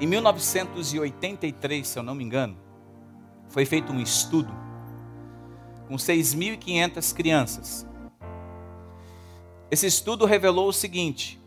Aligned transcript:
Em 0.00 0.06
1983, 0.06 1.86
se 1.86 1.98
eu 1.98 2.02
não 2.04 2.14
me 2.14 2.22
engano, 2.22 2.56
foi 3.48 3.64
feito 3.64 3.92
um 3.92 4.00
estudo 4.00 4.54
com 5.88 5.96
6.500 5.96 7.14
crianças. 7.14 7.86
Esse 9.70 9.86
estudo 9.86 10.24
revelou 10.24 10.68
o 10.68 10.72
seguinte: 10.72 11.40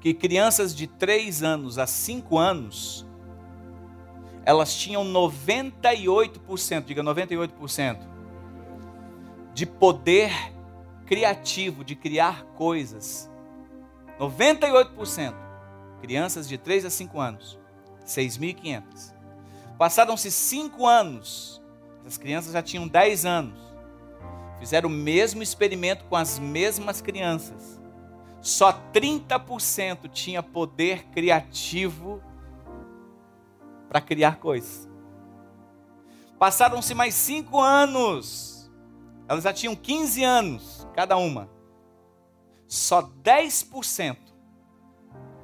que 0.00 0.12
crianças 0.12 0.74
de 0.74 0.86
3 0.86 1.42
anos 1.42 1.78
a 1.78 1.86
5 1.86 2.36
anos, 2.36 3.06
elas 4.44 4.74
tinham 4.74 5.04
98%, 5.04 6.84
diga 6.84 7.02
98%, 7.02 7.98
de 9.54 9.64
poder 9.64 10.32
criativo, 11.06 11.84
de 11.84 11.94
criar 11.94 12.44
coisas. 12.56 13.30
98%. 14.18 15.41
Crianças 16.02 16.48
de 16.48 16.58
3 16.58 16.84
a 16.84 16.90
5 16.90 17.20
anos. 17.20 17.58
6.500. 18.04 19.14
Passaram-se 19.78 20.32
5 20.32 20.84
anos. 20.84 21.62
As 22.04 22.18
crianças 22.18 22.52
já 22.52 22.60
tinham 22.60 22.88
10 22.88 23.24
anos. 23.24 23.58
Fizeram 24.58 24.88
o 24.88 24.92
mesmo 24.92 25.44
experimento 25.44 26.04
com 26.06 26.16
as 26.16 26.40
mesmas 26.40 27.00
crianças. 27.00 27.80
Só 28.40 28.72
30% 28.92 30.10
tinha 30.10 30.42
poder 30.42 31.04
criativo 31.10 32.20
para 33.88 34.00
criar 34.00 34.40
coisas. 34.40 34.90
Passaram-se 36.36 36.94
mais 36.94 37.14
5 37.14 37.60
anos. 37.60 38.72
Elas 39.28 39.44
já 39.44 39.52
tinham 39.52 39.76
15 39.76 40.24
anos, 40.24 40.88
cada 40.94 41.16
uma. 41.16 41.48
Só 42.66 43.02
10% 43.02 44.16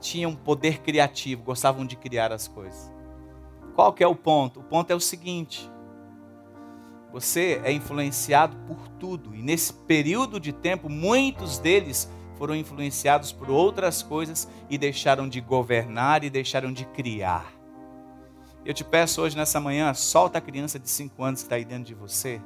tinham 0.01 0.35
poder 0.35 0.81
criativo, 0.81 1.43
gostavam 1.43 1.87
de 1.87 1.97
criar 1.97 2.33
as 2.33 2.49
coisas. 2.49 2.93
Qual 3.75 3.93
que 3.93 4.03
é 4.03 4.07
o 4.07 4.15
ponto? 4.15 4.61
O 4.61 4.63
ponto 4.65 4.91
é 4.91 4.95
o 4.95 5.01
seguinte: 5.01 5.71
você 7.13 7.61
é 7.65 7.73
influenciado 7.73 8.57
por 8.67 8.89
tudo, 8.89 9.35
e 9.35 9.43
nesse 9.43 9.73
período 9.73 10.41
de 10.41 10.53
tempo, 10.53 10.89
muitos 10.89 11.59
deles 11.59 12.11
foram 12.37 12.55
influenciados 12.55 13.33
por 13.33 13.51
outras 13.51 14.03
coisas 14.03 14.49
e 14.71 14.79
deixaram 14.79 15.29
de 15.29 15.41
governar 15.41 16.23
e 16.23 16.31
deixaram 16.31 16.73
de 16.73 16.85
criar. 16.87 17.53
Eu 18.65 18.75
te 18.75 18.85
peço 18.85 19.23
hoje, 19.23 19.37
nessa 19.37 19.59
manhã, 19.59 19.95
solta 19.95 20.39
a 20.39 20.41
criança 20.41 20.79
de 20.79 20.89
5 20.89 21.23
anos 21.25 21.41
que 21.41 21.47
está 21.47 21.57
aí 21.57 21.65
dentro 21.65 21.85
de 21.85 21.95
você 21.95 22.41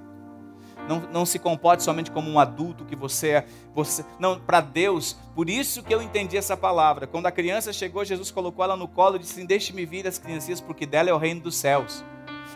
não, 0.89 1.01
não 1.13 1.27
se 1.27 1.39
comporte 1.39 1.83
somente 1.83 2.11
como 2.11 2.31
um 2.31 2.39
adulto 2.39 2.85
que 2.85 2.97
você 2.97 3.29
é. 3.31 3.47
Você, 3.75 4.05
não, 4.19 4.39
para 4.39 4.61
Deus, 4.61 5.17
por 5.35 5.49
isso 5.49 5.83
que 5.83 5.95
eu 5.95 6.03
entendi 6.03 6.37
essa 6.37 6.57
palavra. 6.57 7.07
Quando 7.07 7.27
a 7.27 7.33
criança 7.33 7.73
chegou, 7.73 8.05
Jesus 8.05 8.31
colocou 8.31 8.65
ela 8.65 8.77
no 8.77 8.89
colo 8.89 9.17
e 9.17 9.19
disse: 9.21 9.35
assim, 9.35 9.47
Deixe-me 9.47 9.85
vir 9.85 10.07
as 10.07 10.19
criancinhas, 10.19 10.61
porque 10.61 10.87
dela 10.87 11.11
é 11.11 11.13
o 11.13 11.19
reino 11.19 11.41
dos 11.41 11.57
céus. 11.57 12.05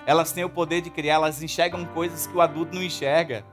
Elas 0.07 0.33
têm 0.33 0.45
o 0.45 0.51
poder 0.51 0.81
de 0.81 0.91
criar, 0.91 1.15
elas 1.15 1.43
enxergam 1.43 1.85
coisas 1.87 2.27
que 2.27 2.37
o 2.37 2.41
adulto 2.41 2.75
não 2.75 2.83
enxerga. 2.83 3.45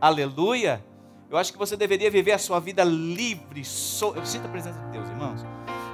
Aleluia! 0.00 0.84
Eu 1.30 1.36
acho 1.36 1.52
que 1.52 1.58
você 1.58 1.76
deveria 1.76 2.10
viver 2.10 2.32
a 2.32 2.38
sua 2.38 2.58
vida 2.58 2.82
livre. 2.82 3.64
So... 3.64 4.14
Eu 4.16 4.26
sinto 4.26 4.46
a 4.46 4.48
presença 4.48 4.80
de 4.80 4.92
Deus, 4.92 5.08
irmãos 5.08 5.44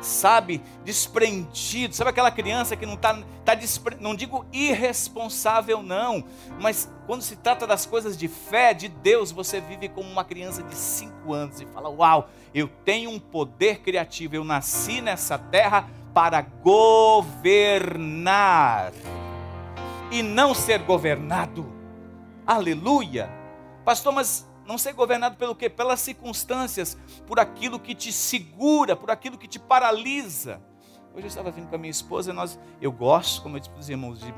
sabe, 0.07 0.63
desprendido. 0.85 1.95
Sabe 1.95 2.11
aquela 2.11 2.31
criança 2.31 2.77
que 2.77 2.87
não 2.87 2.95
está, 2.95 3.19
tá 3.45 3.55
despre... 3.55 3.97
não 4.01 4.15
digo 4.15 4.47
irresponsável, 4.53 5.83
não, 5.83 6.25
mas 6.61 6.91
quando 7.07 7.23
se 7.23 7.37
trata 7.37 7.67
das 7.67 7.85
coisas 7.85 8.17
de 8.17 8.29
fé, 8.29 8.73
de 8.73 8.89
Deus, 8.89 9.33
você 9.33 9.61
vive 9.61 9.89
como 9.89 10.09
uma 10.09 10.25
criança 10.25 10.63
de 10.63 10.75
5 10.75 11.33
anos 11.33 11.61
e 11.61 11.67
fala: 11.67 11.91
Uau, 11.91 12.31
eu 12.55 12.69
tenho 12.85 13.11
um 13.11 13.19
poder 13.19 13.81
criativo, 13.81 14.37
eu 14.37 14.45
nasci 14.45 15.01
nessa 15.01 15.37
terra 15.37 15.89
para 16.15 16.41
governar 16.63 17.73
e 20.11 20.23
não 20.23 20.55
ser 20.55 20.79
governado. 20.79 21.71
Aleluia. 22.47 23.29
Pastor, 23.85 24.13
mas 24.13 24.49
não 24.67 24.77
ser 24.77 24.93
governado 24.93 25.37
pelo 25.37 25.55
quê? 25.55 25.71
Pelas 25.71 26.01
circunstâncias, 26.01 26.97
por 27.27 27.39
aquilo 27.39 27.79
que 27.79 27.95
te 27.95 28.13
segura, 28.13 28.97
por 28.97 29.11
aquilo 29.11 29.39
que 29.39 29.47
te 29.47 29.59
paralisa. 29.59 30.61
Hoje 31.15 31.25
eu 31.25 31.29
estava 31.29 31.51
vindo 31.51 31.69
com 31.69 31.75
a 31.77 31.79
minha 31.79 31.91
esposa 31.91 32.31
e 32.31 32.35
nós, 32.35 32.59
eu 32.81 32.93
gosto, 32.93 33.43
como 33.43 33.57
eu 33.57 33.61
disse 33.61 33.71
para 33.71 33.81
os 33.81 33.89
irmãos, 33.89 34.21
de 34.21 34.35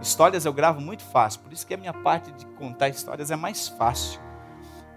histórias 0.00 0.44
eu 0.44 0.52
gravo 0.52 0.80
muito 0.80 1.02
fácil, 1.04 1.40
por 1.40 1.52
isso 1.52 1.66
que 1.66 1.72
a 1.72 1.76
minha 1.76 1.92
parte 1.92 2.30
de 2.32 2.44
contar 2.44 2.88
histórias 2.88 3.30
é 3.30 3.36
mais 3.36 3.68
fácil. 3.68 4.20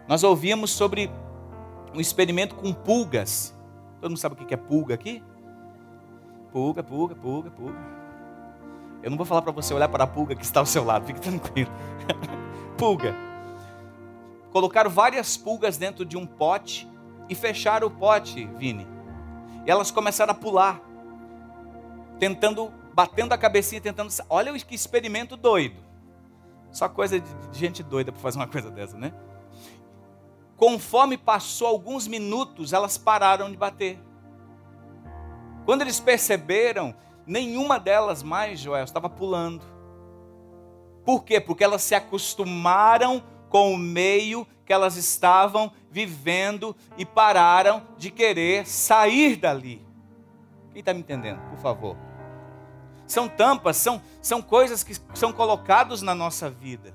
Nós 0.07 0.23
ouvimos 0.23 0.71
sobre 0.71 1.09
um 1.93 2.01
experimento 2.01 2.55
com 2.55 2.73
pulgas. 2.73 3.55
Todo 4.01 4.09
mundo 4.09 4.19
sabe 4.19 4.35
o 4.35 4.45
que 4.45 4.53
é 4.53 4.57
pulga 4.57 4.95
aqui? 4.95 5.23
Pulga, 6.51 6.83
pulga, 6.83 7.15
pulga, 7.15 7.51
pulga. 7.51 7.77
Eu 9.03 9.09
não 9.09 9.17
vou 9.17 9.25
falar 9.25 9.41
para 9.41 9.51
você 9.51 9.73
olhar 9.73 9.88
para 9.88 10.03
a 10.03 10.07
pulga 10.07 10.35
que 10.35 10.43
está 10.43 10.59
ao 10.59 10.65
seu 10.65 10.83
lado, 10.83 11.05
fique 11.05 11.21
tranquilo. 11.21 11.71
pulga 12.77 13.28
colocaram 14.51 14.89
várias 14.89 15.37
pulgas 15.37 15.77
dentro 15.77 16.05
de 16.05 16.17
um 16.17 16.25
pote 16.25 16.87
e 17.27 17.35
fecharam 17.35 17.87
o 17.87 17.91
pote, 17.91 18.45
Vini. 18.57 18.87
E 19.65 19.71
elas 19.71 19.91
começaram 19.91 20.31
a 20.31 20.35
pular, 20.35 20.81
tentando, 22.17 22.71
batendo 22.93 23.33
a 23.33 23.38
cabecinha, 23.38 23.79
tentando. 23.79 24.11
Olha 24.29 24.53
que 24.59 24.73
experimento 24.73 25.38
doido. 25.38 25.77
Só 26.71 26.88
coisa 26.88 27.19
de 27.19 27.29
gente 27.53 27.81
doida 27.81 28.11
para 28.11 28.21
fazer 28.21 28.38
uma 28.38 28.47
coisa 28.47 28.69
dessa, 28.69 28.97
né? 28.97 29.13
Conforme 30.55 31.17
passou 31.17 31.67
alguns 31.67 32.07
minutos, 32.07 32.73
elas 32.73 32.97
pararam 32.97 33.49
de 33.49 33.57
bater. 33.57 33.99
Quando 35.65 35.81
eles 35.81 35.99
perceberam, 35.99 36.95
nenhuma 37.25 37.79
delas 37.79 38.21
mais, 38.21 38.59
Joel, 38.59 38.83
estava 38.83 39.09
pulando. 39.09 39.63
Por 41.05 41.23
quê? 41.23 41.39
Porque 41.39 41.63
elas 41.63 41.81
se 41.81 41.95
acostumaram 41.95 43.23
com 43.49 43.73
o 43.73 43.77
meio 43.77 44.47
que 44.65 44.71
elas 44.71 44.95
estavam 44.95 45.71
vivendo 45.91 46.75
e 46.97 47.05
pararam 47.05 47.81
de 47.97 48.11
querer 48.11 48.67
sair 48.67 49.35
dali. 49.35 49.85
Quem 50.71 50.79
está 50.79 50.93
me 50.93 50.99
entendendo, 50.99 51.41
por 51.49 51.57
favor? 51.57 51.97
São 53.07 53.27
tampas, 53.27 53.77
são, 53.77 53.99
são 54.21 54.41
coisas 54.41 54.83
que 54.83 54.95
são 55.15 55.33
colocadas 55.33 56.03
na 56.03 56.13
nossa 56.13 56.49
vida. 56.49 56.93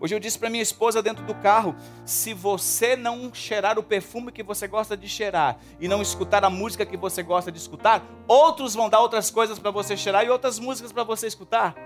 Hoje 0.00 0.16
eu 0.16 0.18
disse 0.18 0.36
para 0.36 0.50
minha 0.50 0.64
esposa 0.64 1.00
dentro 1.00 1.24
do 1.24 1.32
carro: 1.36 1.76
se 2.04 2.34
você 2.34 2.96
não 2.96 3.32
cheirar 3.32 3.78
o 3.78 3.84
perfume 3.84 4.32
que 4.32 4.42
você 4.42 4.66
gosta 4.66 4.96
de 4.96 5.08
cheirar 5.08 5.58
e 5.78 5.86
não 5.86 6.02
escutar 6.02 6.44
a 6.44 6.50
música 6.50 6.84
que 6.84 6.96
você 6.96 7.22
gosta 7.22 7.52
de 7.52 7.58
escutar, 7.58 8.04
outros 8.26 8.74
vão 8.74 8.88
dar 8.88 8.98
outras 8.98 9.30
coisas 9.30 9.60
para 9.60 9.70
você 9.70 9.96
cheirar 9.96 10.24
e 10.24 10.28
outras 10.28 10.58
músicas 10.58 10.90
para 10.90 11.04
você 11.04 11.28
escutar. 11.28 11.76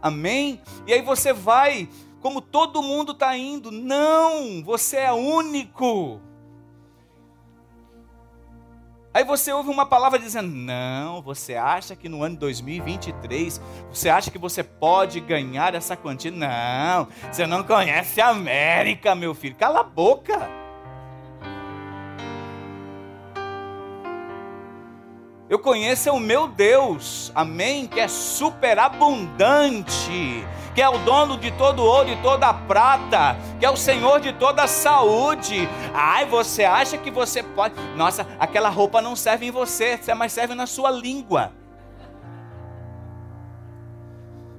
Amém? 0.00 0.62
E 0.86 0.92
aí 0.92 1.02
você 1.02 1.32
vai 1.32 1.88
como 2.20 2.40
todo 2.40 2.82
mundo 2.82 3.12
está 3.12 3.36
indo. 3.36 3.70
Não, 3.70 4.62
você 4.62 4.98
é 4.98 5.12
único. 5.12 6.20
Aí 9.12 9.24
você 9.24 9.52
ouve 9.52 9.70
uma 9.70 9.86
palavra 9.86 10.18
dizendo: 10.18 10.48
Não, 10.48 11.22
você 11.22 11.54
acha 11.54 11.96
que 11.96 12.08
no 12.08 12.22
ano 12.22 12.36
2023 12.36 13.60
você 13.90 14.08
acha 14.08 14.30
que 14.30 14.38
você 14.38 14.62
pode 14.62 15.20
ganhar 15.20 15.74
essa 15.74 15.96
quantia? 15.96 16.30
Não, 16.30 17.08
você 17.30 17.46
não 17.46 17.64
conhece 17.64 18.20
a 18.20 18.28
América, 18.28 19.14
meu 19.14 19.34
filho. 19.34 19.56
Cala 19.56 19.80
a 19.80 19.84
boca. 19.84 20.48
Eu 25.48 25.58
conheço 25.58 26.12
o 26.12 26.20
meu 26.20 26.46
Deus, 26.46 27.32
amém? 27.34 27.86
Que 27.86 28.00
é 28.00 28.08
superabundante 28.08 30.44
que 30.78 30.82
é 30.82 30.88
o 30.88 30.96
dono 30.98 31.36
de 31.36 31.50
todo 31.50 31.82
ouro 31.82 32.08
e 32.08 32.22
toda 32.22 32.54
prata, 32.54 33.36
que 33.58 33.66
é 33.66 33.68
o 33.68 33.76
Senhor 33.76 34.20
de 34.20 34.32
toda 34.32 34.62
a 34.62 34.68
saúde. 34.68 35.68
Ai, 35.92 36.24
você 36.24 36.62
acha 36.62 36.96
que 36.96 37.10
você 37.10 37.42
pode. 37.42 37.74
Nossa, 37.96 38.24
aquela 38.38 38.68
roupa 38.68 39.02
não 39.02 39.16
serve 39.16 39.46
em 39.46 39.50
você, 39.50 39.98
mas 40.16 40.32
serve 40.32 40.54
na 40.54 40.68
sua 40.68 40.88
língua. 40.88 41.50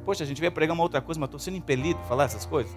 Poxa, 0.04 0.26
a 0.26 0.28
gente 0.28 0.42
veio 0.42 0.52
pregar 0.52 0.74
uma 0.74 0.84
outra 0.84 1.00
coisa, 1.00 1.18
mas 1.18 1.28
estou 1.28 1.40
sendo 1.40 1.56
impelido 1.56 2.02
a 2.02 2.04
falar 2.04 2.26
essas 2.26 2.46
coisas. 2.46 2.76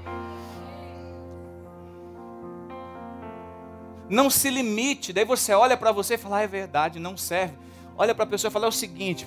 Não 4.09 4.31
se 4.31 4.51
limite, 4.51 5.13
daí 5.13 5.25
você 5.25 5.53
olha 5.53 5.77
para 5.77 5.91
você 5.91 6.15
e 6.15 6.19
fala, 6.19 6.37
ah, 6.37 6.43
é 6.43 6.47
verdade, 6.47 7.01
não 7.01 7.17
serve. 7.17 7.59
Olha 7.99 8.15
para 8.15 8.23
a 8.23 8.29
pessoa 8.29 8.51
e 8.51 8.53
fala 8.53 8.67
é 8.67 8.69
o 8.69 8.73
seguinte: 8.73 9.27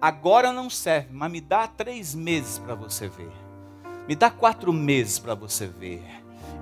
agora 0.00 0.52
não 0.52 0.68
serve, 0.70 1.08
mas 1.12 1.30
me 1.30 1.40
dá 1.40 1.66
três 1.66 2.14
meses 2.14 2.58
para 2.58 2.74
você 2.74 3.08
ver. 3.08 3.32
Me 4.08 4.14
dá 4.14 4.30
quatro 4.30 4.72
meses 4.72 5.18
para 5.18 5.34
você 5.34 5.66
ver. 5.66 6.02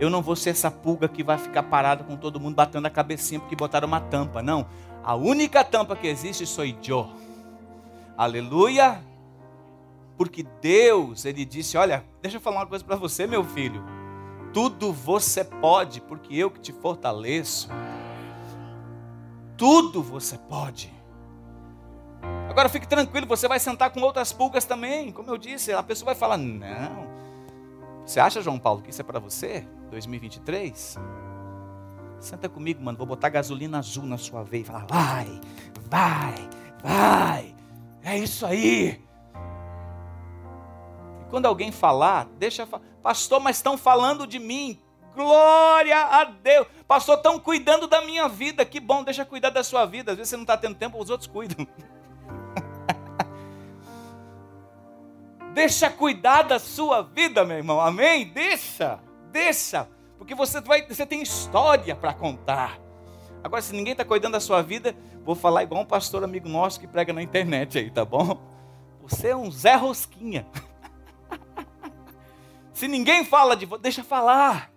Eu 0.00 0.10
não 0.10 0.20
vou 0.20 0.36
ser 0.36 0.50
essa 0.50 0.70
pulga 0.70 1.08
que 1.08 1.22
vai 1.22 1.38
ficar 1.38 1.62
parada 1.62 2.04
com 2.04 2.16
todo 2.16 2.40
mundo 2.40 2.54
batendo 2.54 2.86
a 2.86 2.90
cabecinha 2.90 3.40
porque 3.40 3.56
botaram 3.56 3.86
uma 3.86 4.00
tampa. 4.00 4.42
Não. 4.42 4.66
A 5.02 5.14
única 5.14 5.62
tampa 5.62 5.94
que 5.94 6.06
existe 6.06 6.44
sou 6.44 6.64
eu. 6.64 7.08
Aleluia. 8.16 9.00
Porque 10.16 10.42
Deus, 10.60 11.24
Ele 11.24 11.44
disse: 11.44 11.76
Olha, 11.76 12.04
deixa 12.20 12.38
eu 12.38 12.40
falar 12.40 12.58
uma 12.58 12.66
coisa 12.66 12.84
para 12.84 12.96
você, 12.96 13.26
meu 13.26 13.44
filho. 13.44 13.84
Tudo 14.52 14.92
você 14.92 15.44
pode, 15.44 16.00
porque 16.00 16.34
eu 16.34 16.50
que 16.50 16.60
te 16.60 16.72
fortaleço. 16.72 17.68
Tudo 19.56 20.02
você 20.02 20.36
pode. 20.36 20.95
Agora 22.48 22.68
fique 22.68 22.88
tranquilo, 22.88 23.26
você 23.26 23.46
vai 23.46 23.60
sentar 23.60 23.90
com 23.90 24.00
outras 24.00 24.32
pulgas 24.32 24.64
também. 24.64 25.12
Como 25.12 25.30
eu 25.30 25.36
disse, 25.36 25.72
a 25.72 25.82
pessoa 25.82 26.06
vai 26.06 26.14
falar: 26.14 26.36
Não, 26.36 27.06
você 28.06 28.20
acha, 28.20 28.40
João 28.40 28.58
Paulo, 28.58 28.82
que 28.82 28.90
isso 28.90 29.00
é 29.00 29.04
para 29.04 29.18
você? 29.18 29.66
2023? 29.90 30.96
Senta 32.20 32.48
comigo, 32.48 32.82
mano. 32.82 32.96
Vou 32.96 33.06
botar 33.06 33.28
gasolina 33.28 33.78
azul 33.78 34.04
na 34.04 34.16
sua 34.16 34.42
veia 34.42 34.62
e 34.62 34.64
falar: 34.64 34.86
Vai, 34.86 35.40
vai, 35.88 36.34
vai. 36.82 37.54
É 38.02 38.16
isso 38.16 38.46
aí. 38.46 39.02
E 41.20 41.28
quando 41.28 41.46
alguém 41.46 41.72
falar, 41.72 42.26
deixa 42.38 42.64
falar. 42.64 42.84
Pastor, 43.02 43.40
mas 43.40 43.56
estão 43.56 43.76
falando 43.76 44.26
de 44.26 44.38
mim. 44.38 44.80
Glória 45.14 45.98
a 45.98 46.24
Deus. 46.24 46.66
Pastor, 46.86 47.16
estão 47.16 47.38
cuidando 47.40 47.86
da 47.86 48.02
minha 48.02 48.28
vida. 48.28 48.64
Que 48.64 48.78
bom, 48.78 49.02
deixa 49.02 49.24
cuidar 49.24 49.50
da 49.50 49.64
sua 49.64 49.84
vida. 49.84 50.12
Às 50.12 50.18
vezes 50.18 50.30
você 50.30 50.36
não 50.36 50.44
está 50.44 50.56
tendo 50.56 50.74
tempo, 50.74 51.02
os 51.02 51.10
outros 51.10 51.28
cuidam. 51.28 51.66
deixa 55.56 55.88
cuidar 55.88 56.42
da 56.42 56.58
sua 56.58 57.00
vida, 57.00 57.42
meu 57.42 57.56
irmão. 57.56 57.80
Amém? 57.80 58.28
Deixa, 58.28 59.00
deixa. 59.32 59.88
Porque 60.18 60.34
você, 60.34 60.60
vai, 60.60 60.86
você 60.86 61.06
tem 61.06 61.22
história 61.22 61.96
para 61.96 62.12
contar. 62.12 62.78
Agora, 63.42 63.62
se 63.62 63.74
ninguém 63.74 63.92
está 63.92 64.04
cuidando 64.04 64.34
da 64.34 64.40
sua 64.40 64.60
vida, 64.60 64.94
vou 65.24 65.34
falar 65.34 65.62
igual 65.62 65.80
um 65.80 65.86
pastor 65.86 66.22
amigo 66.22 66.46
nosso 66.46 66.78
que 66.78 66.86
prega 66.86 67.10
na 67.10 67.22
internet 67.22 67.78
aí, 67.78 67.90
tá 67.90 68.04
bom? 68.04 68.38
Você 69.00 69.28
é 69.28 69.36
um 69.36 69.50
Zé 69.50 69.76
Rosquinha. 69.76 70.46
se 72.74 72.86
ninguém 72.86 73.24
fala 73.24 73.56
de 73.56 73.64
você, 73.64 73.80
deixa 73.80 74.04
falar. 74.04 74.70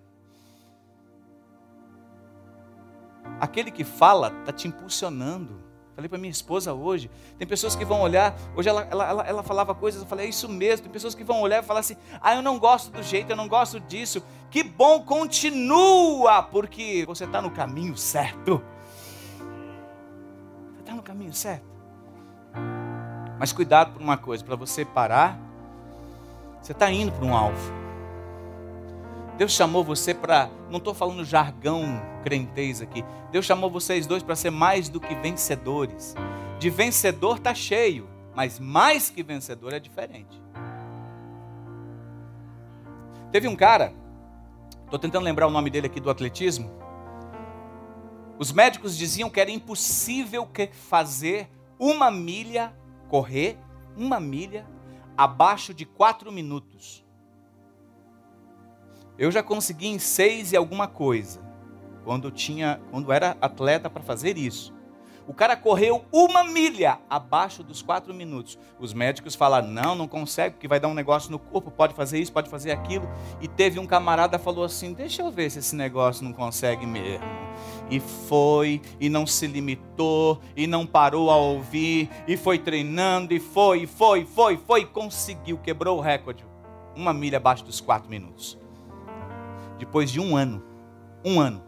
Aquele 3.37 3.69
que 3.69 3.83
fala 3.83 4.33
está 4.39 4.53
te 4.53 4.69
impulsionando. 4.69 5.61
Falei 5.99 6.07
para 6.07 6.17
minha 6.17 6.31
esposa 6.31 6.73
hoje. 6.73 7.11
Tem 7.37 7.45
pessoas 7.45 7.75
que 7.75 7.83
vão 7.83 7.99
olhar. 7.99 8.33
Hoje 8.55 8.69
ela, 8.69 8.87
ela, 8.89 9.09
ela, 9.09 9.27
ela, 9.27 9.43
falava 9.43 9.75
coisas. 9.75 10.01
Eu 10.01 10.07
falei, 10.07 10.27
é 10.27 10.29
isso 10.29 10.47
mesmo. 10.47 10.83
Tem 10.83 10.93
pessoas 10.93 11.13
que 11.13 11.25
vão 11.25 11.41
olhar 11.41 11.61
e 11.61 11.65
falar 11.65 11.81
assim: 11.81 11.97
ah, 12.21 12.33
eu 12.33 12.41
não 12.41 12.57
gosto 12.57 12.89
do 12.89 13.03
jeito, 13.03 13.29
eu 13.29 13.35
não 13.35 13.49
gosto 13.49 13.81
disso. 13.81 14.23
Que 14.49 14.63
bom, 14.63 15.03
continua, 15.03 16.41
porque 16.41 17.03
você 17.05 17.25
está 17.25 17.41
no 17.41 17.51
caminho 17.51 17.97
certo. 17.97 18.63
Você 20.75 20.79
está 20.79 20.95
no 20.95 21.03
caminho 21.03 21.33
certo. 21.33 21.67
Mas 23.37 23.51
cuidado 23.51 23.91
por 23.91 24.01
uma 24.01 24.15
coisa: 24.15 24.41
para 24.41 24.55
você 24.55 24.85
parar, 24.85 25.37
você 26.61 26.71
está 26.71 26.89
indo 26.89 27.11
para 27.11 27.25
um 27.25 27.35
alvo. 27.35 27.78
Deus 29.39 29.53
chamou 29.53 29.85
você 29.85 30.13
para, 30.13 30.49
não 30.69 30.79
estou 30.79 30.93
falando 30.93 31.23
jargão 31.23 31.85
crentez 32.25 32.81
aqui. 32.81 33.05
Deus 33.31 33.45
chamou 33.45 33.71
vocês 33.71 34.05
dois 34.05 34.21
para 34.21 34.35
ser 34.35 34.49
mais 34.49 34.89
do 34.89 34.99
que 34.99 35.15
vencedores. 35.15 36.13
De 36.59 36.69
vencedor 36.69 37.37
está 37.37 37.55
cheio, 37.55 38.09
mas 38.35 38.59
mais 38.59 39.09
que 39.09 39.23
vencedor 39.23 39.71
é 39.71 39.79
diferente. 39.79 40.43
Teve 43.31 43.47
um 43.47 43.55
cara, 43.55 43.93
estou 44.83 44.99
tentando 44.99 45.23
lembrar 45.23 45.47
o 45.47 45.51
nome 45.51 45.69
dele 45.69 45.87
aqui 45.87 46.01
do 46.01 46.09
atletismo. 46.09 46.69
Os 48.37 48.51
médicos 48.51 48.97
diziam 48.97 49.29
que 49.29 49.39
era 49.39 49.49
impossível 49.49 50.49
fazer 50.73 51.49
uma 51.79 52.11
milha, 52.11 52.75
correr 53.07 53.57
uma 53.95 54.19
milha 54.19 54.67
abaixo 55.17 55.73
de 55.73 55.85
quatro 55.85 56.29
minutos. 56.29 57.07
Eu 59.19 59.29
já 59.29 59.43
consegui 59.43 59.87
em 59.87 59.99
seis 59.99 60.53
e 60.53 60.55
alguma 60.55 60.87
coisa, 60.87 61.41
quando 62.05 62.31
tinha, 62.31 62.79
quando 62.89 63.11
era 63.11 63.35
atleta 63.41 63.89
para 63.89 64.01
fazer 64.01 64.37
isso. 64.37 64.73
O 65.27 65.33
cara 65.33 65.57
correu 65.57 66.05
uma 66.09 66.41
milha 66.41 66.99
abaixo 67.09 67.61
dos 67.61 67.81
quatro 67.81 68.13
minutos. 68.13 68.57
Os 68.79 68.93
médicos 68.93 69.35
falaram: 69.35 69.67
não, 69.67 69.93
não 69.93 70.07
consegue, 70.07 70.55
porque 70.55 70.69
vai 70.69 70.79
dar 70.79 70.87
um 70.87 70.93
negócio 70.93 71.29
no 71.31 71.37
corpo, 71.37 71.69
pode 71.69 71.93
fazer 71.93 72.17
isso, 72.17 72.31
pode 72.31 72.49
fazer 72.49 72.71
aquilo. 72.71 73.09
E 73.41 73.47
teve 73.49 73.77
um 73.77 73.85
camarada 73.85 74.39
falou 74.39 74.63
assim: 74.63 74.93
deixa 74.93 75.21
eu 75.21 75.29
ver 75.29 75.49
se 75.51 75.59
esse 75.59 75.75
negócio 75.75 76.23
não 76.23 76.31
consegue 76.31 76.85
mesmo. 76.85 77.25
E 77.91 77.99
foi, 77.99 78.81
e 79.01 79.09
não 79.09 79.27
se 79.27 79.47
limitou, 79.47 80.39
e 80.55 80.65
não 80.65 80.87
parou 80.87 81.29
a 81.29 81.35
ouvir, 81.35 82.09
e 82.25 82.37
foi 82.37 82.57
treinando, 82.57 83.33
e 83.33 83.39
foi, 83.41 83.83
e 83.83 83.85
foi, 83.85 84.25
foi, 84.25 84.55
foi, 84.55 84.85
conseguiu, 84.85 85.57
quebrou 85.57 85.97
o 85.97 86.01
recorde. 86.01 86.45
Uma 86.95 87.13
milha 87.13 87.35
abaixo 87.35 87.65
dos 87.65 87.81
quatro 87.81 88.09
minutos. 88.09 88.57
Depois 89.79 90.11
de 90.11 90.19
um 90.19 90.35
ano, 90.35 90.61
um 91.23 91.39
ano, 91.39 91.63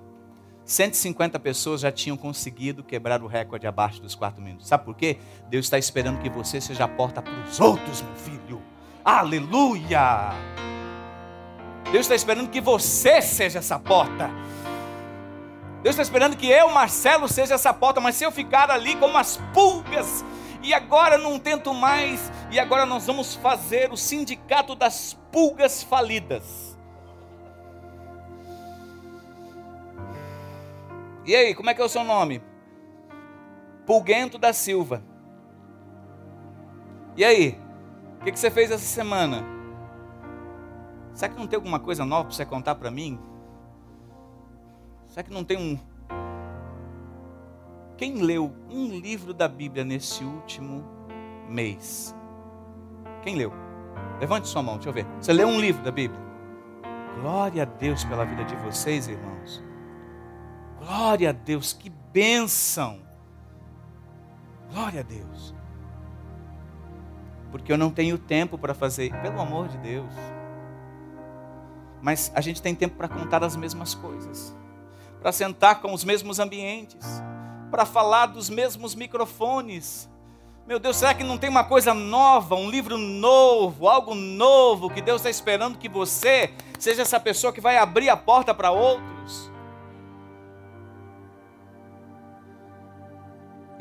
150 0.65 1.39
pessoas 1.39 1.79
já 1.79 1.91
tinham 1.91 2.17
conseguido 2.17 2.83
quebrar 2.83 3.23
o 3.23 3.27
recorde 3.27 3.65
abaixo 3.65 4.01
dos 4.01 4.15
quatro 4.15 4.41
minutos. 4.41 4.67
Sabe 4.67 4.83
por 4.83 4.95
quê? 4.95 5.17
Deus 5.49 5.65
está 5.65 5.77
esperando 5.77 6.19
que 6.19 6.29
você 6.29 6.59
seja 6.59 6.83
a 6.83 6.87
porta 6.89 7.21
para 7.21 7.33
os 7.41 7.59
outros, 7.59 8.01
meu 8.01 8.15
filho. 8.15 8.61
Aleluia! 9.03 10.29
Deus 11.85 12.01
está 12.01 12.15
esperando 12.15 12.49
que 12.49 12.59
você 12.59 13.21
seja 13.21 13.59
essa 13.59 13.79
porta. 13.79 14.29
Deus 15.81 15.93
está 15.93 16.03
esperando 16.03 16.35
que 16.35 16.47
eu, 16.47 16.69
Marcelo, 16.69 17.29
seja 17.29 17.55
essa 17.55 17.73
porta, 17.73 18.01
mas 18.01 18.15
se 18.15 18.25
eu 18.25 18.31
ficar 18.31 18.69
ali 18.69 18.95
como 18.97 19.17
as 19.17 19.37
pulgas, 19.53 20.23
e 20.61 20.73
agora 20.73 21.17
não 21.17 21.39
tento 21.39 21.73
mais, 21.73 22.31
e 22.51 22.59
agora 22.59 22.85
nós 22.85 23.07
vamos 23.07 23.35
fazer 23.35 23.91
o 23.91 23.97
sindicato 23.97 24.75
das 24.75 25.17
pulgas 25.31 25.81
falidas. 25.81 26.77
E 31.25 31.35
aí, 31.35 31.53
como 31.53 31.69
é 31.69 31.73
que 31.73 31.81
é 31.81 31.85
o 31.85 31.89
seu 31.89 32.03
nome? 32.03 32.41
Pulguento 33.85 34.37
da 34.37 34.53
Silva. 34.53 35.03
E 37.15 37.23
aí, 37.23 37.59
o 38.19 38.23
que, 38.23 38.31
que, 38.31 38.39
você 38.39 38.49
fez 38.49 38.71
essa 38.71 38.85
semana? 38.85 39.43
Será 41.13 41.31
que 41.31 41.39
não 41.39 41.47
tem 41.47 41.57
alguma 41.57 41.79
coisa 41.79 42.05
nova 42.05 42.25
para 42.25 42.35
você 42.35 42.45
contar 42.45 42.75
para 42.75 42.89
mim? 42.89 43.19
Será 45.07 45.23
que 45.23 45.33
não 45.33 45.43
tem 45.43 45.57
um. 45.57 45.77
Quem 47.97 48.21
leu 48.21 48.51
um 48.69 48.87
livro 48.87 49.33
da 49.33 49.47
Bíblia 49.47 49.83
nesse 49.83 50.23
último 50.23 50.83
mês? 51.47 52.15
Quem 53.21 53.35
leu? 53.35 53.51
Levante 54.19 54.47
sua 54.47 54.63
mão, 54.63 54.75
deixa 54.75 54.89
eu 54.89 54.93
ver. 54.93 55.05
Você 55.19 55.33
leu 55.33 55.47
um 55.47 55.59
livro 55.59 55.83
da 55.83 55.91
Bíblia? 55.91 56.19
Glória 57.19 57.63
a 57.63 57.65
Deus 57.65 58.03
pela 58.05 58.25
vida 58.25 58.43
de 58.45 58.55
vocês, 58.55 59.07
irmãos. 59.07 59.70
Glória 60.81 61.29
a 61.29 61.31
Deus, 61.31 61.73
que 61.73 61.91
bênção. 62.11 62.99
Glória 64.73 65.01
a 65.01 65.03
Deus. 65.03 65.53
Porque 67.51 67.71
eu 67.71 67.77
não 67.77 67.91
tenho 67.91 68.17
tempo 68.17 68.57
para 68.57 68.73
fazer, 68.73 69.13
pelo 69.21 69.39
amor 69.39 69.67
de 69.67 69.77
Deus. 69.77 70.11
Mas 72.01 72.31
a 72.33 72.41
gente 72.41 72.63
tem 72.63 72.73
tempo 72.73 72.95
para 72.95 73.07
contar 73.07 73.43
as 73.43 73.55
mesmas 73.55 73.93
coisas, 73.93 74.55
para 75.21 75.31
sentar 75.31 75.81
com 75.81 75.93
os 75.93 76.03
mesmos 76.03 76.39
ambientes, 76.39 77.21
para 77.69 77.85
falar 77.85 78.25
dos 78.25 78.49
mesmos 78.49 78.95
microfones. 78.95 80.09
Meu 80.65 80.79
Deus, 80.79 80.97
será 80.97 81.13
que 81.13 81.23
não 81.23 81.37
tem 81.37 81.49
uma 81.49 81.63
coisa 81.63 81.93
nova, 81.93 82.55
um 82.55 82.71
livro 82.71 82.97
novo, 82.97 83.87
algo 83.87 84.15
novo 84.15 84.89
que 84.89 85.01
Deus 85.01 85.21
está 85.21 85.29
esperando 85.29 85.77
que 85.77 85.89
você 85.89 86.51
seja 86.79 87.03
essa 87.03 87.19
pessoa 87.19 87.53
que 87.53 87.61
vai 87.61 87.77
abrir 87.77 88.09
a 88.09 88.17
porta 88.17 88.51
para 88.51 88.71
outros? 88.71 89.50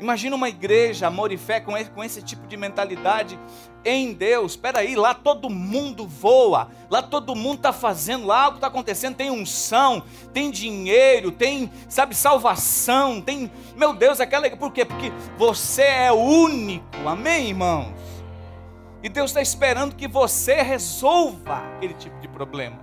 Imagina 0.01 0.35
uma 0.35 0.49
igreja, 0.49 1.05
amor 1.05 1.31
e 1.31 1.37
fé, 1.37 1.59
com 1.59 1.77
esse, 1.77 1.91
com 1.91 2.03
esse 2.03 2.23
tipo 2.23 2.47
de 2.47 2.57
mentalidade 2.57 3.39
em 3.85 4.11
Deus. 4.13 4.53
Espera 4.53 4.79
aí, 4.79 4.95
lá 4.95 5.13
todo 5.13 5.47
mundo 5.47 6.07
voa, 6.07 6.71
lá 6.89 7.03
todo 7.03 7.35
mundo 7.35 7.57
está 7.57 7.71
fazendo, 7.71 8.25
lá 8.25 8.45
algo 8.45 8.57
está 8.57 8.65
acontecendo, 8.65 9.15
tem 9.15 9.29
unção, 9.29 10.03
tem 10.33 10.49
dinheiro, 10.49 11.31
tem, 11.31 11.71
sabe, 11.87 12.15
salvação, 12.15 13.21
tem, 13.21 13.51
meu 13.75 13.93
Deus, 13.93 14.19
aquela, 14.19 14.49
por 14.57 14.73
quê? 14.73 14.85
Porque 14.85 15.11
você 15.37 15.83
é 15.83 16.11
único, 16.11 17.07
amém, 17.07 17.49
irmãos? 17.49 17.93
E 19.03 19.09
Deus 19.09 19.29
está 19.29 19.41
esperando 19.41 19.95
que 19.95 20.07
você 20.07 20.63
resolva 20.63 21.57
aquele 21.75 21.93
tipo 21.93 22.19
de 22.19 22.27
problema. 22.27 22.79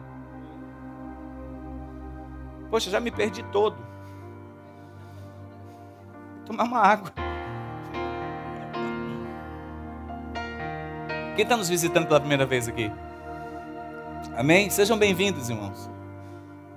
Poxa, 2.71 2.91
já 2.91 3.01
me 3.01 3.11
perdi 3.11 3.43
todo 3.51 3.88
tomar 6.49 6.65
uma 6.65 6.81
água. 6.81 7.13
Quem 11.37 11.43
está 11.43 11.57
nos 11.57 11.69
visitando 11.69 12.07
pela 12.07 12.19
primeira 12.19 12.47
vez 12.47 12.67
aqui? 12.67 12.91
Amém? 14.35 14.71
Sejam 14.71 14.97
bem-vindos, 14.99 15.51
irmãos. 15.51 15.91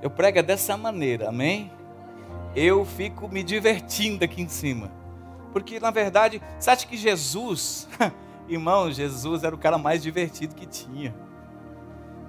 Eu 0.02 0.10
prego 0.10 0.44
dessa 0.44 0.76
maneira, 0.76 1.30
amém? 1.30 1.72
Eu 2.54 2.84
fico 2.84 3.30
me 3.30 3.44
divertindo 3.44 4.26
aqui 4.26 4.42
em 4.42 4.50
cima. 4.50 4.92
Porque, 5.54 5.80
na 5.80 5.90
verdade, 5.90 6.42
você 6.60 6.70
acha 6.70 6.86
que 6.86 6.98
Jesus, 6.98 7.88
irmão, 8.50 8.92
Jesus 8.92 9.44
era 9.44 9.56
o 9.56 9.58
cara 9.58 9.78
mais 9.78 10.04
divertido 10.04 10.54
que 10.54 10.66
tinha. 10.66 11.16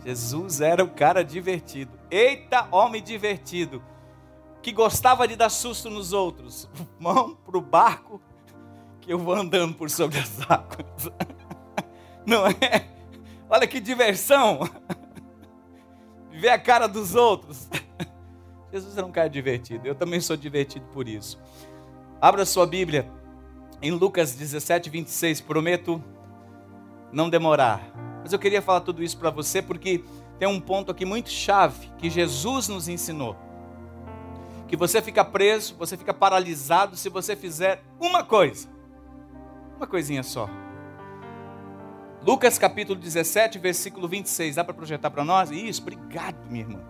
Jesus 0.04 0.60
era 0.60 0.82
o 0.84 0.88
cara 0.88 1.24
divertido. 1.24 1.98
Eita, 2.08 2.68
homem 2.70 3.02
divertido 3.02 3.82
que 4.62 4.72
gostava 4.72 5.26
de 5.26 5.34
dar 5.34 5.50
susto 5.50 5.90
nos 5.90 6.12
outros, 6.12 6.68
mão 6.98 7.34
para 7.34 7.58
o 7.58 7.60
barco 7.60 8.20
que 9.00 9.12
eu 9.12 9.18
vou 9.18 9.34
andando 9.34 9.74
por 9.74 9.90
sobre 9.90 10.18
as 10.18 10.40
águas. 10.48 11.10
Não 12.24 12.46
é? 12.46 12.88
Olha 13.50 13.66
que 13.66 13.80
diversão. 13.80 14.60
Ver 16.30 16.50
a 16.50 16.58
cara 16.58 16.86
dos 16.86 17.14
outros. 17.14 17.68
Jesus 18.72 18.96
era 18.96 19.04
um 19.04 19.12
cara 19.12 19.28
divertido. 19.28 19.86
Eu 19.86 19.94
também 19.94 20.20
sou 20.20 20.36
divertido 20.36 20.86
por 20.86 21.08
isso. 21.08 21.38
Abra 22.20 22.46
sua 22.46 22.66
Bíblia 22.66 23.10
em 23.82 23.90
Lucas 23.90 24.34
17, 24.34 24.88
26. 24.88 25.40
Prometo 25.40 26.02
não 27.12 27.28
demorar. 27.28 27.82
Mas 28.22 28.32
eu 28.32 28.38
queria 28.38 28.62
falar 28.62 28.80
tudo 28.80 29.02
isso 29.02 29.18
para 29.18 29.30
você 29.30 29.60
porque 29.60 30.04
tem 30.38 30.48
um 30.48 30.60
ponto 30.60 30.90
aqui 30.92 31.04
muito 31.04 31.28
chave 31.28 31.90
que 31.98 32.08
Jesus 32.08 32.68
nos 32.68 32.88
ensinou. 32.88 33.36
Que 34.72 34.76
você 34.78 35.02
fica 35.02 35.22
preso, 35.22 35.76
você 35.76 35.98
fica 35.98 36.14
paralisado 36.14 36.96
se 36.96 37.10
você 37.10 37.36
fizer 37.36 37.82
uma 38.00 38.24
coisa. 38.24 38.70
Uma 39.76 39.86
coisinha 39.86 40.22
só. 40.22 40.48
Lucas 42.26 42.58
capítulo 42.58 42.98
17, 42.98 43.58
versículo 43.58 44.08
26. 44.08 44.56
Dá 44.56 44.64
para 44.64 44.72
projetar 44.72 45.10
para 45.10 45.26
nós? 45.26 45.50
Isso, 45.50 45.82
obrigado, 45.82 46.48
minha 46.48 46.64
irmã. 46.64 46.80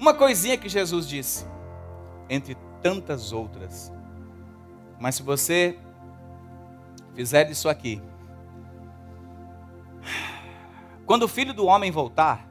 Uma 0.00 0.14
coisinha 0.14 0.56
que 0.56 0.70
Jesus 0.70 1.06
disse, 1.06 1.46
entre 2.30 2.56
tantas 2.80 3.30
outras. 3.30 3.92
Mas 4.98 5.16
se 5.16 5.22
você 5.22 5.78
fizer 7.14 7.50
isso 7.50 7.68
aqui, 7.68 8.00
quando 11.04 11.24
o 11.24 11.28
filho 11.28 11.52
do 11.52 11.66
homem 11.66 11.90
voltar, 11.90 12.48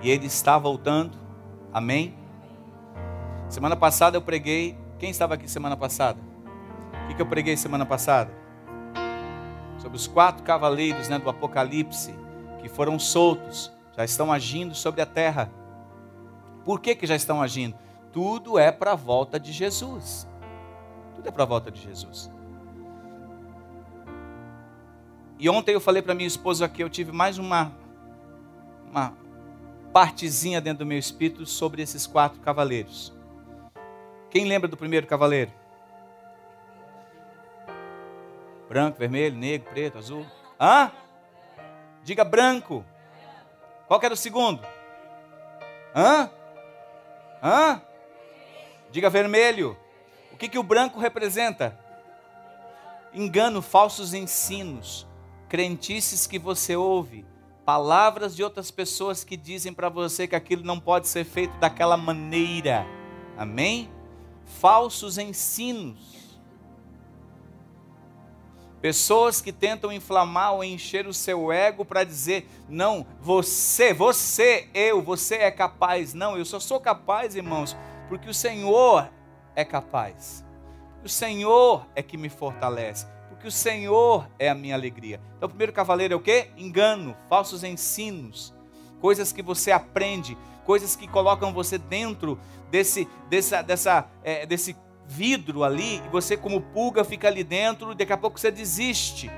e 0.00 0.08
ele 0.08 0.24
está 0.24 0.56
voltando, 0.56 1.25
amém? 1.76 2.14
Semana 3.50 3.76
passada 3.76 4.16
eu 4.16 4.22
preguei. 4.22 4.78
Quem 4.98 5.10
estava 5.10 5.34
aqui 5.34 5.46
semana 5.46 5.76
passada? 5.76 6.18
O 7.04 7.14
que, 7.14 7.20
eu 7.20 7.26
preguei 7.26 7.54
semana 7.54 7.84
passada? 7.84 8.32
Sobre 9.78 9.98
os 9.98 10.06
quatro 10.06 10.42
cavaleiros 10.42 11.10
né, 11.10 11.18
do 11.18 11.28
Apocalipse 11.28 12.14
que 12.62 12.68
foram 12.70 12.98
soltos 12.98 13.70
já 13.94 14.06
estão 14.06 14.32
agindo 14.32 14.74
sobre 14.74 15.02
a 15.02 15.06
terra. 15.06 15.52
Por 16.64 16.80
que, 16.80 16.94
que 16.94 17.06
já 17.06 17.14
estão 17.14 17.42
agindo? 17.42 17.76
Tudo 18.10 18.58
é 18.58 18.72
para 18.72 18.92
a 18.92 18.96
volta 18.96 19.38
de 19.38 19.52
Jesus. 19.52 20.26
Tudo 21.14 21.28
é 21.28 21.30
para 21.30 21.42
a 21.42 21.46
volta 21.46 21.70
de 21.70 21.82
Jesus. 21.82 22.30
E 25.38 25.46
ontem 25.50 25.74
eu 25.74 25.80
falei 25.80 26.00
para 26.00 26.14
minha 26.14 26.26
esposa 26.26 26.66
que 26.70 26.82
eu 26.82 26.88
tive 26.88 27.12
mais 27.12 27.36
uma, 27.36 27.70
uma 28.90 29.25
partezinha 29.96 30.60
dentro 30.60 30.80
do 30.80 30.86
meu 30.86 30.98
espírito 30.98 31.46
sobre 31.46 31.80
esses 31.80 32.06
quatro 32.06 32.38
cavaleiros. 32.40 33.14
Quem 34.28 34.44
lembra 34.44 34.68
do 34.68 34.76
primeiro 34.76 35.06
cavaleiro? 35.06 35.50
Branco, 38.68 38.98
vermelho, 38.98 39.34
negro, 39.34 39.70
preto, 39.70 39.96
azul. 39.96 40.26
Hã? 40.60 40.92
Diga 42.04 42.24
branco. 42.24 42.84
Qual 43.88 43.98
era 44.02 44.12
o 44.12 44.16
segundo? 44.18 44.60
Hã? 45.94 46.30
Hã? 47.42 47.80
Diga 48.90 49.08
vermelho. 49.08 49.78
O 50.30 50.36
que, 50.36 50.46
que 50.46 50.58
o 50.58 50.62
branco 50.62 51.00
representa? 51.00 51.74
Engano, 53.14 53.62
falsos 53.62 54.12
ensinos, 54.12 55.06
crentices 55.48 56.26
que 56.26 56.38
você 56.38 56.76
ouve, 56.76 57.24
palavras 57.66 58.36
de 58.36 58.44
outras 58.44 58.70
pessoas 58.70 59.24
que 59.24 59.36
dizem 59.36 59.74
para 59.74 59.88
você 59.88 60.28
que 60.28 60.36
aquilo 60.36 60.62
não 60.62 60.78
pode 60.78 61.08
ser 61.08 61.24
feito 61.24 61.58
daquela 61.58 61.96
maneira. 61.96 62.86
Amém? 63.36 63.90
Falsos 64.44 65.18
ensinos. 65.18 66.38
Pessoas 68.80 69.40
que 69.40 69.52
tentam 69.52 69.92
inflamar 69.92 70.54
ou 70.54 70.62
encher 70.62 71.08
o 71.08 71.12
seu 71.12 71.50
ego 71.50 71.84
para 71.84 72.04
dizer: 72.04 72.48
não, 72.68 73.04
você, 73.20 73.92
você, 73.92 74.68
eu, 74.72 75.02
você 75.02 75.34
é 75.34 75.50
capaz. 75.50 76.14
Não, 76.14 76.38
eu 76.38 76.44
só 76.44 76.60
sou 76.60 76.78
capaz, 76.78 77.34
irmãos, 77.34 77.76
porque 78.08 78.30
o 78.30 78.34
Senhor 78.34 79.10
é 79.56 79.64
capaz. 79.64 80.44
O 81.02 81.08
Senhor 81.08 81.84
é 81.96 82.02
que 82.02 82.16
me 82.16 82.28
fortalece. 82.28 83.15
Porque 83.46 83.48
o 83.48 83.52
Senhor 83.52 84.28
é 84.40 84.48
a 84.48 84.56
minha 84.56 84.74
alegria. 84.74 85.20
Então, 85.36 85.46
o 85.46 85.48
primeiro 85.48 85.72
cavaleiro 85.72 86.14
é 86.14 86.16
o 86.16 86.20
que? 86.20 86.48
Engano, 86.56 87.16
falsos 87.28 87.62
ensinos, 87.62 88.52
coisas 89.00 89.30
que 89.32 89.40
você 89.40 89.70
aprende, 89.70 90.36
coisas 90.64 90.96
que 90.96 91.06
colocam 91.06 91.52
você 91.52 91.78
dentro 91.78 92.40
desse, 92.72 93.06
dessa, 93.30 93.62
dessa, 93.62 94.08
é, 94.24 94.44
desse 94.46 94.76
vidro 95.06 95.62
ali, 95.62 95.98
e 95.98 96.08
você, 96.08 96.36
como 96.36 96.60
pulga, 96.60 97.04
fica 97.04 97.28
ali 97.28 97.44
dentro, 97.44 97.92
e 97.92 97.94
daqui 97.94 98.12
a 98.12 98.16
pouco 98.16 98.40
você 98.40 98.50
desiste. 98.50 99.30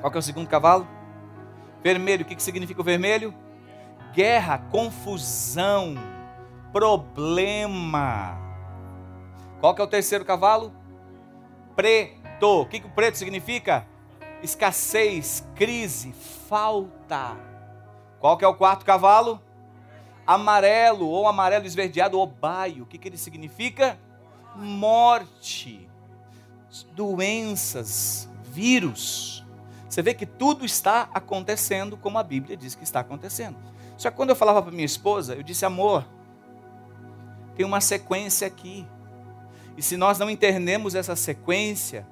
Qual 0.00 0.10
que 0.10 0.18
é 0.18 0.20
o 0.20 0.22
segundo 0.22 0.48
cavalo? 0.48 0.84
Vermelho. 1.84 2.24
O 2.24 2.26
que, 2.26 2.34
que 2.34 2.42
significa 2.42 2.80
o 2.80 2.84
vermelho? 2.84 3.32
Guerra, 4.12 4.58
confusão, 4.72 5.94
problema. 6.72 8.36
Qual 9.60 9.72
que 9.72 9.80
é 9.80 9.84
o 9.84 9.88
terceiro 9.88 10.24
cavalo? 10.24 10.72
Preto. 12.38 12.62
O 12.62 12.66
que, 12.66 12.80
que 12.80 12.86
o 12.86 12.90
preto 12.90 13.18
significa? 13.18 13.86
Escassez, 14.42 15.46
crise, 15.54 16.12
falta. 16.48 17.36
Qual 18.20 18.36
que 18.36 18.44
é 18.44 18.48
o 18.48 18.54
quarto 18.54 18.84
cavalo? 18.84 19.40
Amarelo, 20.26 21.06
ou 21.06 21.26
amarelo 21.26 21.66
esverdeado, 21.66 22.18
ou 22.18 22.26
baio. 22.26 22.84
O 22.84 22.86
que, 22.86 22.98
que 22.98 23.08
ele 23.08 23.18
significa? 23.18 23.98
morte, 24.58 25.88
doenças, 26.94 28.28
vírus. 28.44 29.44
Você 29.88 30.02
vê 30.02 30.12
que 30.12 30.26
tudo 30.26 30.64
está 30.64 31.08
acontecendo 31.14 31.96
como 31.96 32.18
a 32.18 32.22
Bíblia 32.22 32.56
diz 32.56 32.74
que 32.74 32.84
está 32.84 33.00
acontecendo. 33.00 33.56
Só 33.96 34.10
que 34.10 34.16
quando 34.16 34.30
eu 34.30 34.36
falava 34.36 34.60
para 34.62 34.72
minha 34.72 34.84
esposa, 34.84 35.34
eu 35.34 35.42
disse: 35.42 35.64
amor, 35.64 36.06
tem 37.56 37.64
uma 37.64 37.80
sequência 37.80 38.46
aqui. 38.46 38.86
E 39.76 39.82
se 39.82 39.96
nós 39.96 40.18
não 40.18 40.28
entendemos 40.28 40.94
essa 40.94 41.14
sequência, 41.14 42.06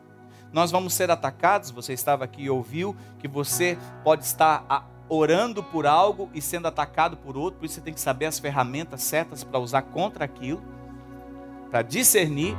nós 0.53 0.71
vamos 0.71 0.95
ser 0.95 1.11
atacados. 1.11 1.71
Você 1.71 1.93
estava 1.93 2.25
aqui 2.25 2.45
e 2.45 2.51
ouviu 2.51 2.97
que 3.19 3.29
você 3.29 3.77
pode 4.05 4.25
estar 4.25 4.89
orando 5.09 5.63
por 5.63 5.87
algo 5.87 6.29
e 6.35 6.41
sendo 6.41 6.67
atacado 6.67 7.17
por 7.17 7.37
outro, 7.37 7.61
por 7.61 7.67
isso 7.67 7.77
você 7.77 7.81
tem 7.81 7.95
que 7.95 8.01
saber 8.01 8.27
as 8.27 8.39
ferramentas 8.39 9.03
certas 9.03 9.45
para 9.45 9.59
usar 9.59 9.83
contra 9.83 10.25
aquilo 10.25 10.61
para 11.71 11.83
discernir. 11.83 12.57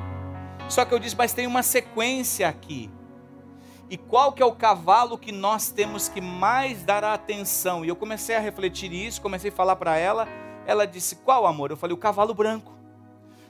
Só 0.70 0.86
que 0.86 0.94
eu 0.94 1.00
disse, 1.00 1.15
mas 1.15 1.34
tem 1.34 1.48
uma 1.48 1.63
sequência 1.63 2.48
aqui. 2.48 2.89
E 3.89 3.98
qual 3.98 4.34
que 4.34 4.44
é 4.44 4.46
o 4.46 4.51
cavalo 4.51 5.17
que 5.17 5.32
nós 5.32 5.70
temos 5.70 6.10
que 6.10 6.20
mais 6.20 6.84
dar 6.84 7.03
atenção? 7.03 7.86
E 7.86 7.88
eu 7.88 7.96
comecei 7.96 8.36
a 8.36 8.39
refletir 8.39 8.91
isso, 8.91 9.22
comecei 9.22 9.50
a 9.50 9.53
falar 9.53 9.77
para 9.77 9.98
ela. 9.98 10.27
Ela 10.65 10.86
disse: 10.86 11.15
"Qual, 11.15 11.46
amor?" 11.46 11.72
Eu 11.72 11.77
falei: 11.77 11.96
"O 11.96 11.98
cavalo 11.98 12.34
branco". 12.34 12.74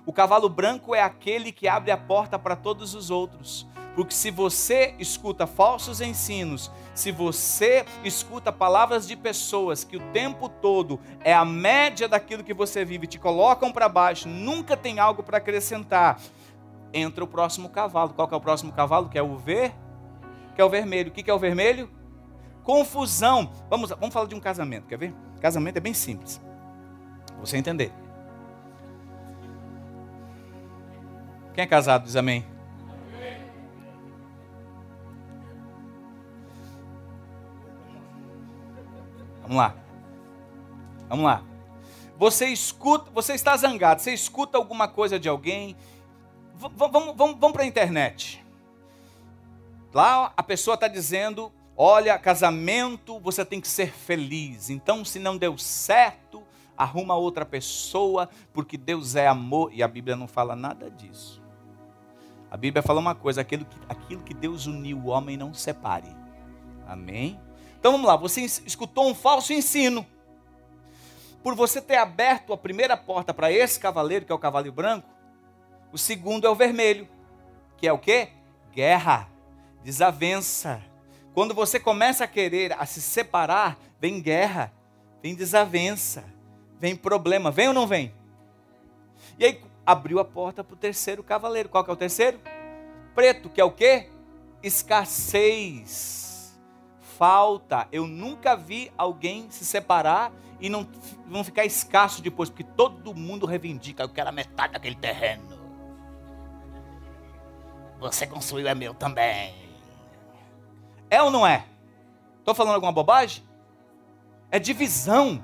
O 0.05 0.13
cavalo 0.13 0.47
branco 0.47 0.93
é 0.93 1.01
aquele 1.01 1.51
que 1.51 1.67
abre 1.67 1.91
a 1.91 1.97
porta 1.97 2.37
para 2.37 2.55
todos 2.55 2.93
os 2.93 3.09
outros. 3.09 3.67
Porque 3.97 4.13
se 4.13 4.29
você 4.29 4.93
escuta 4.99 5.47
falsos 5.47 6.01
ensinos, 6.01 6.71
se 6.93 7.11
você 7.11 7.83
escuta 8.03 8.51
palavras 8.51 9.07
de 9.07 9.15
pessoas 9.15 9.83
que 9.83 9.97
o 9.97 10.11
tempo 10.11 10.47
todo 10.47 10.99
é 11.23 11.33
a 11.33 11.43
média 11.43 12.07
daquilo 12.07 12.43
que 12.43 12.53
você 12.53 12.85
vive, 12.85 13.07
te 13.07 13.17
colocam 13.17 13.71
para 13.71 13.89
baixo, 13.89 14.29
nunca 14.29 14.77
tem 14.77 14.99
algo 14.99 15.23
para 15.23 15.39
acrescentar, 15.39 16.21
entra 16.93 17.23
o 17.23 17.27
próximo 17.27 17.69
cavalo. 17.69 18.13
Qual 18.13 18.27
que 18.27 18.35
é 18.35 18.37
o 18.37 18.39
próximo 18.39 18.71
cavalo? 18.71 19.09
Que 19.09 19.17
é 19.17 19.23
o 19.23 19.35
ver, 19.35 19.73
que 20.53 20.61
é 20.61 20.63
o 20.63 20.69
vermelho. 20.69 21.09
O 21.09 21.11
que, 21.11 21.23
que 21.23 21.31
é 21.31 21.33
o 21.33 21.39
vermelho? 21.39 21.89
Confusão. 22.63 23.51
Vamos, 23.67 23.89
vamos 23.89 24.13
falar 24.13 24.27
de 24.27 24.35
um 24.35 24.39
casamento, 24.39 24.85
quer 24.85 24.99
ver? 24.99 25.13
Casamento 25.41 25.77
é 25.77 25.81
bem 25.81 25.95
simples. 25.95 26.39
Você 27.39 27.57
entender. 27.57 27.91
Quem 31.55 31.63
é 31.63 31.67
casado 31.67 32.03
diz 32.03 32.15
amém? 32.15 32.56
Vamos 39.47 39.57
lá. 39.57 39.75
Vamos 41.07 41.25
lá. 41.25 41.43
Você 42.17 42.47
escuta, 42.47 43.09
você 43.11 43.33
está 43.33 43.55
zangado, 43.55 44.01
você 44.01 44.13
escuta 44.13 44.57
alguma 44.57 44.87
coisa 44.87 45.17
de 45.17 45.29
alguém. 45.29 45.75
V 46.55 46.69
vamos, 46.75 47.15
vamos, 47.15 47.37
vamos 47.39 47.53
para 47.53 47.63
a 47.63 47.65
internet. 47.65 48.43
Lá 49.93 50.33
a 50.35 50.43
pessoa 50.43 50.73
está 50.73 50.87
dizendo: 50.87 51.51
olha, 51.75 52.17
casamento, 52.19 53.19
você 53.19 53.45
tem 53.45 53.61
que 53.61 53.67
ser 53.67 53.91
feliz. 53.91 54.69
Então, 54.69 55.05
se 55.05 55.17
não 55.17 55.37
deu 55.37 55.57
certo, 55.57 56.43
arruma 56.75 57.15
outra 57.15 57.45
pessoa, 57.45 58.27
porque 58.51 58.77
Deus 58.77 59.15
é 59.15 59.27
amor. 59.27 59.71
E 59.71 59.81
a 59.81 59.87
Bíblia 59.87 60.15
não 60.15 60.27
fala 60.27 60.55
nada 60.55 60.91
disso. 60.91 61.41
A 62.51 62.57
Bíblia 62.57 62.83
fala 62.83 62.99
uma 62.99 63.15
coisa: 63.15 63.41
aquilo 63.41 63.63
que, 63.63 63.77
aquilo 63.87 64.23
que 64.23 64.33
Deus 64.33 64.65
uniu, 64.65 64.97
o 64.97 65.07
homem 65.07 65.37
não 65.37 65.53
separe. 65.53 66.13
Amém? 66.85 67.39
Então 67.87 67.93
vamos 67.93 68.07
lá, 68.09 68.17
você 68.17 68.41
escutou 68.41 69.09
um 69.09 69.15
falso 69.15 69.53
ensino. 69.53 70.05
Por 71.41 71.55
você 71.55 71.79
ter 71.79 71.95
aberto 71.95 72.51
a 72.51 72.57
primeira 72.57 72.97
porta 72.97 73.33
para 73.33 73.49
esse 73.49 73.79
cavaleiro, 73.79 74.25
que 74.25 74.31
é 74.33 74.35
o 74.35 74.37
cavaleiro 74.37 74.75
branco, 74.75 75.07
o 75.93 75.97
segundo 75.97 76.45
é 76.45 76.49
o 76.49 76.53
vermelho. 76.53 77.07
que 77.77 77.87
é 77.87 77.93
o 77.93 77.97
que? 77.97 78.27
Guerra, 78.73 79.29
desavença. 79.85 80.83
Quando 81.33 81.53
você 81.53 81.79
começa 81.79 82.25
a 82.25 82.27
querer 82.27 82.73
a 82.73 82.85
se 82.85 83.01
separar, 83.01 83.77
vem 84.01 84.21
guerra, 84.21 84.69
vem 85.23 85.33
desavença, 85.33 86.25
vem 86.77 86.93
problema. 86.93 87.51
Vem 87.51 87.69
ou 87.69 87.73
não 87.73 87.87
vem? 87.87 88.13
E 89.39 89.45
aí 89.45 89.61
abriu 89.85 90.19
a 90.19 90.25
porta 90.25 90.61
para 90.61 90.73
o 90.73 90.77
terceiro 90.77 91.23
cavaleiro. 91.23 91.69
Qual 91.69 91.85
que 91.85 91.89
é 91.89 91.93
o 91.93 91.95
terceiro? 91.95 92.37
Preto, 93.15 93.49
que 93.49 93.61
é 93.61 93.63
o 93.63 93.71
que? 93.71 94.09
Escassez, 94.61 96.26
falta. 97.17 97.87
Eu 97.91 98.07
nunca 98.07 98.55
vi 98.55 98.91
alguém 98.97 99.49
se 99.49 99.65
separar 99.65 100.31
e 100.59 100.69
não, 100.69 100.87
não 101.25 101.43
ficar 101.43 101.65
escasso 101.65 102.21
depois, 102.21 102.49
porque 102.49 102.63
todo 102.63 103.13
mundo 103.13 103.45
reivindica, 103.45 104.03
eu 104.03 104.09
quero 104.09 104.29
a 104.29 104.31
metade 104.31 104.73
daquele 104.73 104.95
terreno. 104.95 105.57
Você 107.99 108.27
construiu 108.27 108.67
é 108.67 108.75
meu 108.75 108.93
também. 108.93 109.55
É 111.09 111.21
ou 111.21 111.31
não 111.31 111.45
é? 111.45 111.65
Estou 112.39 112.53
falando 112.53 112.75
alguma 112.75 112.91
bobagem? 112.91 113.43
É 114.51 114.59
divisão. 114.59 115.43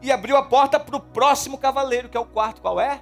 E 0.00 0.12
abriu 0.12 0.36
a 0.36 0.44
porta 0.44 0.78
para 0.78 0.96
o 0.96 1.00
próximo 1.00 1.58
cavaleiro, 1.58 2.08
que 2.08 2.16
é 2.16 2.20
o 2.20 2.26
quarto. 2.26 2.60
Qual 2.60 2.80
é? 2.80 3.00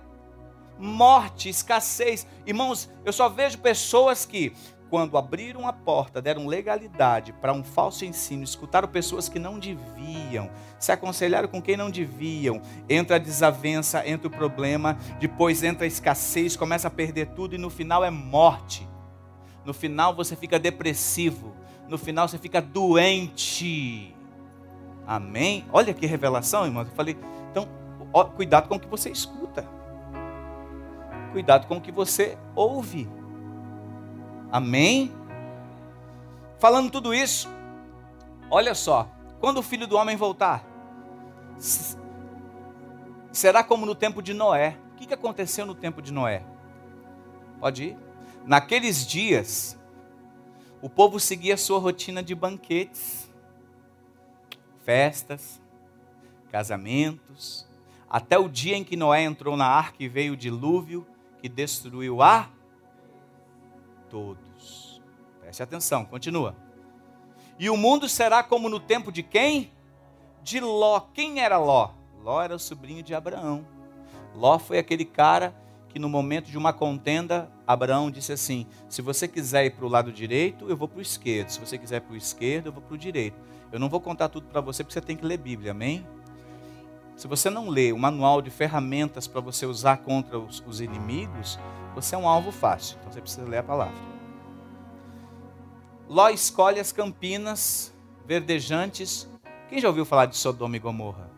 Morte, 0.78 1.48
escassez. 1.48 2.26
Irmãos, 2.46 2.90
eu 3.04 3.12
só 3.12 3.28
vejo 3.28 3.58
pessoas 3.58 4.24
que 4.24 4.54
quando 4.88 5.18
abriram 5.18 5.66
a 5.66 5.72
porta, 5.72 6.22
deram 6.22 6.46
legalidade 6.46 7.32
para 7.32 7.52
um 7.52 7.64
falso 7.64 8.04
ensino, 8.04 8.44
escutaram 8.44 8.88
pessoas 8.88 9.28
que 9.28 9.38
não 9.38 9.58
deviam, 9.58 10.48
se 10.78 10.92
aconselharam 10.92 11.48
com 11.48 11.60
quem 11.60 11.76
não 11.76 11.90
deviam, 11.90 12.62
entra 12.88 13.16
a 13.16 13.18
desavença, 13.18 14.06
entra 14.08 14.28
o 14.28 14.30
problema, 14.30 14.96
depois 15.18 15.62
entra 15.62 15.84
a 15.84 15.88
escassez, 15.88 16.56
começa 16.56 16.88
a 16.88 16.90
perder 16.90 17.26
tudo 17.28 17.54
e 17.54 17.58
no 17.58 17.70
final 17.70 18.04
é 18.04 18.10
morte. 18.10 18.88
No 19.64 19.74
final 19.74 20.14
você 20.14 20.36
fica 20.36 20.58
depressivo, 20.58 21.52
no 21.88 21.98
final 21.98 22.28
você 22.28 22.38
fica 22.38 22.62
doente. 22.62 24.14
Amém? 25.06 25.64
Olha 25.72 25.92
que 25.92 26.06
revelação, 26.06 26.64
irmão. 26.64 26.82
Eu 26.84 26.90
falei, 26.90 27.16
então, 27.50 27.68
ó, 28.12 28.24
cuidado 28.24 28.68
com 28.68 28.76
o 28.76 28.80
que 28.80 28.88
você 28.88 29.10
escuta. 29.10 29.66
Cuidado 31.32 31.66
com 31.66 31.76
o 31.76 31.80
que 31.80 31.92
você 31.92 32.38
ouve. 32.54 33.08
Amém? 34.50 35.12
Falando 36.58 36.90
tudo 36.90 37.12
isso, 37.14 37.48
olha 38.50 38.74
só, 38.74 39.08
quando 39.40 39.58
o 39.58 39.62
filho 39.62 39.86
do 39.86 39.96
homem 39.96 40.16
voltar, 40.16 40.64
será 43.30 43.62
como 43.62 43.84
no 43.84 43.94
tempo 43.94 44.22
de 44.22 44.32
Noé. 44.32 44.78
O 44.92 44.96
que 44.96 45.12
aconteceu 45.12 45.66
no 45.66 45.74
tempo 45.74 46.00
de 46.00 46.12
Noé? 46.12 46.42
Pode 47.60 47.84
ir? 47.84 47.98
Naqueles 48.46 49.06
dias, 49.06 49.78
o 50.80 50.88
povo 50.88 51.20
seguia 51.20 51.56
sua 51.56 51.78
rotina 51.78 52.22
de 52.22 52.34
banquetes, 52.34 53.30
festas, 54.84 55.60
casamentos, 56.50 57.66
até 58.08 58.38
o 58.38 58.48
dia 58.48 58.76
em 58.76 58.84
que 58.84 58.96
Noé 58.96 59.22
entrou 59.22 59.56
na 59.56 59.66
arca 59.66 59.96
e 59.98 60.08
veio 60.08 60.32
o 60.32 60.36
dilúvio 60.36 61.06
que 61.42 61.48
destruiu 61.48 62.22
a 62.22 62.48
todos. 64.10 65.00
Preste 65.40 65.62
atenção, 65.62 66.04
continua. 66.04 66.56
E 67.58 67.70
o 67.70 67.76
mundo 67.76 68.08
será 68.08 68.42
como 68.42 68.68
no 68.68 68.78
tempo 68.78 69.10
de 69.10 69.22
quem? 69.22 69.70
De 70.42 70.60
Ló. 70.60 71.00
Quem 71.14 71.40
era 71.40 71.58
Ló? 71.58 71.90
Ló 72.22 72.42
era 72.42 72.54
o 72.54 72.58
sobrinho 72.58 73.02
de 73.02 73.14
Abraão. 73.14 73.66
Ló 74.34 74.58
foi 74.58 74.78
aquele 74.78 75.04
cara 75.04 75.54
que 75.88 75.98
no 75.98 76.08
momento 76.08 76.50
de 76.50 76.58
uma 76.58 76.74
contenda, 76.74 77.50
Abraão 77.66 78.10
disse 78.10 78.32
assim: 78.32 78.66
se 78.88 79.00
você 79.00 79.26
quiser 79.26 79.64
ir 79.64 79.70
para 79.70 79.86
o 79.86 79.88
lado 79.88 80.12
direito, 80.12 80.68
eu 80.68 80.76
vou 80.76 80.86
para 80.86 80.98
o 80.98 81.02
esquerdo. 81.02 81.48
Se 81.48 81.58
você 81.60 81.78
quiser 81.78 82.00
para 82.00 82.12
o 82.12 82.16
esquerdo, 82.16 82.66
eu 82.66 82.72
vou 82.72 82.82
para 82.82 82.94
o 82.94 82.98
direito. 82.98 83.40
Eu 83.72 83.80
não 83.80 83.88
vou 83.88 84.00
contar 84.00 84.28
tudo 84.28 84.46
para 84.46 84.60
você 84.60 84.84
porque 84.84 84.92
você 84.92 85.00
tem 85.00 85.16
que 85.16 85.24
ler 85.24 85.38
Bíblia, 85.38 85.70
amém? 85.70 86.06
Se 87.16 87.26
você 87.26 87.48
não 87.48 87.70
lê 87.70 87.92
o 87.92 87.98
manual 87.98 88.42
de 88.42 88.50
ferramentas 88.50 89.26
para 89.26 89.40
você 89.40 89.64
usar 89.64 89.98
contra 89.98 90.38
os, 90.38 90.62
os 90.66 90.82
inimigos, 90.82 91.58
você 91.96 92.14
é 92.14 92.18
um 92.18 92.28
alvo 92.28 92.52
fácil, 92.52 92.98
então 93.00 93.10
você 93.10 93.22
precisa 93.22 93.48
ler 93.48 93.56
a 93.56 93.62
palavra. 93.62 93.94
Ló 96.06 96.28
escolhe 96.28 96.78
as 96.78 96.92
campinas 96.92 97.90
verdejantes. 98.26 99.26
Quem 99.70 99.80
já 99.80 99.88
ouviu 99.88 100.04
falar 100.04 100.26
de 100.26 100.36
Sodoma 100.36 100.76
e 100.76 100.78
Gomorra? 100.78 101.30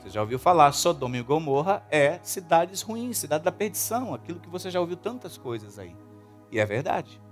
Você 0.00 0.10
já 0.10 0.20
ouviu 0.20 0.40
falar, 0.40 0.72
Sodoma 0.72 1.16
e 1.16 1.22
Gomorra 1.22 1.86
é 1.88 2.18
cidades 2.24 2.82
ruins, 2.82 3.16
cidade 3.16 3.44
da 3.44 3.52
perdição, 3.52 4.12
aquilo 4.12 4.40
que 4.40 4.48
você 4.48 4.72
já 4.72 4.80
ouviu 4.80 4.96
tantas 4.96 5.38
coisas 5.38 5.78
aí. 5.78 5.94
E 6.50 6.58
é 6.58 6.66
verdade. 6.66 7.22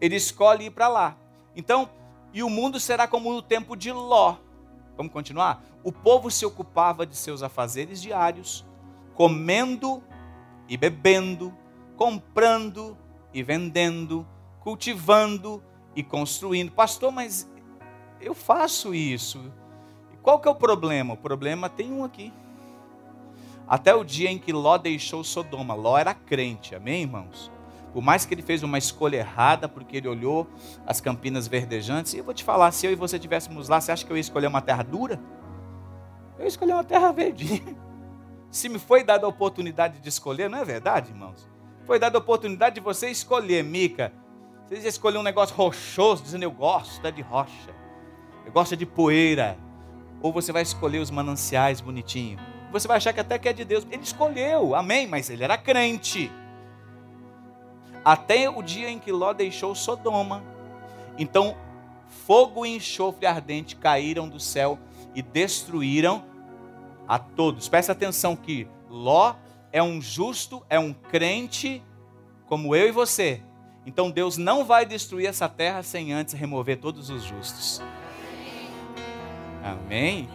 Ele 0.00 0.16
escolhe 0.16 0.64
ir 0.64 0.70
para 0.70 0.88
lá. 0.88 1.16
Então, 1.54 1.88
e 2.34 2.42
o 2.42 2.50
mundo 2.50 2.80
será 2.80 3.06
como 3.06 3.32
no 3.32 3.40
tempo 3.40 3.76
de 3.76 3.92
Ló. 3.92 4.36
Vamos 4.96 5.12
continuar? 5.12 5.62
O 5.84 5.92
povo 5.92 6.32
se 6.32 6.44
ocupava 6.44 7.06
de 7.06 7.16
seus 7.16 7.44
afazeres 7.44 8.02
diários, 8.02 8.66
comendo 9.14 10.02
e 10.68 10.76
bebendo, 10.76 11.54
comprando 11.98 12.96
e 13.34 13.42
vendendo, 13.42 14.24
cultivando 14.60 15.60
e 15.96 16.02
construindo. 16.04 16.70
Pastor, 16.70 17.10
mas 17.10 17.50
eu 18.20 18.34
faço 18.34 18.94
isso. 18.94 19.52
Qual 20.22 20.38
que 20.38 20.46
é 20.46 20.50
o 20.50 20.54
problema? 20.54 21.14
O 21.14 21.16
problema 21.16 21.68
tem 21.68 21.92
um 21.92 22.04
aqui. 22.04 22.32
Até 23.66 23.92
o 23.94 24.04
dia 24.04 24.30
em 24.30 24.38
que 24.38 24.52
Ló 24.52 24.78
deixou 24.78 25.24
Sodoma. 25.24 25.74
Ló 25.74 25.98
era 25.98 26.14
crente, 26.14 26.72
amém, 26.72 27.02
irmãos? 27.02 27.50
Por 27.92 28.00
mais 28.00 28.24
que 28.24 28.32
ele 28.32 28.42
fez 28.42 28.62
uma 28.62 28.78
escolha 28.78 29.16
errada, 29.16 29.68
porque 29.68 29.96
ele 29.96 30.06
olhou 30.06 30.46
as 30.86 31.00
campinas 31.00 31.48
verdejantes, 31.48 32.14
e 32.14 32.18
eu 32.18 32.24
vou 32.24 32.32
te 32.32 32.44
falar, 32.44 32.70
se 32.70 32.86
eu 32.86 32.92
e 32.92 32.94
você 32.94 33.16
estivéssemos 33.16 33.68
lá, 33.68 33.80
você 33.80 33.90
acha 33.90 34.06
que 34.06 34.12
eu 34.12 34.16
ia 34.16 34.20
escolher 34.20 34.46
uma 34.46 34.62
terra 34.62 34.84
dura? 34.84 35.20
Eu 36.38 36.42
ia 36.44 36.48
escolher 36.48 36.74
uma 36.74 36.84
terra 36.84 37.10
verdinha. 37.12 37.76
Se 38.52 38.68
me 38.68 38.78
foi 38.78 39.02
dada 39.02 39.26
a 39.26 39.28
oportunidade 39.28 39.98
de 39.98 40.08
escolher, 40.08 40.48
não 40.48 40.58
é 40.58 40.64
verdade, 40.64 41.10
irmãos? 41.10 41.57
Foi 41.88 41.98
dada 41.98 42.18
a 42.18 42.20
oportunidade 42.20 42.74
de 42.74 42.80
você 42.82 43.08
escolher, 43.08 43.64
Mica. 43.64 44.12
Você 44.66 44.74
ia 44.74 44.88
escolher 44.88 45.16
um 45.16 45.22
negócio 45.22 45.56
rochoso, 45.56 46.22
dizendo 46.22 46.42
eu 46.42 46.50
gosto 46.50 47.04
é 47.06 47.10
de 47.10 47.22
rocha, 47.22 47.74
eu 48.44 48.52
gosto 48.52 48.76
de 48.76 48.84
poeira. 48.84 49.56
Ou 50.20 50.30
você 50.30 50.52
vai 50.52 50.60
escolher 50.60 50.98
os 50.98 51.10
mananciais 51.10 51.80
bonitinhos. 51.80 52.42
Você 52.70 52.86
vai 52.86 52.98
achar 52.98 53.14
que 53.14 53.20
até 53.20 53.38
que 53.38 53.48
é 53.48 53.54
de 53.54 53.64
Deus. 53.64 53.86
Ele 53.90 54.02
escolheu, 54.02 54.74
amém, 54.74 55.06
mas 55.06 55.30
ele 55.30 55.42
era 55.42 55.56
crente. 55.56 56.30
Até 58.04 58.50
o 58.50 58.60
dia 58.60 58.90
em 58.90 58.98
que 58.98 59.10
Ló 59.10 59.32
deixou 59.32 59.74
Sodoma. 59.74 60.44
Então, 61.16 61.56
fogo 62.26 62.66
e 62.66 62.76
enxofre 62.76 63.24
ardente 63.24 63.76
caíram 63.76 64.28
do 64.28 64.38
céu 64.38 64.78
e 65.14 65.22
destruíram 65.22 66.22
a 67.06 67.18
todos. 67.18 67.66
Presta 67.66 67.92
atenção 67.92 68.36
que 68.36 68.68
Ló 68.90 69.36
é 69.72 69.82
um 69.82 70.00
justo, 70.00 70.64
é 70.68 70.78
um 70.78 70.92
crente, 70.92 71.82
como 72.46 72.74
eu 72.74 72.88
e 72.88 72.92
você. 72.92 73.42
Então 73.86 74.10
Deus 74.10 74.36
não 74.36 74.64
vai 74.64 74.84
destruir 74.84 75.26
essa 75.26 75.48
terra 75.48 75.82
sem 75.82 76.12
antes 76.12 76.34
remover 76.34 76.78
todos 76.78 77.10
os 77.10 77.22
justos. 77.22 77.82
Amém? 79.62 80.28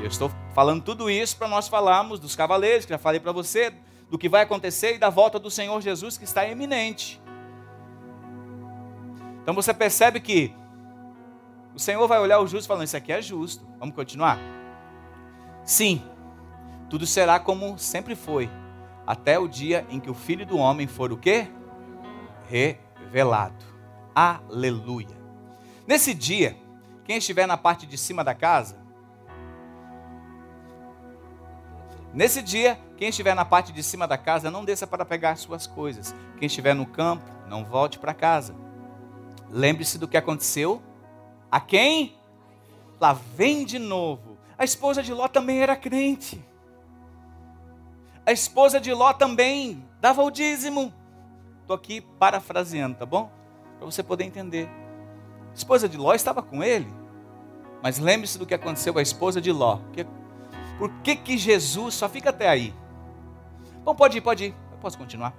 Eu 0.00 0.06
estou 0.06 0.30
falando 0.54 0.82
tudo 0.82 1.10
isso 1.10 1.36
para 1.36 1.48
nós 1.48 1.68
falarmos 1.68 2.20
dos 2.20 2.36
cavaleiros, 2.36 2.84
que 2.84 2.90
já 2.90 2.98
falei 2.98 3.20
para 3.20 3.32
você, 3.32 3.72
do 4.08 4.18
que 4.18 4.28
vai 4.28 4.42
acontecer 4.42 4.94
e 4.94 4.98
da 4.98 5.10
volta 5.10 5.38
do 5.38 5.50
Senhor 5.50 5.80
Jesus 5.80 6.16
que 6.16 6.24
está 6.24 6.46
iminente. 6.46 7.20
Então 9.42 9.54
você 9.54 9.74
percebe 9.74 10.20
que 10.20 10.54
o 11.74 11.78
Senhor 11.78 12.06
vai 12.06 12.20
olhar 12.20 12.38
o 12.38 12.46
justo 12.46 12.68
falando: 12.68 12.84
Isso 12.84 12.96
aqui 12.96 13.12
é 13.12 13.20
justo. 13.20 13.66
Vamos 13.78 13.94
continuar? 13.94 14.38
Sim, 15.64 16.02
tudo 16.88 17.06
será 17.06 17.40
como 17.40 17.78
sempre 17.78 18.14
foi 18.14 18.48
até 19.08 19.38
o 19.38 19.48
dia 19.48 19.86
em 19.88 19.98
que 19.98 20.10
o 20.10 20.14
Filho 20.14 20.44
do 20.44 20.58
Homem 20.58 20.86
for 20.86 21.10
o 21.10 21.16
quê? 21.16 21.48
Revelado. 22.46 23.64
Aleluia. 24.14 25.16
Nesse 25.86 26.12
dia, 26.12 26.54
quem 27.06 27.16
estiver 27.16 27.46
na 27.46 27.56
parte 27.56 27.86
de 27.86 27.96
cima 27.96 28.22
da 28.22 28.34
casa, 28.34 28.78
nesse 32.12 32.42
dia, 32.42 32.78
quem 32.98 33.08
estiver 33.08 33.34
na 33.34 33.46
parte 33.46 33.72
de 33.72 33.82
cima 33.82 34.06
da 34.06 34.18
casa, 34.18 34.50
não 34.50 34.62
desça 34.62 34.86
para 34.86 35.06
pegar 35.06 35.36
suas 35.36 35.66
coisas. 35.66 36.14
Quem 36.36 36.44
estiver 36.44 36.74
no 36.74 36.84
campo, 36.84 37.24
não 37.48 37.64
volte 37.64 37.98
para 37.98 38.12
casa. 38.12 38.54
Lembre-se 39.48 39.96
do 39.96 40.06
que 40.06 40.18
aconteceu. 40.18 40.82
A 41.50 41.58
quem? 41.58 42.14
Lá 43.00 43.14
vem 43.14 43.64
de 43.64 43.78
novo. 43.78 44.36
A 44.58 44.64
esposa 44.64 45.02
de 45.02 45.14
Ló 45.14 45.28
também 45.28 45.62
era 45.62 45.74
crente 45.74 46.46
a 48.28 48.32
esposa 48.32 48.78
de 48.78 48.92
Ló 48.92 49.10
também 49.14 49.82
dava 50.02 50.22
o 50.22 50.30
dízimo. 50.30 50.92
Estou 51.62 51.74
aqui 51.74 52.02
parafraseando, 52.02 52.94
tá 52.94 53.06
bom? 53.06 53.30
Para 53.78 53.86
você 53.86 54.02
poder 54.02 54.24
entender. 54.24 54.68
A 55.50 55.54
esposa 55.54 55.88
de 55.88 55.96
Ló 55.96 56.12
estava 56.12 56.42
com 56.42 56.62
ele. 56.62 56.86
Mas 57.82 57.98
lembre-se 57.98 58.38
do 58.38 58.44
que 58.44 58.52
aconteceu 58.52 58.92
com 58.92 58.98
a 58.98 59.02
esposa 59.02 59.40
de 59.40 59.50
Ló. 59.50 59.78
Por 60.76 60.90
que, 61.00 61.16
que 61.16 61.38
Jesus 61.38 61.94
só 61.94 62.06
fica 62.06 62.28
até 62.28 62.50
aí? 62.50 62.74
Bom, 63.82 63.94
pode 63.94 64.18
ir, 64.18 64.20
pode 64.20 64.44
ir. 64.44 64.54
Eu 64.72 64.76
posso 64.76 64.98
continuar. 64.98 65.32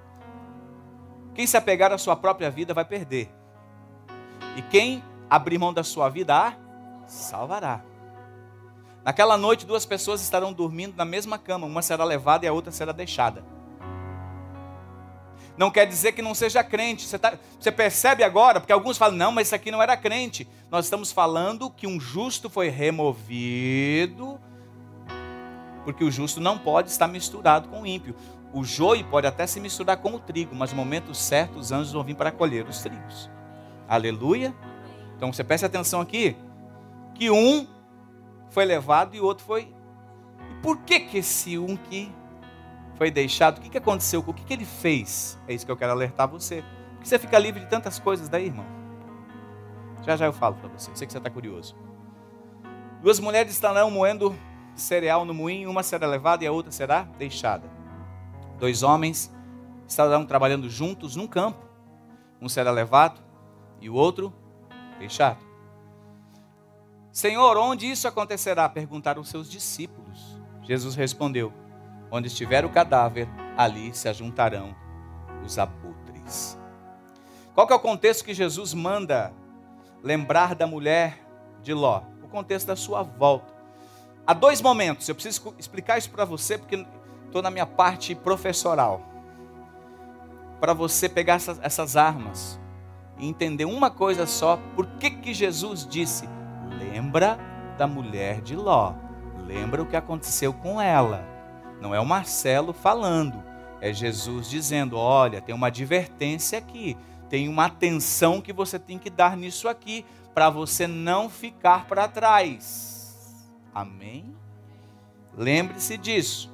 Quem 1.35 1.45
se 1.45 1.55
apegar 1.55 1.91
à 1.91 1.97
sua 1.99 2.15
própria 2.15 2.49
vida 2.49 2.73
vai 2.73 2.85
perder. 2.85 3.31
E 4.57 4.63
quem 4.63 5.03
abrir 5.29 5.59
mão 5.59 5.71
da 5.71 5.83
sua 5.83 6.09
vida, 6.09 6.35
a 6.35 6.53
salvará. 7.05 7.83
Naquela 9.03 9.37
noite, 9.37 9.65
duas 9.65 9.85
pessoas 9.85 10.21
estarão 10.21 10.51
dormindo 10.51 10.95
na 10.95 11.05
mesma 11.05 11.37
cama, 11.37 11.65
uma 11.65 11.81
será 11.81 12.03
levada 12.03 12.45
e 12.45 12.49
a 12.49 12.53
outra 12.53 12.71
será 12.71 12.91
deixada. 12.91 13.43
Não 15.57 15.69
quer 15.69 15.85
dizer 15.85 16.13
que 16.13 16.21
não 16.21 16.33
seja 16.33 16.63
crente. 16.63 17.05
Você, 17.05 17.19
tá, 17.19 17.33
você 17.59 17.69
percebe 17.69 18.23
agora, 18.23 18.61
porque 18.61 18.71
alguns 18.71 18.97
falam, 18.97 19.17
não, 19.17 19.31
mas 19.31 19.47
isso 19.47 19.55
aqui 19.55 19.69
não 19.69 19.81
era 19.81 19.97
crente. 19.97 20.47
Nós 20.71 20.85
estamos 20.85 21.11
falando 21.11 21.69
que 21.69 21.85
um 21.85 21.99
justo 21.99 22.49
foi 22.49 22.69
removido, 22.69 24.39
porque 25.83 26.03
o 26.03 26.09
justo 26.09 26.39
não 26.39 26.57
pode 26.57 26.89
estar 26.89 27.07
misturado 27.07 27.67
com 27.67 27.81
o 27.81 27.85
ímpio. 27.85 28.15
O 28.53 28.63
joio 28.63 29.05
pode 29.05 29.27
até 29.27 29.45
se 29.45 29.59
misturar 29.59 29.97
com 29.97 30.15
o 30.15 30.19
trigo, 30.19 30.55
mas 30.55 30.71
no 30.71 30.77
momento 30.77 31.13
certo 31.13 31.59
os 31.59 31.73
anjos 31.73 31.91
vão 31.91 32.03
vir 32.03 32.15
para 32.15 32.31
colher 32.31 32.65
os 32.65 32.81
trigos. 32.81 33.29
Aleluia. 33.87 34.55
Então 35.17 35.33
você 35.33 35.43
preste 35.43 35.65
atenção 35.65 35.99
aqui, 35.99 36.37
que 37.13 37.29
um 37.29 37.67
foi 38.49 38.65
levado 38.65 39.15
e 39.15 39.19
o 39.19 39.25
outro 39.25 39.45
foi. 39.45 39.73
E 40.49 40.61
por 40.61 40.77
que 40.79 40.99
que 40.99 41.17
esse 41.19 41.57
um 41.57 41.75
que 41.75 42.11
foi 42.95 43.09
deixado, 43.09 43.59
o 43.59 43.61
que, 43.61 43.69
que 43.69 43.77
aconteceu? 43.77 44.23
O 44.25 44.33
que, 44.33 44.43
que 44.43 44.53
ele 44.53 44.65
fez? 44.65 45.39
É 45.47 45.53
isso 45.53 45.65
que 45.65 45.71
eu 45.71 45.77
quero 45.77 45.91
alertar 45.91 46.27
você. 46.27 46.63
Porque 46.91 47.07
você 47.07 47.17
fica 47.17 47.39
livre 47.39 47.61
de 47.61 47.67
tantas 47.67 47.97
coisas 47.97 48.27
daí, 48.27 48.47
irmão. 48.47 48.65
Já 50.05 50.17
já 50.17 50.25
eu 50.25 50.33
falo 50.33 50.55
para 50.55 50.69
você, 50.69 50.91
sei 50.93 51.07
que 51.07 51.13
você 51.13 51.17
está 51.17 51.29
curioso. 51.29 51.75
Duas 53.01 53.19
mulheres 53.19 53.53
estarão 53.53 53.89
moendo 53.89 54.35
cereal 54.75 55.23
no 55.23 55.33
moinho, 55.33 55.69
uma 55.69 55.83
será 55.83 56.07
levada 56.07 56.43
e 56.43 56.47
a 56.47 56.51
outra 56.51 56.71
será 56.71 57.03
deixada. 57.17 57.69
Dois 58.57 58.83
homens 58.83 59.33
estarão 59.87 60.25
trabalhando 60.25 60.69
juntos 60.69 61.15
num 61.15 61.27
campo. 61.27 61.65
Um 62.41 62.49
será 62.49 62.71
levado 62.71 63.21
e 63.79 63.89
o 63.89 63.93
outro 63.93 64.33
deixado. 64.97 65.48
Senhor, 67.11 67.57
onde 67.57 67.89
isso 67.89 68.07
acontecerá? 68.07 68.69
Perguntaram 68.69 69.23
seus 69.23 69.49
discípulos. 69.49 70.39
Jesus 70.63 70.95
respondeu: 70.95 71.51
Onde 72.11 72.27
estiver 72.27 72.63
o 72.65 72.69
cadáver, 72.69 73.27
ali 73.57 73.93
se 73.93 74.07
ajuntarão 74.07 74.75
os 75.43 75.57
abutres. 75.57 76.57
Qual 77.55 77.67
que 77.67 77.73
é 77.73 77.75
o 77.75 77.79
contexto 77.79 78.23
que 78.23 78.33
Jesus 78.33 78.73
manda 78.73 79.33
lembrar 80.03 80.55
da 80.55 80.67
mulher 80.67 81.19
de 81.61 81.73
Ló? 81.73 82.03
O 82.23 82.27
contexto 82.27 82.67
da 82.67 82.75
sua 82.75 83.03
volta. 83.03 83.53
Há 84.25 84.33
dois 84.33 84.61
momentos, 84.61 85.09
eu 85.09 85.15
preciso 85.15 85.55
explicar 85.57 85.97
isso 85.97 86.11
para 86.11 86.23
você, 86.23 86.57
porque 86.57 86.85
estou 87.25 87.41
na 87.41 87.49
minha 87.49 87.65
parte 87.65 88.13
professoral. 88.13 89.01
Para 90.59 90.73
você 90.73 91.09
pegar 91.09 91.33
essas, 91.35 91.59
essas, 91.63 91.97
armas 91.97 92.59
e 93.17 93.27
entender 93.27 93.65
uma 93.65 93.89
coisa 93.89 94.27
só, 94.27 94.59
por 94.75 94.85
que, 94.99 95.09
que 95.09 95.33
Jesus 95.33 95.85
disse: 95.85 96.29
lembra 96.77 97.37
da 97.77 97.87
mulher 97.87 98.41
de 98.41 98.55
Ló, 98.55 98.93
lembra 99.45 99.81
o 99.81 99.85
que 99.85 99.95
aconteceu 99.95 100.53
com 100.53 100.81
ela. 100.81 101.25
Não 101.81 101.95
é 101.95 101.99
o 101.99 102.05
Marcelo 102.05 102.73
falando, 102.73 103.43
é 103.81 103.93
Jesus 103.93 104.49
dizendo: 104.49 104.97
olha, 104.97 105.41
tem 105.41 105.55
uma 105.55 105.67
advertência 105.67 106.59
aqui, 106.59 106.97
tem 107.29 107.47
uma 107.47 107.65
atenção 107.65 108.41
que 108.41 108.51
você 108.51 108.77
tem 108.77 108.97
que 108.97 109.09
dar 109.09 109.37
nisso 109.37 109.67
aqui, 109.67 110.05
para 110.33 110.49
você 110.49 110.87
não 110.87 111.29
ficar 111.29 111.85
para 111.85 112.07
trás. 112.07 113.47
Amém? 113.73 114.35
Lembre-se 115.35 115.97
disso. 115.97 116.53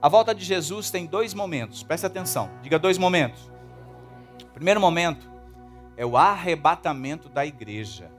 A 0.00 0.08
volta 0.08 0.34
de 0.34 0.44
Jesus 0.44 0.90
tem 0.90 1.04
dois 1.04 1.34
momentos, 1.34 1.82
preste 1.82 2.06
atenção, 2.06 2.50
diga 2.62 2.78
dois 2.78 2.96
momentos. 2.96 3.50
Primeiro 4.54 4.80
momento 4.80 5.28
é 5.96 6.06
o 6.06 6.16
arrebatamento 6.16 7.28
da 7.28 7.44
igreja. 7.44 8.10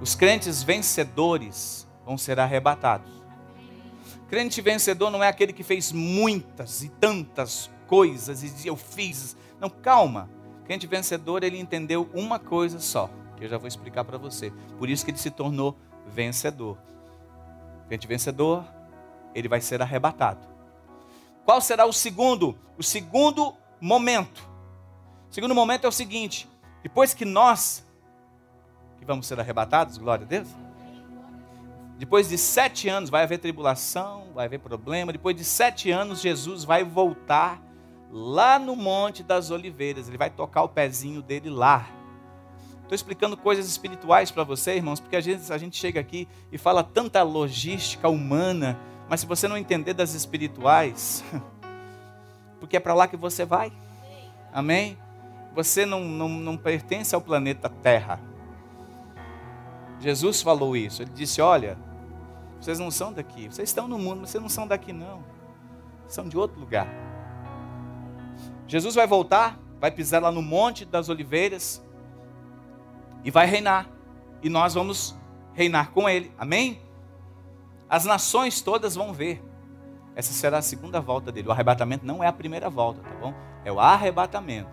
Os 0.00 0.14
crentes 0.14 0.62
vencedores 0.62 1.86
vão 2.04 2.18
ser 2.18 2.38
arrebatados. 2.38 3.10
Crente 4.28 4.60
vencedor 4.60 5.10
não 5.10 5.22
é 5.22 5.28
aquele 5.28 5.52
que 5.52 5.62
fez 5.62 5.92
muitas 5.92 6.82
e 6.82 6.88
tantas 6.88 7.70
coisas 7.86 8.42
e 8.42 8.50
dizia 8.50 8.70
eu 8.70 8.76
fiz. 8.76 9.36
Não, 9.60 9.70
calma. 9.70 10.28
Crente 10.64 10.86
vencedor, 10.86 11.44
ele 11.44 11.58
entendeu 11.58 12.10
uma 12.12 12.38
coisa 12.38 12.80
só, 12.80 13.08
que 13.36 13.44
eu 13.44 13.48
já 13.48 13.56
vou 13.56 13.68
explicar 13.68 14.04
para 14.04 14.18
você. 14.18 14.52
Por 14.78 14.90
isso 14.90 15.04
que 15.04 15.12
ele 15.12 15.18
se 15.18 15.30
tornou 15.30 15.76
vencedor. 16.06 16.76
Crente 17.88 18.06
vencedor, 18.06 18.64
ele 19.32 19.48
vai 19.48 19.60
ser 19.60 19.80
arrebatado. 19.80 20.46
Qual 21.44 21.60
será 21.60 21.86
o 21.86 21.92
segundo? 21.92 22.58
O 22.76 22.82
segundo 22.82 23.54
momento. 23.80 24.42
O 25.30 25.34
segundo 25.34 25.54
momento 25.54 25.84
é 25.84 25.88
o 25.88 25.92
seguinte: 25.92 26.48
depois 26.82 27.14
que 27.14 27.24
nós 27.24 27.85
que 28.98 29.04
vamos 29.04 29.26
ser 29.26 29.38
arrebatados, 29.38 29.98
glória 29.98 30.24
a 30.24 30.28
Deus, 30.28 30.48
depois 31.98 32.28
de 32.28 32.36
sete 32.36 32.88
anos 32.88 33.08
vai 33.08 33.22
haver 33.22 33.38
tribulação, 33.38 34.26
vai 34.34 34.44
haver 34.44 34.60
problema. 34.60 35.12
Depois 35.12 35.34
de 35.34 35.44
sete 35.44 35.90
anos, 35.90 36.20
Jesus 36.20 36.62
vai 36.62 36.84
voltar 36.84 37.62
lá 38.10 38.58
no 38.58 38.76
Monte 38.76 39.22
das 39.22 39.50
Oliveiras. 39.50 40.06
Ele 40.06 40.18
vai 40.18 40.28
tocar 40.28 40.62
o 40.62 40.68
pezinho 40.68 41.22
dele 41.22 41.48
lá. 41.48 41.86
Estou 42.82 42.94
explicando 42.94 43.36
coisas 43.36 43.66
espirituais 43.66 44.30
para 44.30 44.44
você, 44.44 44.76
irmãos, 44.76 45.00
porque 45.00 45.16
a 45.16 45.20
gente 45.20 45.76
chega 45.76 45.98
aqui 45.98 46.28
e 46.52 46.58
fala 46.58 46.84
tanta 46.84 47.22
logística 47.22 48.08
humana, 48.08 48.78
mas 49.08 49.20
se 49.20 49.26
você 49.26 49.48
não 49.48 49.56
entender 49.56 49.92
das 49.92 50.14
espirituais, 50.14 51.24
porque 52.60 52.76
é 52.76 52.80
para 52.80 52.94
lá 52.94 53.08
que 53.08 53.16
você 53.16 53.44
vai. 53.44 53.72
Amém? 54.52 54.96
Você 55.54 55.86
não, 55.86 56.04
não, 56.04 56.28
não 56.28 56.56
pertence 56.56 57.14
ao 57.14 57.20
planeta 57.20 57.68
Terra. 57.68 58.20
Jesus 60.00 60.42
falou 60.42 60.76
isso. 60.76 61.02
Ele 61.02 61.10
disse: 61.14 61.40
Olha, 61.40 61.78
vocês 62.60 62.78
não 62.78 62.90
são 62.90 63.12
daqui. 63.12 63.48
Vocês 63.48 63.68
estão 63.68 63.88
no 63.88 63.98
mundo, 63.98 64.20
mas 64.20 64.30
vocês 64.30 64.42
não 64.42 64.48
são 64.48 64.66
daqui, 64.66 64.92
não. 64.92 65.24
São 66.08 66.28
de 66.28 66.36
outro 66.36 66.58
lugar. 66.58 66.88
Jesus 68.66 68.94
vai 68.94 69.06
voltar, 69.06 69.58
vai 69.80 69.90
pisar 69.90 70.20
lá 70.20 70.30
no 70.30 70.42
Monte 70.42 70.84
das 70.84 71.08
Oliveiras 71.08 71.84
e 73.24 73.30
vai 73.30 73.46
reinar. 73.46 73.88
E 74.42 74.48
nós 74.48 74.74
vamos 74.74 75.16
reinar 75.52 75.90
com 75.90 76.08
Ele. 76.08 76.32
Amém? 76.38 76.80
As 77.88 78.04
nações 78.04 78.60
todas 78.60 78.94
vão 78.94 79.12
ver. 79.12 79.42
Essa 80.14 80.32
será 80.32 80.58
a 80.58 80.62
segunda 80.62 81.00
volta 81.00 81.30
dele. 81.30 81.48
O 81.48 81.52
arrebatamento 81.52 82.06
não 82.06 82.24
é 82.24 82.26
a 82.26 82.32
primeira 82.32 82.70
volta, 82.70 83.00
tá 83.02 83.14
bom? 83.20 83.34
É 83.64 83.70
o 83.70 83.78
arrebatamento. 83.78 84.70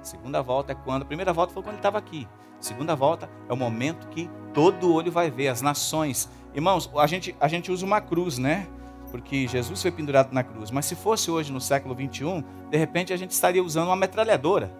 A 0.00 0.04
segunda 0.04 0.42
volta 0.42 0.72
é 0.72 0.74
quando. 0.74 1.02
A 1.02 1.04
primeira 1.04 1.32
volta 1.32 1.52
foi 1.52 1.62
quando 1.62 1.74
ele 1.74 1.78
estava 1.78 1.98
aqui. 1.98 2.26
Segunda 2.60 2.94
volta 2.96 3.30
é 3.48 3.52
o 3.52 3.56
momento 3.56 4.08
que 4.08 4.28
todo 4.52 4.92
olho 4.92 5.12
vai 5.12 5.30
ver, 5.30 5.48
as 5.48 5.62
nações. 5.62 6.28
Irmãos, 6.54 6.90
a 6.96 7.06
gente, 7.06 7.36
a 7.40 7.46
gente 7.46 7.70
usa 7.70 7.86
uma 7.86 8.00
cruz, 8.00 8.38
né? 8.38 8.66
Porque 9.10 9.46
Jesus 9.46 9.80
foi 9.80 9.90
pendurado 9.90 10.32
na 10.32 10.42
cruz. 10.42 10.70
Mas 10.70 10.86
se 10.86 10.94
fosse 10.94 11.30
hoje 11.30 11.52
no 11.52 11.60
século 11.60 11.94
21, 11.94 12.42
de 12.70 12.76
repente 12.76 13.12
a 13.12 13.16
gente 13.16 13.30
estaria 13.30 13.62
usando 13.62 13.88
uma 13.88 13.96
metralhadora. 13.96 14.70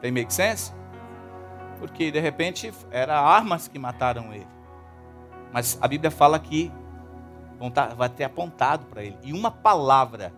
Tem 0.00 0.12
make 0.12 0.32
sense? 0.32 0.72
Porque 1.78 2.10
de 2.10 2.20
repente 2.20 2.72
eram 2.90 3.14
armas 3.14 3.68
que 3.68 3.78
mataram 3.78 4.32
ele. 4.32 4.46
Mas 5.52 5.78
a 5.80 5.88
Bíblia 5.88 6.10
fala 6.10 6.38
que 6.38 6.70
vai 7.96 8.08
ter 8.08 8.24
apontado 8.24 8.86
para 8.86 9.02
ele. 9.02 9.16
E 9.22 9.32
uma 9.32 9.50
palavra. 9.50 10.32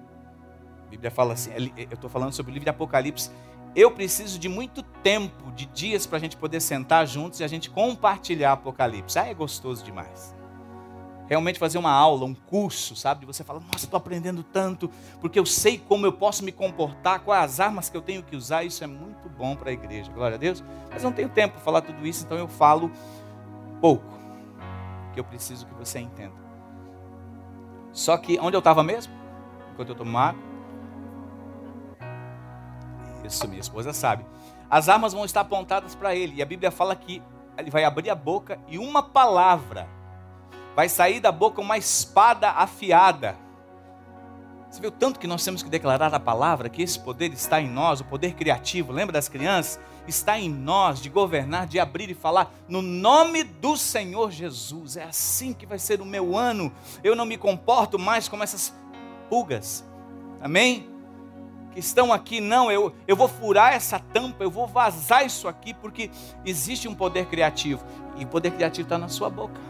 A 0.86 0.90
Bíblia 0.90 1.10
fala 1.10 1.34
assim, 1.34 1.50
eu 1.76 1.94
estou 1.94 2.08
falando 2.08 2.32
sobre 2.32 2.52
o 2.52 2.54
livro 2.54 2.64
de 2.64 2.70
Apocalipse 2.70 3.30
eu 3.76 3.90
preciso 3.90 4.38
de 4.38 4.48
muito 4.48 4.82
tempo, 4.82 5.52
de 5.52 5.66
dias, 5.66 6.06
para 6.06 6.16
a 6.16 6.20
gente 6.20 6.34
poder 6.34 6.60
sentar 6.60 7.06
juntos 7.06 7.40
e 7.40 7.44
a 7.44 7.46
gente 7.46 7.68
compartilhar 7.68 8.52
Apocalipse. 8.52 9.18
Ah, 9.18 9.26
é 9.26 9.34
gostoso 9.34 9.84
demais. 9.84 10.34
Realmente 11.28 11.58
fazer 11.58 11.76
uma 11.76 11.90
aula, 11.90 12.24
um 12.24 12.34
curso, 12.34 12.96
sabe? 12.96 13.20
De 13.20 13.26
você 13.26 13.44
falar, 13.44 13.60
nossa, 13.60 13.84
estou 13.84 13.98
aprendendo 13.98 14.42
tanto, 14.42 14.90
porque 15.20 15.38
eu 15.38 15.44
sei 15.44 15.76
como 15.76 16.06
eu 16.06 16.12
posso 16.12 16.42
me 16.42 16.52
comportar, 16.52 17.20
quais 17.20 17.44
as 17.52 17.60
armas 17.60 17.90
que 17.90 17.96
eu 17.96 18.00
tenho 18.00 18.22
que 18.22 18.34
usar. 18.34 18.64
Isso 18.64 18.82
é 18.82 18.86
muito 18.86 19.28
bom 19.28 19.54
para 19.54 19.68
a 19.68 19.72
igreja, 19.74 20.10
glória 20.10 20.36
a 20.36 20.38
Deus. 20.38 20.64
Mas 20.90 21.02
não 21.02 21.12
tenho 21.12 21.28
tempo 21.28 21.56
para 21.56 21.62
falar 21.62 21.82
tudo 21.82 22.06
isso, 22.06 22.24
então 22.24 22.38
eu 22.38 22.48
falo 22.48 22.90
pouco, 23.78 24.18
que 25.12 25.20
eu 25.20 25.24
preciso 25.24 25.66
que 25.66 25.74
você 25.74 25.98
entenda. 25.98 26.46
Só 27.92 28.16
que 28.16 28.38
onde 28.40 28.56
eu 28.56 28.60
estava 28.60 28.82
mesmo? 28.82 29.12
Enquanto 29.74 29.90
eu 29.90 29.94
tomo 29.94 30.16
água 30.16 30.55
isso, 33.26 33.46
minha 33.48 33.60
esposa 33.60 33.92
sabe. 33.92 34.24
As 34.70 34.88
armas 34.88 35.12
vão 35.12 35.24
estar 35.24 35.42
apontadas 35.42 35.94
para 35.94 36.14
ele. 36.14 36.36
E 36.36 36.42
a 36.42 36.46
Bíblia 36.46 36.70
fala 36.70 36.96
que 36.96 37.22
ele 37.58 37.70
vai 37.70 37.84
abrir 37.84 38.10
a 38.10 38.14
boca 38.14 38.58
e 38.68 38.78
uma 38.78 39.02
palavra 39.02 39.88
vai 40.74 40.88
sair 40.88 41.20
da 41.20 41.32
boca 41.32 41.60
uma 41.60 41.78
espada 41.78 42.50
afiada. 42.50 43.36
Você 44.70 44.80
viu 44.80 44.90
tanto 44.90 45.18
que 45.18 45.26
nós 45.26 45.42
temos 45.42 45.62
que 45.62 45.70
declarar 45.70 46.12
a 46.12 46.20
palavra, 46.20 46.68
que 46.68 46.82
esse 46.82 46.98
poder 46.98 47.32
está 47.32 47.60
em 47.60 47.68
nós, 47.68 48.00
o 48.00 48.04
poder 48.04 48.34
criativo, 48.34 48.92
lembra 48.92 49.12
das 49.12 49.28
crianças? 49.28 49.80
Está 50.06 50.38
em 50.38 50.50
nós 50.50 51.00
de 51.00 51.08
governar, 51.08 51.66
de 51.66 51.80
abrir 51.80 52.10
e 52.10 52.14
falar 52.14 52.52
no 52.68 52.82
nome 52.82 53.42
do 53.42 53.76
Senhor 53.76 54.30
Jesus. 54.30 54.96
É 54.96 55.04
assim 55.04 55.54
que 55.54 55.64
vai 55.64 55.78
ser 55.78 56.00
o 56.00 56.04
meu 56.04 56.36
ano. 56.36 56.70
Eu 57.02 57.16
não 57.16 57.24
me 57.24 57.38
comporto 57.38 57.98
mais 57.98 58.28
como 58.28 58.42
essas 58.42 58.74
pulgas. 59.30 59.84
Amém? 60.40 60.95
Que 61.76 61.80
estão 61.80 62.10
aqui, 62.10 62.40
não, 62.40 62.72
eu, 62.72 62.94
eu 63.06 63.14
vou 63.14 63.28
furar 63.28 63.74
essa 63.74 63.98
tampa, 63.98 64.42
eu 64.42 64.50
vou 64.50 64.66
vazar 64.66 65.26
isso 65.26 65.46
aqui, 65.46 65.74
porque 65.74 66.10
existe 66.42 66.88
um 66.88 66.94
poder 66.94 67.26
criativo. 67.26 67.84
E 68.16 68.24
o 68.24 68.26
poder 68.26 68.52
criativo 68.52 68.86
está 68.86 68.96
na 68.96 69.08
sua 69.08 69.28
boca. 69.28 69.60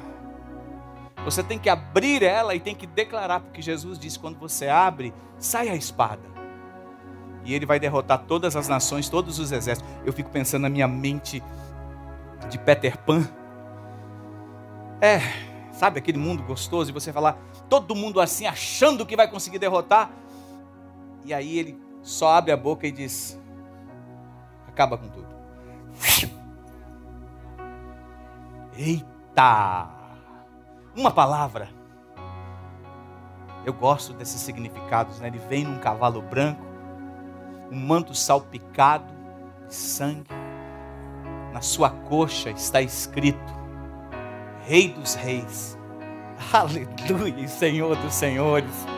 Você 1.24 1.42
tem 1.42 1.58
que 1.58 1.68
abrir 1.68 2.22
ela 2.22 2.54
e 2.54 2.60
tem 2.60 2.76
que 2.76 2.86
declarar, 2.86 3.40
porque 3.40 3.60
Jesus 3.60 3.98
disse: 3.98 4.20
quando 4.20 4.38
você 4.38 4.68
abre, 4.68 5.12
sai 5.36 5.68
a 5.68 5.74
espada. 5.74 6.22
E 7.44 7.52
ele 7.52 7.66
vai 7.66 7.80
derrotar 7.80 8.20
todas 8.20 8.54
as 8.54 8.68
nações, 8.68 9.08
todos 9.08 9.40
os 9.40 9.50
exércitos. 9.50 9.92
Eu 10.04 10.12
fico 10.12 10.30
pensando 10.30 10.62
na 10.62 10.68
minha 10.68 10.86
mente 10.86 11.42
de 12.48 12.56
Peter 12.56 12.96
Pan. 12.98 13.28
É, 15.00 15.18
sabe 15.72 15.98
aquele 15.98 16.18
mundo 16.18 16.44
gostoso 16.44 16.88
e 16.88 16.94
você 16.94 17.12
falar, 17.12 17.36
todo 17.68 17.96
mundo 17.96 18.20
assim, 18.20 18.46
achando 18.46 19.04
que 19.04 19.16
vai 19.16 19.28
conseguir 19.28 19.58
derrotar. 19.58 20.08
E 21.24 21.34
aí 21.34 21.58
ele 21.58 21.85
só 22.06 22.28
abre 22.28 22.52
a 22.52 22.56
boca 22.56 22.86
e 22.86 22.92
diz: 22.92 23.36
acaba 24.68 24.96
com 24.96 25.08
tudo. 25.08 25.26
Eita! 28.78 29.88
Uma 30.94 31.10
palavra. 31.10 31.68
Eu 33.64 33.72
gosto 33.72 34.12
desses 34.12 34.40
significados, 34.40 35.18
né? 35.18 35.26
Ele 35.26 35.40
vem 35.40 35.64
num 35.64 35.80
cavalo 35.80 36.22
branco, 36.22 36.64
um 37.72 37.76
manto 37.76 38.14
salpicado 38.14 39.12
de 39.66 39.74
sangue. 39.74 40.30
Na 41.52 41.60
sua 41.60 41.90
coxa 41.90 42.50
está 42.50 42.80
escrito: 42.80 43.52
Rei 44.64 44.90
dos 44.90 45.16
Reis. 45.16 45.76
Aleluia, 46.52 47.48
Senhor 47.48 47.96
dos 47.96 48.14
Senhores. 48.14 48.95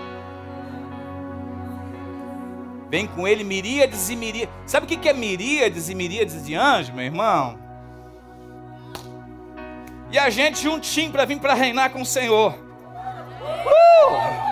Vem 2.90 3.06
com 3.06 3.28
ele 3.28 3.44
miríades 3.44 4.08
e 4.08 4.16
miríades. 4.16 4.54
Sabe 4.66 4.86
o 4.86 4.88
que 4.88 5.08
é 5.08 5.12
miríades 5.12 5.88
e 5.88 5.94
miríades 5.94 6.44
de 6.44 6.54
anjos, 6.54 6.94
meu 6.94 7.04
irmão? 7.04 7.58
E 10.10 10.18
a 10.18 10.30
gente 10.30 10.62
juntinho 10.62 11.12
para 11.12 11.26
vir 11.26 11.38
para 11.38 11.52
reinar 11.52 11.90
com 11.90 12.00
o 12.00 12.06
Senhor. 12.06 12.54
Uh! 12.54 14.48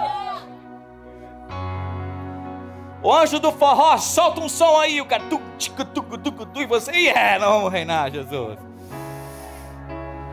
O 3.03 3.13
anjo 3.13 3.39
do 3.39 3.53
forró 3.53 3.97
solta 3.99 4.41
um 4.41 4.49
som 4.49 4.81
aí, 4.81 5.01
o 5.01 5.07
cara 5.07 5.23
tu, 5.31 5.41
tico, 5.57 5.85
tucu, 5.85 6.19
tucu, 6.19 6.45
tu, 6.45 6.61
e 6.61 6.67
você, 6.67 6.91
e 6.93 7.07
yeah, 7.07 7.37
é, 7.37 7.39
vamos 7.39 7.73
reinar, 7.73 8.11
Jesus. 8.11 8.59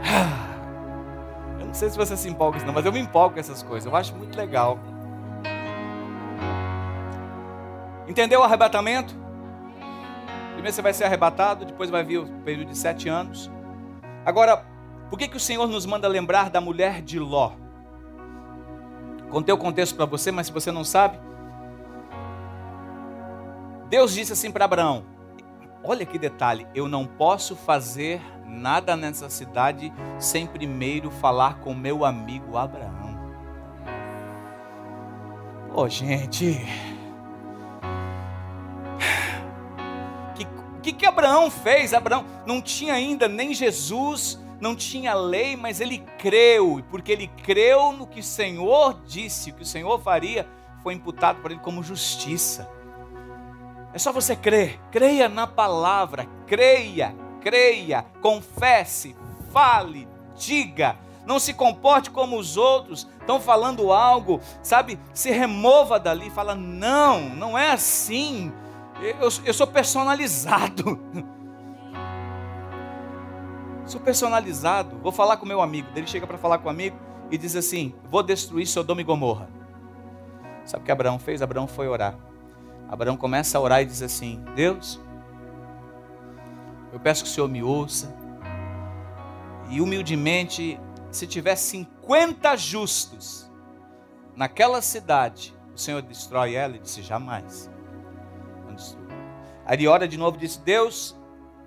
Eu 1.59 1.67
não 1.67 1.73
sei 1.73 1.89
se 1.89 1.97
você 1.97 2.17
se 2.17 2.27
empolga 2.27 2.59
não, 2.65 2.73
mas 2.73 2.85
eu 2.85 2.91
me 2.91 2.99
empolgo 2.99 3.35
com 3.35 3.39
essas 3.39 3.63
coisas, 3.63 3.85
eu 3.85 3.95
acho 3.95 4.13
muito 4.15 4.35
legal. 4.37 4.77
Entendeu 8.07 8.41
o 8.41 8.43
arrebatamento? 8.43 9.15
Primeiro 10.53 10.73
você 10.73 10.81
vai 10.81 10.93
ser 10.93 11.05
arrebatado, 11.05 11.65
depois 11.65 11.89
vai 11.89 12.03
vir 12.03 12.19
o 12.19 12.27
período 12.41 12.69
de 12.69 12.77
sete 12.77 13.09
anos. 13.09 13.51
Agora, 14.25 14.65
por 15.09 15.17
que, 15.17 15.27
que 15.27 15.37
o 15.37 15.39
Senhor 15.39 15.67
nos 15.67 15.85
manda 15.85 16.07
lembrar 16.07 16.49
da 16.49 16.61
mulher 16.61 17.01
de 17.01 17.19
Ló? 17.19 17.51
Contei 19.29 19.53
o 19.53 19.57
contexto 19.57 19.95
para 19.95 20.05
você, 20.05 20.31
mas 20.31 20.47
se 20.47 20.53
você 20.53 20.71
não 20.71 20.83
sabe, 20.83 21.19
Deus 23.89 24.13
disse 24.13 24.33
assim 24.33 24.51
para 24.51 24.65
Abraão: 24.65 25.03
Olha 25.83 26.05
que 26.05 26.17
detalhe, 26.17 26.67
eu 26.73 26.87
não 26.87 27.05
posso 27.05 27.55
fazer 27.55 28.21
nada 28.45 28.95
nessa 28.95 29.29
cidade 29.29 29.91
sem 30.17 30.47
primeiro 30.47 31.11
falar 31.11 31.59
com 31.59 31.73
meu 31.73 32.05
amigo 32.05 32.57
Abraão. 32.57 33.13
Ô 35.73 35.81
oh, 35.81 35.89
gente, 35.89 36.65
que, 40.83 40.93
que, 40.93 41.05
Abraão 41.05 41.49
fez? 41.49 41.93
Abraão 41.93 42.25
não 42.45 42.61
tinha 42.61 42.93
ainda 42.93 43.27
nem 43.27 43.53
Jesus, 43.53 44.39
não 44.59 44.75
tinha 44.75 45.13
lei, 45.13 45.55
mas 45.55 45.79
ele 45.79 45.99
creu, 46.19 46.79
e 46.79 46.83
porque 46.83 47.11
ele 47.11 47.27
creu 47.27 47.93
no 47.93 48.05
que 48.05 48.19
o 48.19 48.23
Senhor 48.23 49.01
disse, 49.05 49.49
o 49.49 49.53
que 49.53 49.63
o 49.63 49.65
Senhor 49.65 49.99
faria, 50.01 50.47
foi 50.83 50.93
imputado 50.93 51.41
para 51.41 51.53
ele 51.53 51.61
como 51.61 51.81
justiça. 51.81 52.69
É 53.93 53.97
só 53.97 54.11
você 54.11 54.35
crer, 54.35 54.79
creia 54.91 55.29
na 55.29 55.47
palavra, 55.47 56.27
creia, 56.45 57.15
creia, 57.41 58.05
confesse, 58.21 59.15
fale, 59.51 60.07
diga. 60.35 60.97
Não 61.25 61.39
se 61.39 61.53
comporte 61.53 62.09
como 62.09 62.37
os 62.37 62.57
outros, 62.57 63.07
estão 63.21 63.39
falando 63.39 63.93
algo, 63.93 64.41
sabe? 64.61 64.99
Se 65.13 65.31
remova 65.31 65.97
dali, 65.97 66.29
fala: 66.29 66.53
não, 66.53 67.29
não 67.29 67.57
é 67.57 67.71
assim. 67.71 68.51
Eu, 69.03 69.29
eu 69.45 69.53
sou 69.53 69.67
personalizado. 69.67 70.99
Sou 73.85 73.99
personalizado. 73.99 74.97
Vou 74.99 75.11
falar 75.11 75.35
com 75.35 75.45
meu 75.45 75.61
amigo. 75.61 75.89
Ele 75.93 76.07
chega 76.07 76.25
para 76.25 76.37
falar 76.37 76.57
com 76.59 76.67
o 76.67 76.71
amigo 76.71 76.97
e 77.29 77.37
diz 77.37 77.53
assim: 77.53 77.93
Vou 78.05 78.23
destruir 78.23 78.65
Sodoma 78.65 79.01
e 79.01 79.03
Gomorra. 79.03 79.49
Sabe 80.63 80.83
o 80.83 80.85
que 80.85 80.91
Abraão 80.91 81.19
fez? 81.19 81.41
Abraão 81.41 81.67
foi 81.67 81.89
orar. 81.89 82.17
Abraão 82.87 83.17
começa 83.17 83.57
a 83.57 83.61
orar 83.61 83.81
e 83.81 83.85
diz 83.85 84.01
assim: 84.01 84.41
Deus, 84.55 85.01
eu 86.93 86.99
peço 86.99 87.23
que 87.23 87.29
o 87.29 87.33
Senhor 87.33 87.49
me 87.49 87.61
ouça. 87.61 88.15
E 89.69 89.81
humildemente, 89.81 90.79
se 91.11 91.27
tiver 91.27 91.55
50 91.55 92.55
justos 92.55 93.51
naquela 94.33 94.81
cidade, 94.81 95.53
o 95.75 95.77
Senhor 95.77 96.01
destrói 96.01 96.55
ela? 96.55 96.77
E 96.77 96.79
disse: 96.79 97.01
Jamais. 97.01 97.69
Aí 99.65 99.87
ora 99.87 100.07
de 100.07 100.17
novo 100.17 100.37
e 100.37 100.41
disse: 100.41 100.59
Deus, 100.59 101.15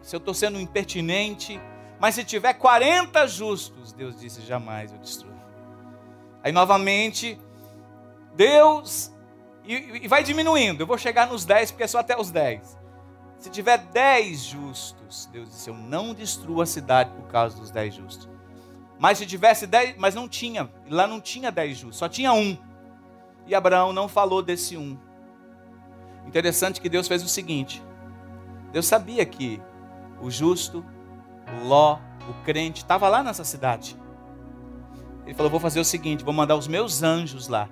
se 0.02 0.14
eu 0.14 0.18
estou 0.18 0.34
sendo 0.34 0.60
impertinente, 0.60 1.60
mas 1.98 2.14
se 2.14 2.24
tiver 2.24 2.54
40 2.54 3.26
justos, 3.26 3.92
Deus 3.92 4.20
disse: 4.20 4.42
jamais 4.42 4.92
eu 4.92 4.98
destruo. 4.98 5.34
Aí 6.42 6.52
novamente, 6.52 7.38
Deus, 8.34 9.12
e, 9.64 10.04
e 10.04 10.08
vai 10.08 10.22
diminuindo, 10.22 10.82
eu 10.82 10.86
vou 10.86 10.98
chegar 10.98 11.26
nos 11.26 11.44
10, 11.44 11.72
porque 11.72 11.84
é 11.84 11.88
só 11.88 11.98
até 11.98 12.18
os 12.18 12.30
10. 12.30 12.78
Se 13.38 13.50
tiver 13.50 13.78
10 13.78 14.40
justos, 14.44 15.26
Deus 15.32 15.48
disse: 15.50 15.70
eu 15.70 15.74
não 15.74 16.14
destruo 16.14 16.60
a 16.60 16.66
cidade 16.66 17.10
por 17.10 17.26
causa 17.28 17.58
dos 17.58 17.70
10 17.70 17.94
justos. 17.94 18.28
Mas 18.98 19.18
se 19.18 19.26
tivesse 19.26 19.66
10, 19.66 19.96
mas 19.98 20.14
não 20.14 20.28
tinha, 20.28 20.70
lá 20.88 21.06
não 21.06 21.20
tinha 21.20 21.50
10 21.50 21.76
justos, 21.76 21.98
só 21.98 22.08
tinha 22.08 22.32
um. 22.32 22.56
E 23.46 23.54
Abraão 23.54 23.92
não 23.92 24.08
falou 24.08 24.42
desse 24.42 24.76
um. 24.76 24.98
Interessante 26.26 26.80
que 26.80 26.88
Deus 26.88 27.08
fez 27.08 27.22
o 27.22 27.28
seguinte: 27.28 27.82
Deus 28.72 28.86
sabia 28.86 29.24
que 29.24 29.60
o 30.20 30.30
justo 30.30 30.84
Ló, 31.64 31.98
o 32.28 32.44
crente, 32.44 32.82
estava 32.82 33.08
lá 33.08 33.22
nessa 33.22 33.44
cidade. 33.44 33.96
Ele 35.24 35.34
falou: 35.34 35.50
Vou 35.50 35.60
fazer 35.60 35.80
o 35.80 35.84
seguinte, 35.84 36.24
vou 36.24 36.34
mandar 36.34 36.56
os 36.56 36.68
meus 36.68 37.02
anjos 37.02 37.48
lá. 37.48 37.68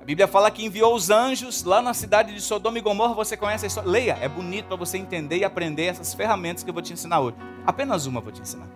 A 0.00 0.04
Bíblia 0.04 0.26
fala 0.26 0.50
que 0.50 0.64
enviou 0.64 0.94
os 0.96 1.10
anjos 1.10 1.62
lá 1.62 1.80
na 1.80 1.94
cidade 1.94 2.34
de 2.34 2.40
Sodoma 2.40 2.76
e 2.76 2.80
Gomorra. 2.80 3.14
Você 3.14 3.36
conhece 3.36 3.66
a 3.66 3.68
história? 3.68 3.88
Leia, 3.88 4.18
é 4.20 4.28
bonito 4.28 4.66
para 4.66 4.76
você 4.76 4.98
entender 4.98 5.36
e 5.36 5.44
aprender 5.44 5.84
essas 5.84 6.12
ferramentas 6.12 6.64
que 6.64 6.70
eu 6.70 6.74
vou 6.74 6.82
te 6.82 6.92
ensinar 6.92 7.20
hoje. 7.20 7.36
Apenas 7.64 8.04
uma 8.04 8.20
vou 8.20 8.32
te 8.32 8.40
ensinar. 8.40 8.66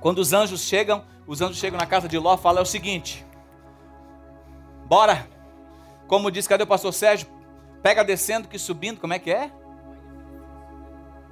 Quando 0.00 0.18
os 0.18 0.32
anjos 0.32 0.62
chegam, 0.62 1.04
os 1.26 1.42
anjos 1.42 1.58
chegam 1.58 1.78
na 1.78 1.84
casa 1.84 2.08
de 2.08 2.18
Ló, 2.18 2.38
fala 2.38 2.60
é 2.60 2.62
o 2.62 2.66
seguinte: 2.66 3.26
Bora. 4.86 5.28
Como 6.06 6.30
diz, 6.30 6.46
cadê 6.46 6.62
o 6.62 6.66
pastor 6.66 6.92
Sérgio? 6.94 7.26
Pega 7.82 8.04
descendo 8.04 8.48
que 8.48 8.58
subindo, 8.58 9.00
como 9.00 9.12
é 9.12 9.18
que 9.18 9.30
é? 9.30 9.50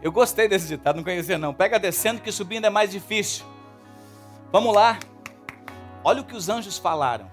Eu 0.02 0.12
gostei 0.12 0.46
desse 0.46 0.68
ditado, 0.68 0.96
não 0.96 1.04
conhecia 1.04 1.38
não. 1.38 1.54
Pega 1.54 1.78
descendo 1.78 2.20
que 2.20 2.30
subindo 2.30 2.66
é 2.66 2.70
mais 2.70 2.90
difícil. 2.90 3.44
Vamos 4.52 4.74
lá. 4.74 4.98
Olha 6.04 6.20
o 6.20 6.24
que 6.24 6.36
os 6.36 6.48
anjos 6.48 6.76
falaram. 6.76 7.30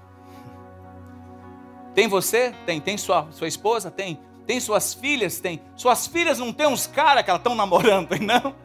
Tem 1.94 2.08
você? 2.08 2.54
Tem. 2.66 2.80
Tem 2.80 2.98
sua, 2.98 3.28
sua 3.32 3.48
esposa? 3.48 3.92
Tem. 3.92 4.20
Tem 4.48 4.60
suas 4.60 4.94
filhas? 4.94 5.40
Tem. 5.40 5.62
Suas 5.76 6.08
filhas 6.08 6.40
não 6.40 6.54
tem 6.54 6.66
uns 6.66 6.88
caras 6.88 7.24
que 7.24 7.30
elas 7.30 7.42
estão 7.42 7.56
namorando, 7.56 8.10
não? 8.20 8.56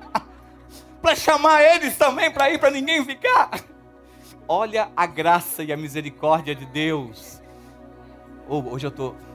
para 1.02 1.14
chamar 1.14 1.62
eles 1.62 1.96
também, 1.96 2.30
para 2.30 2.50
ir, 2.50 2.58
para 2.58 2.70
ninguém 2.70 3.04
ficar. 3.04 3.50
Olha 4.48 4.90
a 4.96 5.06
graça 5.06 5.62
e 5.62 5.72
a 5.72 5.76
misericórdia 5.76 6.54
de 6.54 6.64
Deus. 6.66 7.40
Oh, 8.48 8.60
hoje 8.70 8.86
eu 8.86 8.90
estou. 8.90 9.10
Tô 9.12 9.31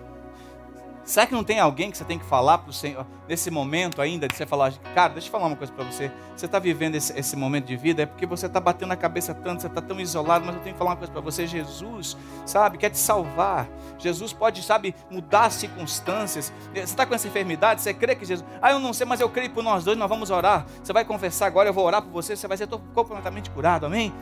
Será 1.07 1.25
que 1.25 1.33
não 1.33 1.41
tem 1.41 1.57
alguém 1.57 1.89
que 1.89 1.97
você 1.97 2.03
tem 2.03 2.19
que 2.19 2.25
falar 2.25 2.57
para 2.57 2.69
o 2.69 2.73
Senhor, 2.73 3.07
nesse 3.29 3.49
momento 3.49 4.01
ainda, 4.01 4.27
de 4.27 4.35
você 4.35 4.45
falar, 4.45 4.73
cara, 4.93 5.13
deixa 5.13 5.29
eu 5.29 5.31
falar 5.31 5.47
uma 5.47 5.55
coisa 5.55 5.71
para 5.71 5.85
você. 5.85 6.11
Você 6.35 6.47
está 6.47 6.59
vivendo 6.59 6.95
esse, 6.95 7.17
esse, 7.17 7.33
momento 7.37 7.65
de 7.65 7.77
vida, 7.77 8.01
é 8.03 8.05
porque 8.05 8.25
você 8.25 8.45
está 8.45 8.59
batendo 8.59 8.91
a 8.91 8.95
cabeça 8.97 9.33
tanto, 9.33 9.61
você 9.61 9.67
está 9.67 9.81
tão 9.81 10.01
isolado, 10.01 10.45
mas 10.45 10.55
eu 10.55 10.61
tenho 10.61 10.73
que 10.73 10.77
falar 10.77 10.91
uma 10.91 10.97
coisa 10.97 11.13
para 11.13 11.21
você. 11.21 11.47
Jesus, 11.47 12.17
sabe, 12.45 12.77
quer 12.77 12.89
te 12.89 12.97
salvar. 12.97 13.69
Jesus 13.97 14.33
pode, 14.33 14.61
sabe, 14.61 14.93
mudar 15.09 15.45
as 15.45 15.53
circunstâncias. 15.53 16.51
Você 16.73 16.81
está 16.81 17.05
com 17.05 17.15
essa 17.15 17.29
enfermidade, 17.29 17.81
você 17.81 17.93
crê 17.93 18.13
que 18.13 18.25
Jesus. 18.25 18.45
Ah, 18.61 18.71
eu 18.71 18.79
não 18.79 18.91
sei, 18.91 19.07
mas 19.07 19.21
eu 19.21 19.29
creio 19.29 19.51
por 19.51 19.63
nós 19.63 19.85
dois, 19.85 19.97
nós 19.97 20.09
vamos 20.09 20.29
orar. 20.29 20.65
Você 20.83 20.91
vai 20.91 21.05
confessar 21.05 21.45
agora, 21.45 21.69
eu 21.69 21.73
vou 21.73 21.85
orar 21.85 22.01
por 22.01 22.11
você, 22.11 22.35
você 22.35 22.49
vai 22.49 22.57
ser 22.57 22.67
completamente 22.67 23.49
curado, 23.51 23.85
amém? 23.85 24.13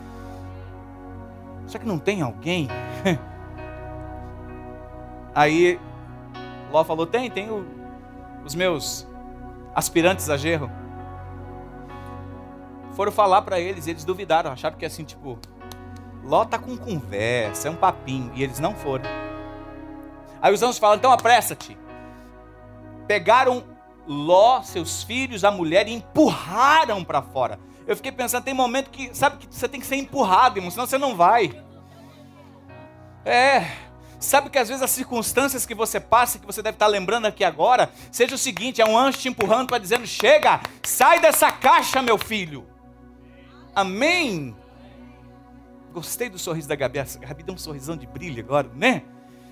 Será 1.66 1.80
que 1.82 1.88
não 1.88 1.98
tem 1.98 2.22
alguém? 2.22 2.68
Aí 5.34 5.80
Ló 6.76 6.84
falou: 6.84 7.06
Tem, 7.06 7.30
tem 7.30 7.50
o, 7.50 7.66
os 8.44 8.54
meus 8.54 9.06
aspirantes 9.74 10.28
a 10.28 10.36
gerro. 10.36 10.70
Foram 12.92 13.10
falar 13.10 13.42
para 13.42 13.58
eles, 13.58 13.86
eles 13.86 14.04
duvidaram, 14.04 14.52
acharam 14.52 14.76
que 14.76 14.84
assim, 14.84 15.04
tipo, 15.04 15.38
Ló 16.22 16.44
tá 16.44 16.58
com 16.58 16.76
conversa, 16.76 17.68
é 17.68 17.70
um 17.70 17.76
papinho, 17.76 18.30
e 18.34 18.42
eles 18.42 18.58
não 18.58 18.74
foram. 18.74 19.04
Aí 20.40 20.52
os 20.52 20.62
anjos 20.62 20.78
falam: 20.78 20.98
Então 20.98 21.10
apressa-te. 21.10 21.78
Pegaram 23.06 23.64
Ló, 24.06 24.60
seus 24.62 25.02
filhos, 25.02 25.44
a 25.44 25.50
mulher 25.50 25.88
e 25.88 25.94
empurraram 25.94 27.02
para 27.02 27.22
fora. 27.22 27.58
Eu 27.86 27.96
fiquei 27.96 28.12
pensando, 28.12 28.44
tem 28.44 28.52
momento 28.52 28.90
que, 28.90 29.16
sabe 29.16 29.38
que 29.38 29.54
você 29.54 29.68
tem 29.68 29.80
que 29.80 29.86
ser 29.86 29.96
empurrado, 29.96 30.58
irmão, 30.58 30.70
senão 30.70 30.86
você 30.86 30.98
não 30.98 31.16
vai. 31.16 31.64
É, 33.24 33.64
Sabe 34.18 34.48
que 34.48 34.58
às 34.58 34.68
vezes 34.68 34.82
as 34.82 34.90
circunstâncias 34.90 35.66
que 35.66 35.74
você 35.74 36.00
passa, 36.00 36.38
que 36.38 36.46
você 36.46 36.62
deve 36.62 36.76
estar 36.76 36.86
lembrando 36.86 37.26
aqui 37.26 37.44
agora, 37.44 37.90
seja 38.10 38.34
o 38.34 38.38
seguinte: 38.38 38.80
é 38.80 38.86
um 38.86 38.96
anjo 38.96 39.18
te 39.18 39.28
empurrando 39.28 39.68
para 39.68 39.78
dizendo: 39.78 40.06
chega, 40.06 40.60
sai 40.82 41.20
dessa 41.20 41.52
caixa, 41.52 42.00
meu 42.00 42.16
filho. 42.16 42.66
Amém? 43.74 44.56
Gostei 45.92 46.30
do 46.30 46.38
sorriso 46.38 46.68
da 46.68 46.74
Gabi. 46.74 46.98
A 46.98 47.04
Gabi 47.04 47.42
deu 47.42 47.54
um 47.54 47.58
sorrisão 47.58 47.96
de 47.96 48.06
brilho 48.06 48.42
agora, 48.42 48.70
né? 48.74 49.02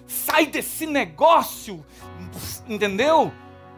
Sai 0.07 0.47
desse 0.47 0.87
negócio, 0.87 1.85
entendeu? 2.67 3.33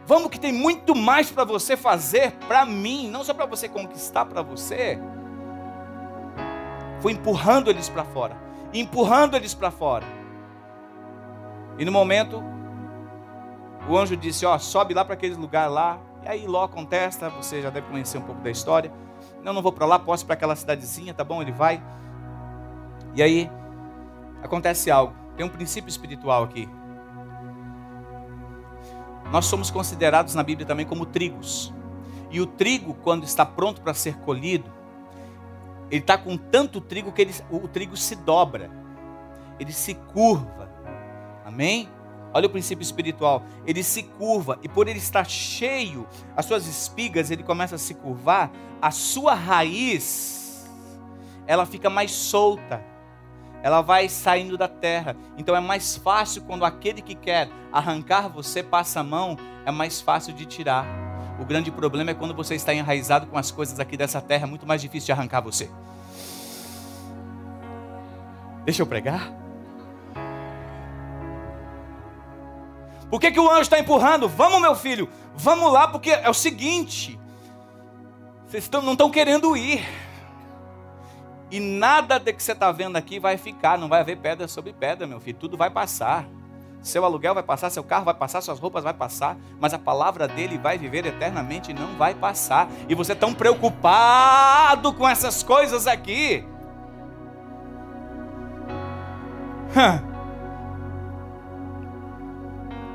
Vamos 0.05 0.29
que 0.29 0.39
tem 0.39 0.53
muito 0.53 0.95
mais 0.95 1.29
para 1.29 1.43
você 1.43 1.75
fazer 1.75 2.31
para 2.47 2.65
mim, 2.65 3.09
não 3.09 3.25
só 3.25 3.33
para 3.33 3.45
você 3.45 3.67
conquistar 3.67 4.25
para 4.25 4.41
você. 4.41 4.97
Foi 7.01 7.11
empurrando 7.11 7.69
eles 7.69 7.89
para 7.89 8.05
fora, 8.05 8.37
empurrando 8.73 9.35
eles 9.35 9.53
para 9.53 9.69
fora. 9.69 10.16
E 11.77 11.85
no 11.85 11.91
momento, 11.91 12.43
o 13.87 13.97
anjo 13.97 14.17
disse: 14.17 14.45
Ó, 14.45 14.57
sobe 14.57 14.93
lá 14.93 15.05
para 15.05 15.13
aquele 15.13 15.35
lugar 15.35 15.67
lá. 15.69 15.99
E 16.23 16.27
aí 16.27 16.47
Ló 16.47 16.67
contesta, 16.67 17.29
você 17.29 17.61
já 17.61 17.69
deve 17.69 17.87
conhecer 17.87 18.17
um 18.17 18.21
pouco 18.21 18.41
da 18.41 18.49
história. 18.49 18.91
Não, 19.43 19.53
não 19.53 19.61
vou 19.61 19.71
para 19.71 19.85
lá, 19.85 19.97
posso 19.97 20.25
para 20.25 20.33
aquela 20.33 20.55
cidadezinha, 20.55 21.13
tá 21.13 21.23
bom? 21.23 21.41
Ele 21.41 21.51
vai. 21.51 21.81
E 23.15 23.23
aí, 23.23 23.49
acontece 24.43 24.91
algo. 24.91 25.13
Tem 25.35 25.45
um 25.45 25.49
princípio 25.49 25.89
espiritual 25.89 26.43
aqui. 26.43 26.67
Nós 29.31 29.45
somos 29.45 29.69
considerados 29.69 30.35
na 30.35 30.43
Bíblia 30.43 30.65
também 30.65 30.85
como 30.85 31.05
trigos. 31.05 31.73
E 32.29 32.41
o 32.41 32.45
trigo, 32.45 32.93
quando 32.93 33.23
está 33.23 33.45
pronto 33.45 33.81
para 33.81 33.93
ser 33.93 34.17
colhido, 34.17 34.69
ele 35.89 36.01
está 36.01 36.17
com 36.17 36.37
tanto 36.37 36.81
trigo 36.81 37.11
que 37.11 37.21
ele, 37.21 37.33
o 37.49 37.67
trigo 37.67 37.95
se 37.95 38.15
dobra, 38.15 38.69
ele 39.59 39.71
se 39.71 39.93
curva. 39.93 40.66
Amém? 41.57 41.89
Olha 42.35 42.45
o 42.45 42.51
princípio 42.51 42.83
espiritual. 42.83 43.41
Ele 43.65 43.81
se 43.81 44.03
curva 44.03 44.59
e 44.61 44.69
por 44.69 44.87
ele 44.87 44.99
estar 44.99 45.27
cheio, 45.27 46.07
as 46.35 46.45
suas 46.45 46.67
espigas, 46.67 47.31
ele 47.31 47.41
começa 47.41 47.73
a 47.73 47.79
se 47.79 47.95
curvar, 47.95 48.51
a 48.79 48.91
sua 48.91 49.33
raiz 49.33 50.69
ela 51.47 51.65
fica 51.65 51.89
mais 51.89 52.11
solta. 52.11 52.79
Ela 53.63 53.81
vai 53.81 54.07
saindo 54.07 54.55
da 54.55 54.67
terra. 54.67 55.15
Então 55.35 55.55
é 55.55 55.59
mais 55.59 55.97
fácil 55.97 56.43
quando 56.43 56.63
aquele 56.63 57.01
que 57.01 57.15
quer 57.15 57.49
arrancar 57.73 58.29
você 58.29 58.61
passa 58.61 58.99
a 58.99 59.03
mão, 59.03 59.35
é 59.65 59.71
mais 59.71 59.99
fácil 59.99 60.35
de 60.35 60.45
tirar. 60.45 60.85
O 61.39 61.45
grande 61.45 61.71
problema 61.71 62.11
é 62.11 62.13
quando 62.13 62.35
você 62.35 62.53
está 62.53 62.71
enraizado 62.71 63.25
com 63.25 63.37
as 63.37 63.49
coisas 63.49 63.79
aqui 63.79 63.97
dessa 63.97 64.21
terra, 64.21 64.43
é 64.43 64.47
muito 64.47 64.67
mais 64.67 64.79
difícil 64.79 65.07
de 65.07 65.11
arrancar 65.11 65.41
você. 65.41 65.71
Deixa 68.63 68.83
eu 68.83 68.85
pregar? 68.85 69.46
Por 73.09 73.19
que, 73.19 73.31
que 73.31 73.39
o 73.39 73.49
anjo 73.49 73.61
está 73.61 73.79
empurrando? 73.79 74.27
Vamos, 74.27 74.61
meu 74.61 74.75
filho, 74.75 75.09
vamos 75.33 75.71
lá, 75.71 75.87
porque 75.87 76.11
é 76.11 76.29
o 76.29 76.33
seguinte: 76.33 77.19
vocês 78.47 78.69
não 78.69 78.93
estão 78.93 79.09
querendo 79.09 79.55
ir. 79.55 79.85
E 81.49 81.59
nada 81.59 82.19
de 82.19 82.33
que 82.33 82.43
você 82.43 82.51
está 82.51 82.71
vendo 82.71 82.97
aqui 82.97 83.19
vai 83.19 83.37
ficar, 83.37 83.77
não 83.77 83.87
vai 83.87 84.01
haver 84.01 84.17
pedra 84.17 84.47
sobre 84.47 84.73
pedra, 84.73 85.07
meu 85.07 85.19
filho, 85.19 85.37
tudo 85.37 85.55
vai 85.55 85.69
passar. 85.69 86.25
Seu 86.81 87.03
aluguel 87.03 87.33
vai 87.33 87.43
passar, 87.43 87.69
seu 87.69 87.83
carro 87.83 88.05
vai 88.05 88.13
passar, 88.13 88.41
suas 88.41 88.59
roupas 88.59 88.83
vai 88.83 88.93
passar, 88.93 89.37
mas 89.59 89.73
a 89.73 89.79
palavra 89.79 90.27
dele 90.27 90.57
vai 90.57 90.77
viver 90.77 91.05
eternamente 91.05 91.71
e 91.71 91.73
não 91.73 91.97
vai 91.97 92.13
passar. 92.13 92.69
E 92.87 92.95
você 92.95 93.15
tão 93.15 93.33
preocupado 93.33 94.93
com 94.93 95.07
essas 95.07 95.41
coisas 95.41 95.87
aqui. 95.87 96.45
Hum. 99.75 100.16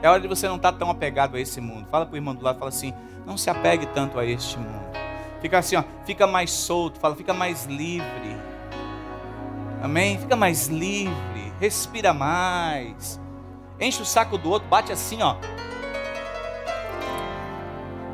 É 0.03 0.09
hora 0.09 0.21
de 0.21 0.27
você 0.27 0.49
não 0.49 0.57
estar 0.57 0.73
tá 0.73 0.79
tão 0.79 0.91
apegado 0.91 1.37
a 1.37 1.41
esse 1.41 1.61
mundo. 1.61 1.87
Fala 1.88 2.05
para 2.05 2.15
o 2.15 2.17
irmão 2.17 2.35
do 2.35 2.45
lado, 2.45 2.59
fala 2.59 2.71
assim: 2.71 2.93
não 3.25 3.38
se 3.38 3.49
apegue 3.49 3.87
tanto 3.87 4.19
a 4.19 4.27
este 4.27 4.59
mundo. 4.59 4.83
Fica 5.41 5.59
assim, 5.59 5.77
ó, 5.77 5.85
fica 6.05 6.27
mais 6.27 6.51
solto, 6.51 6.99
fala, 6.99 7.15
fica 7.15 7.33
mais 7.33 7.67
livre. 7.67 8.37
Amém? 9.83 10.19
Fica 10.19 10.37
mais 10.37 10.69
livre, 10.69 11.53
respira 11.61 12.12
mais. 12.12 13.21
Enche 13.81 14.03
o 14.03 14.05
saco 14.05 14.38
do 14.38 14.51
outro, 14.51 14.69
bate 14.69 14.93
assim, 14.93 15.23
ó. 15.23 15.37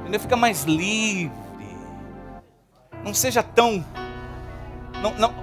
Entendeu? 0.00 0.20
Fica 0.20 0.36
mais 0.36 0.64
livre. 0.64 1.32
Não 3.04 3.12
seja 3.12 3.42
tão. 3.42 3.84
Não, 5.02 5.14
não, 5.14 5.34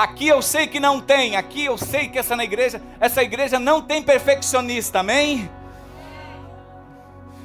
Aqui 0.00 0.28
eu 0.28 0.40
sei 0.40 0.66
que 0.66 0.80
não 0.80 0.98
tem, 0.98 1.36
aqui 1.36 1.66
eu 1.66 1.76
sei 1.76 2.08
que 2.08 2.18
essa 2.18 2.34
na 2.34 2.42
igreja, 2.42 2.80
essa 2.98 3.22
igreja 3.22 3.58
não 3.58 3.82
tem 3.82 4.02
perfeccionista, 4.02 5.00
amém? 5.00 5.50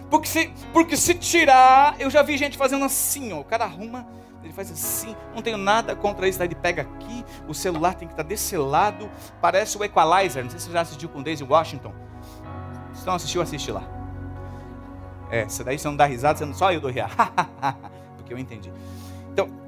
Porque 0.09 0.25
se, 0.25 0.53
porque 0.71 0.95
se 0.95 1.15
tirar, 1.15 1.99
eu 1.99 2.09
já 2.09 2.21
vi 2.21 2.37
gente 2.37 2.57
fazendo 2.57 2.85
assim, 2.85 3.33
ó, 3.33 3.41
o 3.41 3.43
cara 3.43 3.65
arruma, 3.65 4.07
ele 4.41 4.53
faz 4.53 4.71
assim, 4.71 5.13
não 5.35 5.41
tenho 5.41 5.57
nada 5.57 5.97
contra 5.97 6.29
isso, 6.29 6.39
daí 6.39 6.47
ele 6.47 6.55
pega 6.55 6.83
aqui, 6.83 7.25
o 7.45 7.53
celular 7.53 7.93
tem 7.93 8.07
que 8.07 8.13
estar 8.13 8.23
desse 8.23 8.55
lado, 8.55 9.11
parece 9.41 9.77
o 9.77 9.83
Equalizer, 9.83 10.41
não 10.41 10.49
sei 10.49 10.57
se 10.57 10.67
você 10.67 10.71
já 10.71 10.79
assistiu 10.79 11.09
com 11.09 11.21
Daisy 11.21 11.43
Washington. 11.43 11.93
Se 12.93 13.05
não 13.05 13.15
assistiu, 13.15 13.41
assiste 13.41 13.69
lá. 13.69 13.83
É, 15.29 15.45
se 15.49 15.61
daí 15.61 15.77
você 15.77 15.89
não 15.89 15.97
dá 15.97 16.05
risada, 16.05 16.37
você 16.37 16.45
não, 16.45 16.53
só 16.53 16.71
eu 16.71 16.79
dou 16.79 16.89
risada, 16.89 17.11
porque 18.15 18.33
eu 18.33 18.37
entendi. 18.37 18.71
Então, 19.29 19.64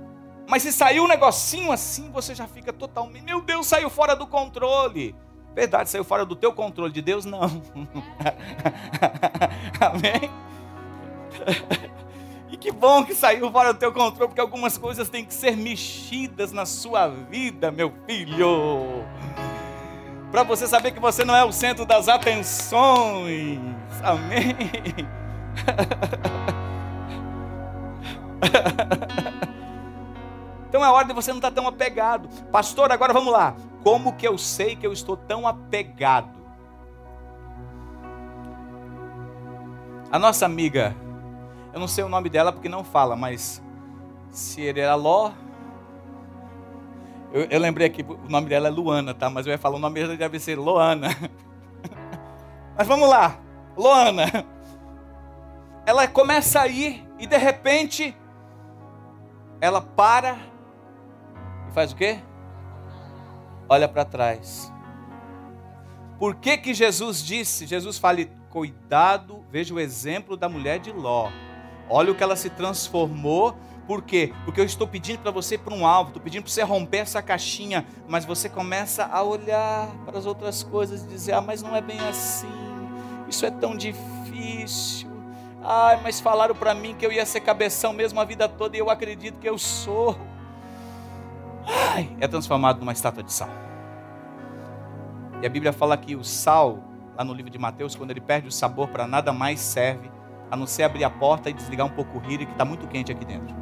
mas 0.47 0.63
se 0.63 0.71
saiu 0.71 1.03
um 1.03 1.07
negocinho 1.07 1.71
assim, 1.71 2.09
você 2.09 2.33
já 2.33 2.47
fica 2.47 2.71
totalmente, 2.71 3.23
meu 3.23 3.41
Deus, 3.41 3.67
saiu 3.67 3.89
fora 3.89 4.15
do 4.15 4.25
controle. 4.25 5.13
Verdade, 5.53 5.89
saiu 5.89 6.03
fora 6.03 6.25
do 6.25 6.35
teu 6.35 6.53
controle, 6.53 6.93
de 6.93 7.01
Deus 7.01 7.25
não. 7.25 7.41
Amém? 9.81 10.31
E 12.49 12.55
que 12.55 12.71
bom 12.71 13.03
que 13.03 13.13
saiu 13.13 13.51
fora 13.51 13.73
do 13.73 13.79
teu 13.79 13.91
controle, 13.91 14.29
porque 14.29 14.39
algumas 14.39 14.77
coisas 14.77 15.09
têm 15.09 15.25
que 15.25 15.33
ser 15.33 15.57
mexidas 15.57 16.53
na 16.53 16.65
sua 16.65 17.09
vida, 17.09 17.71
meu 17.71 17.91
filho. 18.05 19.03
Para 20.31 20.43
você 20.43 20.65
saber 20.65 20.91
que 20.91 20.99
você 20.99 21.25
não 21.25 21.35
é 21.35 21.43
o 21.43 21.51
centro 21.51 21.85
das 21.85 22.07
atenções. 22.07 23.59
Amém? 24.01 24.55
Então 30.67 30.83
é 30.83 30.89
hora 30.89 31.07
de 31.07 31.13
você 31.13 31.31
não 31.31 31.37
estar 31.37 31.51
tão 31.51 31.67
apegado. 31.67 32.27
Pastor, 32.51 32.91
agora 32.91 33.13
vamos 33.13 33.31
lá. 33.31 33.55
Como 33.83 34.13
que 34.13 34.27
eu 34.27 34.37
sei 34.37 34.75
que 34.75 34.85
eu 34.85 34.91
estou 34.91 35.15
tão 35.15 35.47
apegado? 35.47 36.37
A 40.11 40.19
nossa 40.19 40.45
amiga, 40.45 40.95
eu 41.73 41.79
não 41.79 41.87
sei 41.87 42.03
o 42.03 42.09
nome 42.09 42.29
dela 42.29 42.51
porque 42.51 42.69
não 42.69 42.83
fala, 42.83 43.15
mas 43.15 43.61
se 44.29 44.67
era. 44.67 44.95
Eu, 47.33 47.43
eu, 47.49 47.59
lembrei 47.59 47.87
aqui, 47.87 48.03
o 48.03 48.29
nome 48.29 48.47
dela 48.47 48.67
é 48.67 48.71
Luana, 48.71 49.13
tá? 49.13 49.29
Mas 49.29 49.45
eu 49.45 49.51
ia 49.51 49.57
falar 49.57 49.75
o 49.75 49.79
nome 49.79 49.99
dela 49.99 50.15
deve 50.15 50.39
ser 50.39 50.57
Loana. 50.57 51.09
Mas 52.77 52.87
vamos 52.87 53.09
lá, 53.09 53.37
Loana. 53.75 54.45
Ela 55.85 56.07
começa 56.07 56.61
a 56.61 56.67
ir 56.67 57.03
e 57.17 57.25
de 57.25 57.37
repente 57.37 58.15
ela 59.59 59.81
para 59.81 60.37
faz 61.77 61.91
o 61.91 61.95
quê? 61.95 62.17
Olha 63.69 63.87
para 63.87 64.03
trás. 64.03 64.73
Por 66.17 66.33
que 66.33 66.57
que 66.57 66.73
Jesus 66.73 67.23
disse? 67.23 67.67
Jesus 67.67 67.99
fala: 67.99 68.25
cuidado, 68.49 69.45
veja 69.51 69.75
o 69.75 69.79
exemplo 69.79 70.35
da 70.35 70.49
mulher 70.49 70.79
de 70.79 70.91
Ló. 70.91 71.29
Olha 71.87 72.11
o 72.11 72.15
que 72.15 72.23
ela 72.23 72.35
se 72.35 72.49
transformou. 72.49 73.55
Por 73.85 74.01
quê? 74.01 74.33
Porque 74.43 74.59
eu 74.59 74.65
estou 74.65 74.87
pedindo 74.87 75.19
para 75.19 75.29
você 75.29 75.55
para 75.55 75.71
um 75.71 75.85
alvo, 75.85 76.09
estou 76.09 76.21
pedindo 76.21 76.41
para 76.41 76.51
você 76.51 76.63
romper 76.63 76.97
essa 76.97 77.21
caixinha, 77.21 77.85
mas 78.07 78.25
você 78.25 78.49
começa 78.49 79.05
a 79.05 79.21
olhar 79.21 79.87
para 80.03 80.17
as 80.17 80.25
outras 80.25 80.63
coisas 80.63 81.03
e 81.03 81.07
dizer: 81.07 81.33
ah, 81.33 81.41
mas 81.41 81.61
não 81.61 81.75
é 81.75 81.81
bem 81.81 81.99
assim, 81.99 82.49
isso 83.29 83.45
é 83.45 83.51
tão 83.51 83.77
difícil. 83.77 85.07
Ai, 85.61 86.01
mas 86.01 86.19
falaram 86.19 86.55
para 86.55 86.73
mim 86.73 86.95
que 86.95 87.05
eu 87.05 87.11
ia 87.11 87.23
ser 87.23 87.41
cabeção 87.41 87.93
mesmo 87.93 88.19
a 88.19 88.25
vida 88.25 88.49
toda 88.49 88.75
e 88.75 88.79
eu 88.79 88.89
acredito 88.89 89.37
que 89.37 89.47
eu 89.47 89.59
sou 89.59 90.17
é 92.19 92.27
transformado 92.27 92.79
numa 92.79 92.93
estátua 92.93 93.23
de 93.23 93.31
sal. 93.31 93.49
E 95.41 95.45
a 95.45 95.49
Bíblia 95.49 95.71
fala 95.71 95.95
que 95.97 96.15
o 96.15 96.23
sal, 96.23 96.79
lá 97.15 97.23
no 97.23 97.33
livro 97.33 97.51
de 97.51 97.59
Mateus, 97.59 97.95
quando 97.95 98.11
ele 98.11 98.21
perde 98.21 98.47
o 98.47 98.51
sabor 98.51 98.87
para 98.87 99.07
nada 99.07 99.31
mais 99.31 99.59
serve, 99.59 100.09
a 100.49 100.55
não 100.55 100.65
ser 100.65 100.83
abrir 100.83 101.03
a 101.03 101.09
porta 101.09 101.49
e 101.49 101.53
desligar 101.53 101.85
um 101.85 101.91
pouco 101.91 102.17
o 102.17 102.21
rio, 102.21 102.39
que 102.39 102.51
está 102.51 102.65
muito 102.65 102.87
quente 102.87 103.11
aqui 103.11 103.25
dentro. 103.25 103.55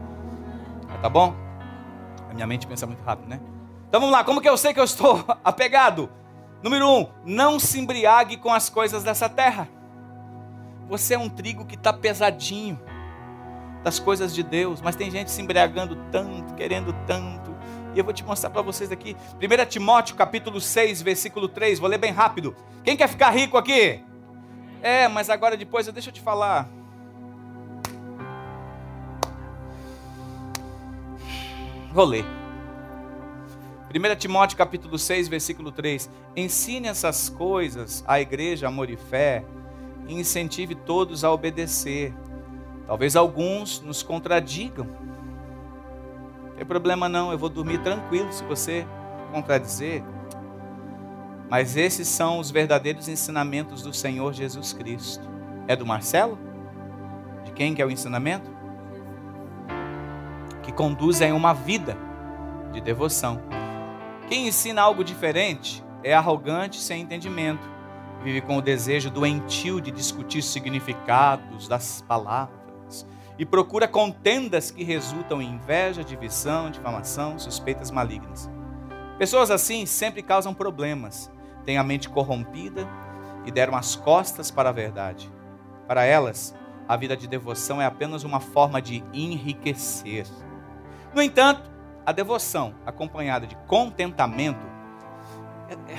Tá 1.02 1.10
bom? 1.10 1.36
A 2.30 2.34
minha 2.34 2.48
mente 2.48 2.66
pensa 2.66 2.88
muito 2.88 3.04
rápido, 3.04 3.28
né? 3.28 3.40
Então 3.88 4.00
vamos 4.00 4.16
lá, 4.16 4.24
como 4.24 4.42
que 4.42 4.50
eu 4.50 4.58
sei 4.58 4.74
que 4.74 4.80
eu 4.80 4.84
estou 4.84 5.24
apegado? 5.44 6.10
Número 6.64 6.90
um, 6.90 7.08
não 7.24 7.60
se 7.60 7.80
embriague 7.80 8.38
com 8.38 8.52
as 8.52 8.70
coisas 8.70 9.04
dessa 9.04 9.30
terra. 9.30 9.70
Você 10.90 11.14
é 11.14 11.20
um 11.20 11.30
trigo 11.30 11.66
que 11.66 11.76
está 11.76 11.94
pesadinho 11.94 12.80
das 13.84 14.00
coisas 14.00 14.34
de 14.34 14.42
Deus, 14.42 14.82
mas 14.82 14.96
tem 14.96 15.12
gente 15.12 15.30
se 15.30 15.42
embriagando 15.42 15.96
tanto, 16.12 16.56
querendo 16.56 16.92
tanto. 17.06 17.55
E 17.96 17.98
eu 17.98 18.04
vou 18.04 18.14
te 18.14 18.26
mostrar 18.26 18.50
para 18.50 18.62
vocês 18.62 18.92
aqui. 18.92 19.16
1 19.36 19.66
Timóteo 19.70 20.18
capítulo 20.18 20.60
6, 20.60 21.02
versículo 21.02 21.48
3. 21.48 21.80
Vou 21.80 21.90
ler 21.90 21.98
bem 21.98 22.12
rápido. 22.12 22.54
Quem 22.84 22.98
quer 22.98 23.08
ficar 23.08 23.30
rico 23.30 23.56
aqui? 23.56 24.04
É, 24.82 25.08
mas 25.08 25.30
agora 25.30 25.56
depois, 25.56 25.88
deixa 25.88 26.10
eu 26.10 26.14
te 26.14 26.20
falar. 26.20 26.70
Vou 31.94 32.04
ler. 32.04 32.26
1 33.96 34.16
Timóteo 34.18 34.58
capítulo 34.58 35.00
6, 35.00 35.30
versículo 35.30 35.72
3. 35.72 36.10
Ensine 36.36 36.90
essas 36.90 37.30
coisas 37.30 38.04
à 38.06 38.20
igreja, 38.20 38.68
amor 38.68 38.90
e 38.90 38.98
fé, 38.98 39.46
e 40.06 40.20
incentive 40.20 40.76
todos 40.76 41.24
a 41.24 41.32
obedecer. 41.32 42.14
Talvez 42.86 43.16
alguns 43.16 43.80
nos 43.80 44.04
contradigam. 44.04 44.86
Não 46.56 46.60
tem 46.60 46.66
problema 46.66 47.10
não, 47.10 47.34
eu 47.34 47.38
vou 47.38 47.50
dormir 47.50 47.80
tranquilo 47.80 48.32
se 48.32 48.42
você 48.46 48.88
contradizer. 49.30 50.02
Mas 51.50 51.76
esses 51.76 52.08
são 52.08 52.40
os 52.40 52.50
verdadeiros 52.50 53.10
ensinamentos 53.10 53.82
do 53.82 53.92
Senhor 53.92 54.32
Jesus 54.32 54.72
Cristo. 54.72 55.30
É 55.68 55.76
do 55.76 55.86
Marcelo? 55.86 56.40
De 57.44 57.52
quem 57.52 57.76
que 57.76 57.82
é 57.82 57.86
o 57.86 57.92
ensinamento? 57.92 58.50
Que 60.64 60.72
conduzem 60.72 61.34
uma 61.34 61.54
vida 61.54 61.98
de 62.72 62.80
devoção. 62.80 63.42
Quem 64.30 64.48
ensina 64.48 64.82
algo 64.82 65.04
diferente 65.04 65.84
é 66.06 66.14
arrogante 66.14 66.80
sem 66.80 67.02
entendimento. 67.02 67.70
Vive 68.24 68.40
com 68.40 68.56
o 68.56 68.62
desejo 68.62 69.12
doentio 69.12 69.82
de 69.82 69.92
discutir 69.92 70.42
significados 70.42 71.68
das 71.68 72.02
palavras 72.02 72.55
e 73.38 73.46
procura 73.46 73.88
contendas 73.88 74.72
que 74.72 74.84
resultam 74.84 75.42
em 75.42 75.54
inveja, 75.54 76.04
divisão, 76.04 76.72
difamação, 76.72 77.38
suspeitas 77.38 77.92
malignas. 77.92 78.50
Pessoas 79.18 79.52
assim 79.52 79.86
sempre 79.86 80.22
causam 80.22 80.54
problemas, 80.54 81.32
têm 81.66 81.78
a 81.78 81.84
mente 81.84 82.10
corrompida 82.10 82.88
e 83.46 83.52
deram 83.52 83.76
as 83.76 83.96
costas 83.96 84.50
para 84.50 84.70
a 84.70 84.74
verdade. 84.74 85.32
Para 85.88 86.04
elas, 86.04 86.56
a 86.88 86.96
vida 86.96 87.16
de 87.16 87.28
devoção 87.28 87.82
é 87.82 87.86
apenas 87.86 88.24
uma 88.24 88.40
forma 88.40 88.82
de 88.82 89.04
enriquecer. 89.14 90.26
No 91.14 91.22
entanto, 91.22 91.70
a 92.06 92.12
devoção 92.12 92.76
acompanhada 92.86 93.48
de 93.48 93.56
contentamento. 93.68 94.66
É, 95.70 95.74
é... 95.94 95.98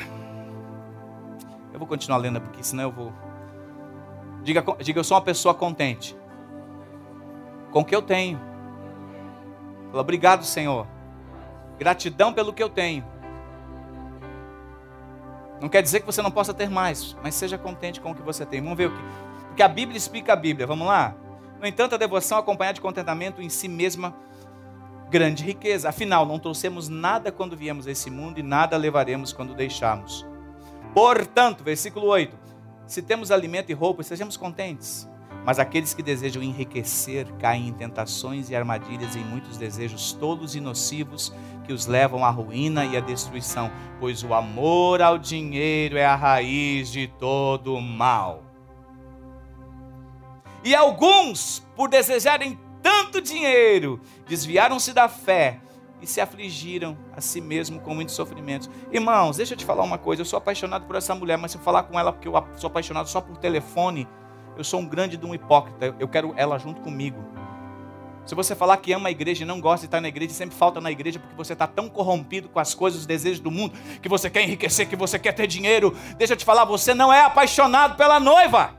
Eu 1.72 1.78
vou 1.78 1.88
continuar 1.88 2.18
lendo 2.18 2.40
porque 2.40 2.62
senão 2.62 2.84
eu 2.84 2.92
vou. 2.92 3.12
Diga, 4.42 4.64
diga 4.78 5.00
eu 5.00 5.04
sou 5.04 5.16
uma 5.16 5.22
pessoa 5.22 5.54
contente. 5.54 6.16
Com 7.76 7.82
o 7.82 7.84
que 7.84 7.94
eu 7.94 8.00
tenho. 8.00 8.40
Fala, 9.90 10.00
obrigado, 10.00 10.46
Senhor. 10.46 10.86
Gratidão 11.78 12.32
pelo 12.32 12.54
que 12.54 12.62
eu 12.62 12.70
tenho. 12.70 13.04
Não 15.60 15.68
quer 15.68 15.82
dizer 15.82 16.00
que 16.00 16.06
você 16.06 16.22
não 16.22 16.30
possa 16.30 16.54
ter 16.54 16.70
mais, 16.70 17.14
mas 17.22 17.34
seja 17.34 17.58
contente 17.58 18.00
com 18.00 18.12
o 18.12 18.14
que 18.14 18.22
você 18.22 18.46
tem. 18.46 18.62
Vamos 18.62 18.78
ver 18.78 18.86
o 18.86 18.96
que. 18.96 19.02
Porque 19.48 19.62
a 19.62 19.68
Bíblia 19.68 19.98
explica 19.98 20.32
a 20.32 20.36
Bíblia. 20.36 20.66
Vamos 20.66 20.86
lá? 20.86 21.14
No 21.60 21.66
entanto, 21.66 21.94
a 21.94 21.98
devoção 21.98 22.38
acompanhada 22.38 22.76
de 22.76 22.80
contentamento 22.80 23.42
em 23.42 23.50
si 23.50 23.68
mesma 23.68 24.16
grande 25.10 25.44
riqueza. 25.44 25.90
Afinal, 25.90 26.24
não 26.24 26.38
trouxemos 26.38 26.88
nada 26.88 27.30
quando 27.30 27.58
viemos 27.58 27.86
a 27.86 27.90
esse 27.90 28.10
mundo 28.10 28.40
e 28.40 28.42
nada 28.42 28.78
levaremos 28.78 29.34
quando 29.34 29.54
deixarmos. 29.54 30.26
Portanto, 30.94 31.62
versículo 31.62 32.06
8: 32.06 32.34
se 32.86 33.02
temos 33.02 33.30
alimento 33.30 33.68
e 33.68 33.74
roupa, 33.74 34.02
sejamos 34.02 34.38
contentes. 34.38 35.06
Mas 35.46 35.60
aqueles 35.60 35.94
que 35.94 36.02
desejam 36.02 36.42
enriquecer 36.42 37.32
caem 37.38 37.68
em 37.68 37.72
tentações 37.72 38.50
e 38.50 38.56
armadilhas 38.56 39.14
em 39.14 39.22
muitos 39.22 39.56
desejos 39.56 40.12
tolos 40.12 40.56
e 40.56 40.60
nocivos 40.60 41.32
que 41.64 41.72
os 41.72 41.86
levam 41.86 42.24
à 42.24 42.30
ruína 42.30 42.84
e 42.84 42.96
à 42.96 43.00
destruição, 43.00 43.70
pois 44.00 44.24
o 44.24 44.34
amor 44.34 45.00
ao 45.00 45.16
dinheiro 45.16 45.96
é 45.96 46.04
a 46.04 46.16
raiz 46.16 46.90
de 46.90 47.06
todo 47.06 47.76
o 47.76 47.80
mal. 47.80 48.42
E 50.64 50.74
alguns, 50.74 51.64
por 51.76 51.88
desejarem 51.88 52.58
tanto 52.82 53.20
dinheiro, 53.20 54.00
desviaram-se 54.26 54.92
da 54.92 55.08
fé 55.08 55.60
e 56.02 56.08
se 56.08 56.20
afligiram 56.20 56.98
a 57.16 57.20
si 57.20 57.40
mesmo 57.40 57.78
com 57.78 57.94
muitos 57.94 58.16
sofrimentos. 58.16 58.68
Irmãos, 58.90 59.36
deixa 59.36 59.54
eu 59.54 59.58
te 59.58 59.64
falar 59.64 59.84
uma 59.84 59.96
coisa. 59.96 60.22
Eu 60.22 60.26
sou 60.26 60.38
apaixonado 60.38 60.86
por 60.86 60.96
essa 60.96 61.14
mulher, 61.14 61.38
mas 61.38 61.52
se 61.52 61.56
eu 61.56 61.62
falar 61.62 61.84
com 61.84 61.96
ela 61.96 62.12
porque 62.12 62.26
eu 62.26 62.34
sou 62.56 62.66
apaixonado 62.66 63.08
só 63.08 63.20
por 63.20 63.36
telefone, 63.36 64.08
eu 64.56 64.64
sou 64.64 64.80
um 64.80 64.86
grande 64.86 65.16
de 65.16 65.26
um 65.26 65.34
hipócrita. 65.34 65.94
Eu 65.98 66.08
quero 66.08 66.32
ela 66.36 66.58
junto 66.58 66.80
comigo. 66.80 67.22
Se 68.24 68.34
você 68.34 68.56
falar 68.56 68.76
que 68.78 68.92
ama 68.92 69.08
a 69.08 69.10
igreja 69.12 69.44
e 69.44 69.46
não 69.46 69.60
gosta 69.60 69.80
de 69.80 69.86
estar 69.86 70.00
na 70.00 70.08
igreja, 70.08 70.34
sempre 70.34 70.56
falta 70.56 70.80
na 70.80 70.90
igreja 70.90 71.20
porque 71.20 71.36
você 71.36 71.52
está 71.52 71.66
tão 71.66 71.88
corrompido 71.88 72.48
com 72.48 72.58
as 72.58 72.74
coisas, 72.74 73.00
os 73.00 73.06
desejos 73.06 73.38
do 73.38 73.52
mundo, 73.52 73.78
que 74.02 74.08
você 74.08 74.28
quer 74.28 74.42
enriquecer, 74.42 74.88
que 74.88 74.96
você 74.96 75.16
quer 75.16 75.32
ter 75.32 75.46
dinheiro. 75.46 75.96
Deixa 76.16 76.32
eu 76.32 76.36
te 76.36 76.44
falar, 76.44 76.64
você 76.64 76.92
não 76.92 77.12
é 77.12 77.20
apaixonado 77.20 77.96
pela 77.96 78.18
noiva. 78.18 78.74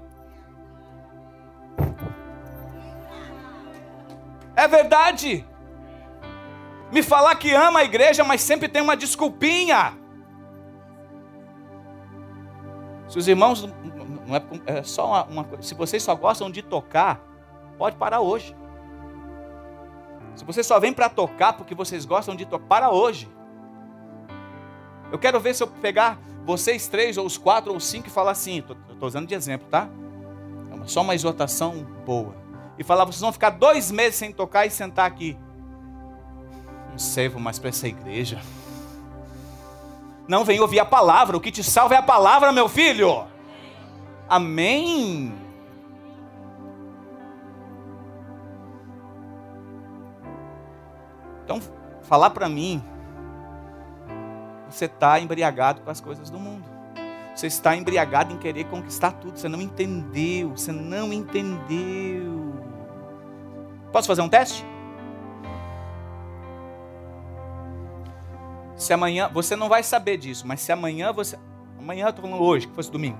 É 4.53 4.67
verdade. 4.67 5.45
Me 6.91 7.01
falar 7.01 7.36
que 7.36 7.53
ama 7.53 7.80
a 7.80 7.84
igreja, 7.86 8.25
mas 8.25 8.41
sempre 8.41 8.67
tem 8.67 8.82
uma 8.82 8.97
desculpinha. 8.97 9.97
Se 13.07 13.17
os 13.17 13.28
irmãos 13.30 13.65
não 14.28 14.36
é, 14.36 14.43
é 14.65 14.84
só 14.84 15.07
uma, 15.07 15.23
uma 15.23 15.61
se 15.61 15.73
vocês 15.73 16.03
só 16.03 16.13
gostam 16.15 16.51
de 16.51 16.61
tocar, 16.61 17.21
pode 17.78 17.95
parar 17.95 18.19
hoje. 18.19 18.55
Se 20.36 20.45
você 20.45 20.61
só 20.63 20.80
vem 20.80 20.93
para 20.93 21.09
tocar 21.09 21.53
porque 21.53 21.73
vocês 21.73 22.05
gostam 22.05 22.36
de 22.36 22.45
tocar, 22.45 22.67
para 22.67 22.91
hoje. 22.91 23.30
Eu 25.11 25.17
quero 25.17 25.39
ver 25.39 25.55
se 25.55 25.63
eu 25.63 25.67
pegar 25.67 26.19
vocês 26.45 26.88
três, 26.88 27.17
ou 27.17 27.25
os 27.25 27.38
quatro, 27.38 27.71
ou 27.71 27.78
os 27.78 27.86
cinco 27.86 28.07
e 28.07 28.11
falar 28.11 28.32
assim, 28.32 28.59
estou 28.59 29.07
usando 29.07 29.28
de 29.28 29.34
exemplo, 29.34 29.67
tá? 29.69 29.89
É 30.84 30.88
só 30.88 31.01
uma 31.01 31.15
exortação 31.15 31.86
boa 32.05 32.36
e 32.78 32.84
falar: 32.84 33.05
vocês 33.05 33.21
vão 33.21 33.34
ficar 33.34 33.51
dois 33.51 33.91
meses 33.91 34.15
sem 34.15 34.32
tocar 34.32 34.65
e 34.65 34.69
sentar 34.69 35.05
aqui. 35.05 35.38
Não 36.91 36.99
sei, 36.99 37.30
vou 37.30 37.41
mais 37.41 37.59
para 37.59 37.69
essa 37.69 37.88
igreja. 37.88 38.41
Não 40.28 40.43
vem 40.43 40.59
ouvir 40.59 40.80
a 40.80 40.86
palavra, 40.86 41.38
o 41.38 41.41
que 41.41 41.51
te 41.51 41.63
salva 41.63 41.95
é 41.95 41.97
a 41.97 42.03
palavra, 42.03 42.51
meu 42.51 42.67
filho. 42.67 43.25
Amém. 44.30 45.34
Então, 51.43 51.61
falar 52.03 52.32
para 52.32 52.49
mim, 52.49 52.84
você 54.69 54.86
está 54.86 55.19
embriagado 55.19 55.82
com 55.82 55.89
as 55.89 56.01
coisas 56.01 56.30
do 56.30 56.38
mundo. 56.38 56.65
Você 57.34 57.47
está 57.47 57.75
embriagado 57.75 58.34
em 58.34 58.38
querer 58.38 58.65
conquistar 58.65 59.11
tudo. 59.11 59.38
Você 59.38 59.47
não 59.47 59.61
entendeu. 59.61 60.49
Você 60.49 60.71
não 60.71 61.13
entendeu. 61.13 62.53
Posso 63.91 64.07
fazer 64.07 64.21
um 64.21 64.30
teste? 64.30 64.65
Se 68.75 68.91
amanhã, 68.91 69.30
você 69.32 69.55
não 69.55 69.69
vai 69.69 69.84
saber 69.84 70.17
disso, 70.17 70.45
mas 70.45 70.61
se 70.61 70.71
amanhã 70.71 71.11
você. 71.13 71.38
Amanhã 71.80 72.05
eu 72.05 72.09
estou 72.09 72.25
falando 72.25 72.43
hoje, 72.43 72.67
que 72.67 72.73
fosse 72.73 72.91
domingo. 72.91 73.17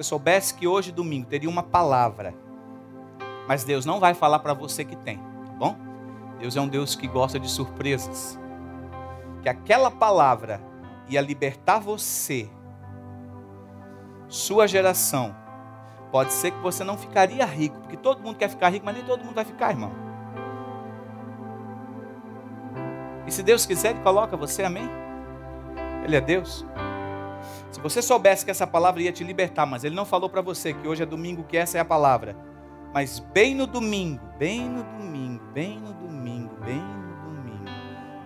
Você 0.00 0.08
soubesse 0.08 0.54
que 0.54 0.66
hoje, 0.66 0.90
domingo, 0.90 1.26
teria 1.26 1.50
uma 1.50 1.62
palavra. 1.62 2.34
Mas 3.46 3.64
Deus 3.64 3.84
não 3.84 4.00
vai 4.00 4.14
falar 4.14 4.38
para 4.38 4.54
você 4.54 4.82
que 4.82 4.96
tem, 4.96 5.18
tá 5.18 5.52
bom? 5.58 5.76
Deus 6.38 6.56
é 6.56 6.60
um 6.62 6.66
Deus 6.66 6.94
que 6.94 7.06
gosta 7.06 7.38
de 7.38 7.46
surpresas. 7.50 8.40
Que 9.42 9.48
aquela 9.50 9.90
palavra 9.90 10.58
ia 11.06 11.20
libertar 11.20 11.80
você, 11.80 12.48
sua 14.26 14.66
geração, 14.66 15.36
Pode 16.10 16.32
ser 16.32 16.50
que 16.50 16.58
você 16.58 16.82
não 16.82 16.98
ficaria 16.98 17.44
rico, 17.44 17.78
porque 17.80 17.96
todo 17.96 18.20
mundo 18.20 18.36
quer 18.36 18.48
ficar 18.48 18.68
rico, 18.70 18.84
mas 18.84 18.96
nem 18.96 19.04
todo 19.04 19.22
mundo 19.22 19.34
vai 19.34 19.44
ficar, 19.44 19.70
irmão. 19.70 19.92
E 23.28 23.30
se 23.30 23.44
Deus 23.44 23.64
quiser, 23.64 23.90
Ele 23.90 24.00
coloca 24.00 24.36
você, 24.36 24.64
amém? 24.64 24.90
Ele 26.02 26.16
é 26.16 26.20
Deus. 26.20 26.66
Se 27.70 27.80
você 27.80 28.02
soubesse 28.02 28.44
que 28.44 28.50
essa 28.50 28.66
palavra 28.66 29.02
ia 29.02 29.12
te 29.12 29.22
libertar, 29.22 29.64
mas 29.64 29.84
Ele 29.84 29.94
não 29.94 30.04
falou 30.04 30.28
para 30.28 30.40
você 30.40 30.74
que 30.74 30.88
hoje 30.88 31.02
é 31.02 31.06
domingo, 31.06 31.44
que 31.44 31.56
essa 31.56 31.78
é 31.78 31.80
a 31.80 31.84
palavra. 31.84 32.36
Mas 32.92 33.20
bem 33.20 33.54
no 33.54 33.66
domingo, 33.66 34.20
bem 34.36 34.68
no 34.68 34.82
domingo, 34.82 35.44
bem 35.52 35.78
no 35.78 35.92
domingo, 35.92 36.56
bem 36.64 36.82
no 36.82 37.30
domingo, 37.30 37.70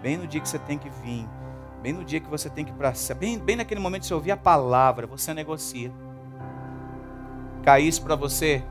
bem 0.00 0.16
no 0.16 0.26
dia 0.26 0.40
que 0.40 0.48
você 0.48 0.58
tem 0.58 0.78
que 0.78 0.88
vir, 0.88 1.28
bem 1.82 1.92
no 1.92 2.02
dia 2.02 2.18
que 2.18 2.30
você 2.30 2.48
tem 2.48 2.64
que 2.64 2.70
ir 2.70 2.74
para 2.74 2.94
bem, 3.18 3.38
bem 3.38 3.56
naquele 3.56 3.80
momento 3.80 4.02
que 4.02 4.08
você 4.08 4.14
ouvir 4.14 4.30
a 4.30 4.36
palavra, 4.36 5.06
você 5.06 5.34
negocia. 5.34 5.92
caísse 7.62 8.00
para 8.00 8.16
você, 8.16 8.64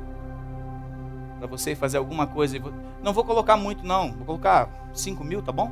para 1.37 1.45
você 1.45 1.75
fazer 1.75 1.97
alguma 1.97 2.25
coisa, 2.25 2.57
não 3.03 3.13
vou 3.13 3.23
colocar 3.23 3.55
muito 3.55 3.85
não, 3.85 4.11
vou 4.13 4.25
colocar 4.25 4.67
5 4.93 5.23
mil, 5.23 5.43
tá 5.43 5.51
bom? 5.51 5.71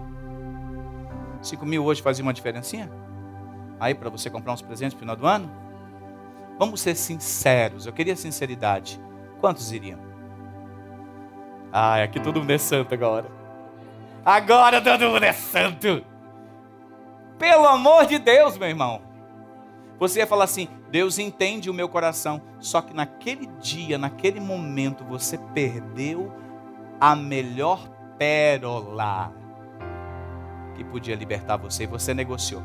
5 1.42 1.66
mil 1.66 1.84
hoje 1.84 2.04
fazia 2.04 2.22
uma 2.22 2.34
diferencinha? 2.34 3.01
Aí 3.82 3.96
para 3.96 4.12
você 4.12 4.30
comprar 4.30 4.54
uns 4.54 4.62
presentes 4.62 4.94
no 4.94 5.00
final 5.00 5.16
do 5.16 5.26
ano? 5.26 5.52
Vamos 6.60 6.82
ser 6.82 6.94
sinceros, 6.94 7.88
eu 7.88 7.92
queria 7.92 8.16
sinceridade. 8.16 9.02
Quantos 9.40 9.72
iriam? 9.72 10.00
Ah, 11.74 12.04
aqui 12.04 12.20
todo 12.20 12.40
mundo 12.40 12.52
é 12.52 12.60
santo 12.60 12.94
agora. 12.94 13.26
Agora 14.24 14.80
todo 14.80 15.10
mundo 15.10 15.24
é 15.24 15.34
santo. 15.34 16.06
Pelo 17.40 17.68
amor 17.68 18.06
de 18.06 18.20
Deus, 18.20 18.56
meu 18.56 18.70
irmão. 18.70 19.02
Você 19.98 20.20
ia 20.20 20.28
falar 20.28 20.44
assim: 20.44 20.68
Deus 20.92 21.18
entende 21.18 21.68
o 21.68 21.74
meu 21.74 21.90
coração. 21.90 22.40
Só 22.60 22.82
que 22.82 22.94
naquele 22.94 23.48
dia, 23.60 23.98
naquele 23.98 24.40
momento, 24.40 25.04
você 25.04 25.40
perdeu 25.56 26.32
a 27.00 27.16
melhor 27.16 27.90
pérola 28.20 29.34
que 30.76 30.84
podia 30.84 31.16
libertar 31.16 31.58
você 31.58 31.86
e 31.86 31.88
você 31.88 32.14
negociou. 32.14 32.62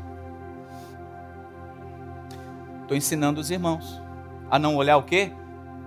Estou 2.87 2.95
ensinando 2.95 3.41
os 3.41 3.51
irmãos 3.51 4.01
a 4.49 4.57
não 4.57 4.77
olhar 4.77 4.95
o 4.95 5.03
quê? 5.03 5.33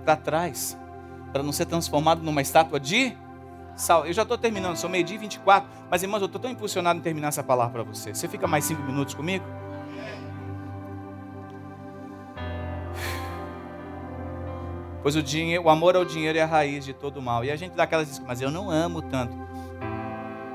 Para 0.05 0.15
trás, 0.15 0.77
para 1.33 1.41
não 1.41 1.51
ser 1.51 1.65
transformado 1.65 2.21
numa 2.21 2.43
estátua 2.43 2.79
de 2.79 3.17
sal. 3.75 4.05
Eu 4.05 4.13
já 4.13 4.21
estou 4.21 4.37
terminando, 4.37 4.75
sou 4.75 4.87
meio-dia 4.87 5.15
e 5.15 5.19
24, 5.19 5.67
mas 5.89 6.03
irmãos, 6.03 6.21
eu 6.21 6.27
estou 6.27 6.39
tão 6.39 6.51
impulsionado 6.51 6.99
em 6.99 7.01
terminar 7.01 7.29
essa 7.29 7.41
palavra 7.41 7.83
para 7.83 7.91
você. 7.91 8.13
Você 8.13 8.27
fica 8.27 8.45
mais 8.45 8.65
cinco 8.65 8.83
minutos 8.83 9.15
comigo? 9.15 9.43
Pois 15.01 15.15
o, 15.15 15.23
dinheiro, 15.23 15.63
o 15.63 15.69
amor 15.71 15.95
ao 15.95 16.05
dinheiro 16.05 16.37
é 16.37 16.43
a 16.43 16.45
raiz 16.45 16.85
de 16.85 16.93
todo 16.93 17.19
mal. 17.19 17.43
E 17.43 17.49
a 17.49 17.55
gente 17.55 17.71
dá 17.71 17.81
aquelas 17.81 18.07
diz, 18.09 18.19
mas 18.19 18.41
eu 18.41 18.51
não 18.51 18.69
amo 18.69 19.01
tanto. 19.01 19.35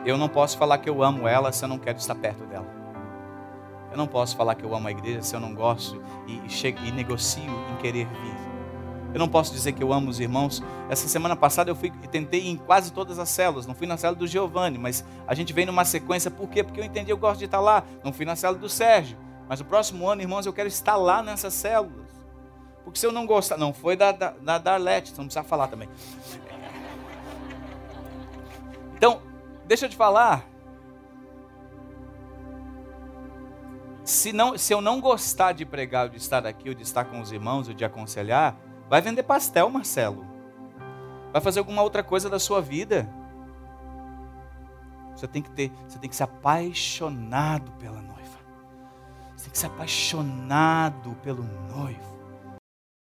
Eu 0.05 0.17
não 0.17 0.29
posso 0.29 0.57
falar 0.57 0.79
que 0.79 0.89
eu 0.89 1.03
amo 1.03 1.27
ela 1.27 1.51
se 1.51 1.65
eu 1.65 1.69
não 1.69 1.81
quero 1.81 1.99
estar 1.99 2.15
perto 2.15 2.45
dela. 2.45 2.76
Eu 3.97 3.99
não 3.99 4.07
posso 4.07 4.37
falar 4.37 4.55
que 4.55 4.63
eu 4.63 4.75
amo 4.75 4.89
a 4.89 4.91
igreja 4.91 5.23
se 5.23 5.35
eu 5.35 5.41
não 5.41 5.55
gosto 5.55 6.03
e, 6.27 6.39
e, 6.45 6.51
chego, 6.51 6.85
e 6.85 6.93
negocio 6.93 7.43
em 7.43 7.77
querer 7.77 8.07
vir. 8.07 8.37
Eu 9.15 9.19
não 9.19 9.27
posso 9.27 9.51
dizer 9.51 9.73
que 9.73 9.83
eu 9.83 9.91
amo 9.91 10.11
os 10.11 10.21
irmãos. 10.21 10.63
Essa 10.91 11.09
semana 11.09 11.35
passada 11.35 11.71
eu 11.71 11.75
fui 11.75 11.91
tentei 12.13 12.47
em 12.47 12.59
quase 12.59 12.93
todas 12.93 13.19
as 13.19 13.31
células. 13.31 13.67
Não 13.67 13.75
fui 13.75 13.87
na 13.87 13.97
célula 13.97 14.19
do 14.19 14.27
Giovanni, 14.27 14.77
mas 14.77 15.03
a 15.27 15.35
gente 15.35 15.51
vem 15.55 15.65
numa 15.65 15.83
sequência. 15.87 16.31
Por 16.31 16.47
quê? 16.51 16.63
Porque 16.63 16.79
eu 16.79 16.85
entendi, 16.85 17.11
eu 17.11 17.17
gosto 17.17 17.39
de 17.39 17.47
estar 17.47 17.59
lá. 17.59 17.85
Não 18.05 18.13
fui 18.13 18.27
na 18.27 18.37
célula 18.37 18.61
do 18.61 18.69
Sérgio. 18.69 19.17
Mas 19.49 19.63
o 19.63 19.65
próximo 19.65 20.07
ano, 20.07 20.21
irmãos, 20.21 20.45
eu 20.45 20.53
quero 20.53 20.69
estar 20.69 20.97
lá 20.97 21.23
nessas 21.23 21.55
células. 21.55 22.11
Porque 22.85 22.99
se 22.99 23.07
eu 23.07 23.13
não 23.13 23.25
gostar, 23.25 23.57
não, 23.57 23.73
foi 23.73 23.97
da, 23.97 24.13
da, 24.13 24.35
da 24.43 24.59
Darlete, 24.59 25.15
não 25.17 25.25
precisa 25.25 25.43
falar 25.43 25.69
também. 25.69 25.89
Então, 28.95 29.23
deixa 29.67 29.87
eu 29.87 29.89
te 29.89 29.97
falar. 29.97 30.56
Se, 34.07 34.33
não, 34.33 34.57
se 34.57 34.73
eu 34.73 34.81
não 34.81 35.01
gostar 35.01 35.51
de 35.51 35.67
pregar, 35.67 36.09
de 36.09 36.17
estar 36.17 36.47
aqui, 36.47 36.69
ou 36.69 36.75
de 36.77 36.85
estar 36.85 37.07
com 37.07 37.21
os 37.21 37.33
irmãos, 37.33 37.67
ou 37.67 37.75
de 37.75 37.85
aconselhar, 37.85 38.57
vai 38.89 39.03
vender 39.03 39.25
pastel, 39.25 39.69
Marcelo. 39.69 40.25
Vai 41.33 41.43
fazer 41.43 41.59
alguma 41.59 41.83
outra 41.83 42.05
coisa 42.05 42.31
da 42.31 42.39
sua 42.39 42.63
vida. 42.63 43.11
Você 45.17 45.27
tem 45.27 45.43
que 45.43 45.51
ter, 45.51 45.73
você 45.89 45.99
tem 45.99 46.09
que 46.09 46.15
ser 46.15 46.23
apaixonado 46.23 47.73
pela 47.73 48.01
noiva. 48.01 48.39
Você 49.35 49.45
tem 49.47 49.51
que 49.51 49.59
ser 49.59 49.67
apaixonado 49.67 51.17
pelo 51.21 51.43
noivo. 51.43 52.16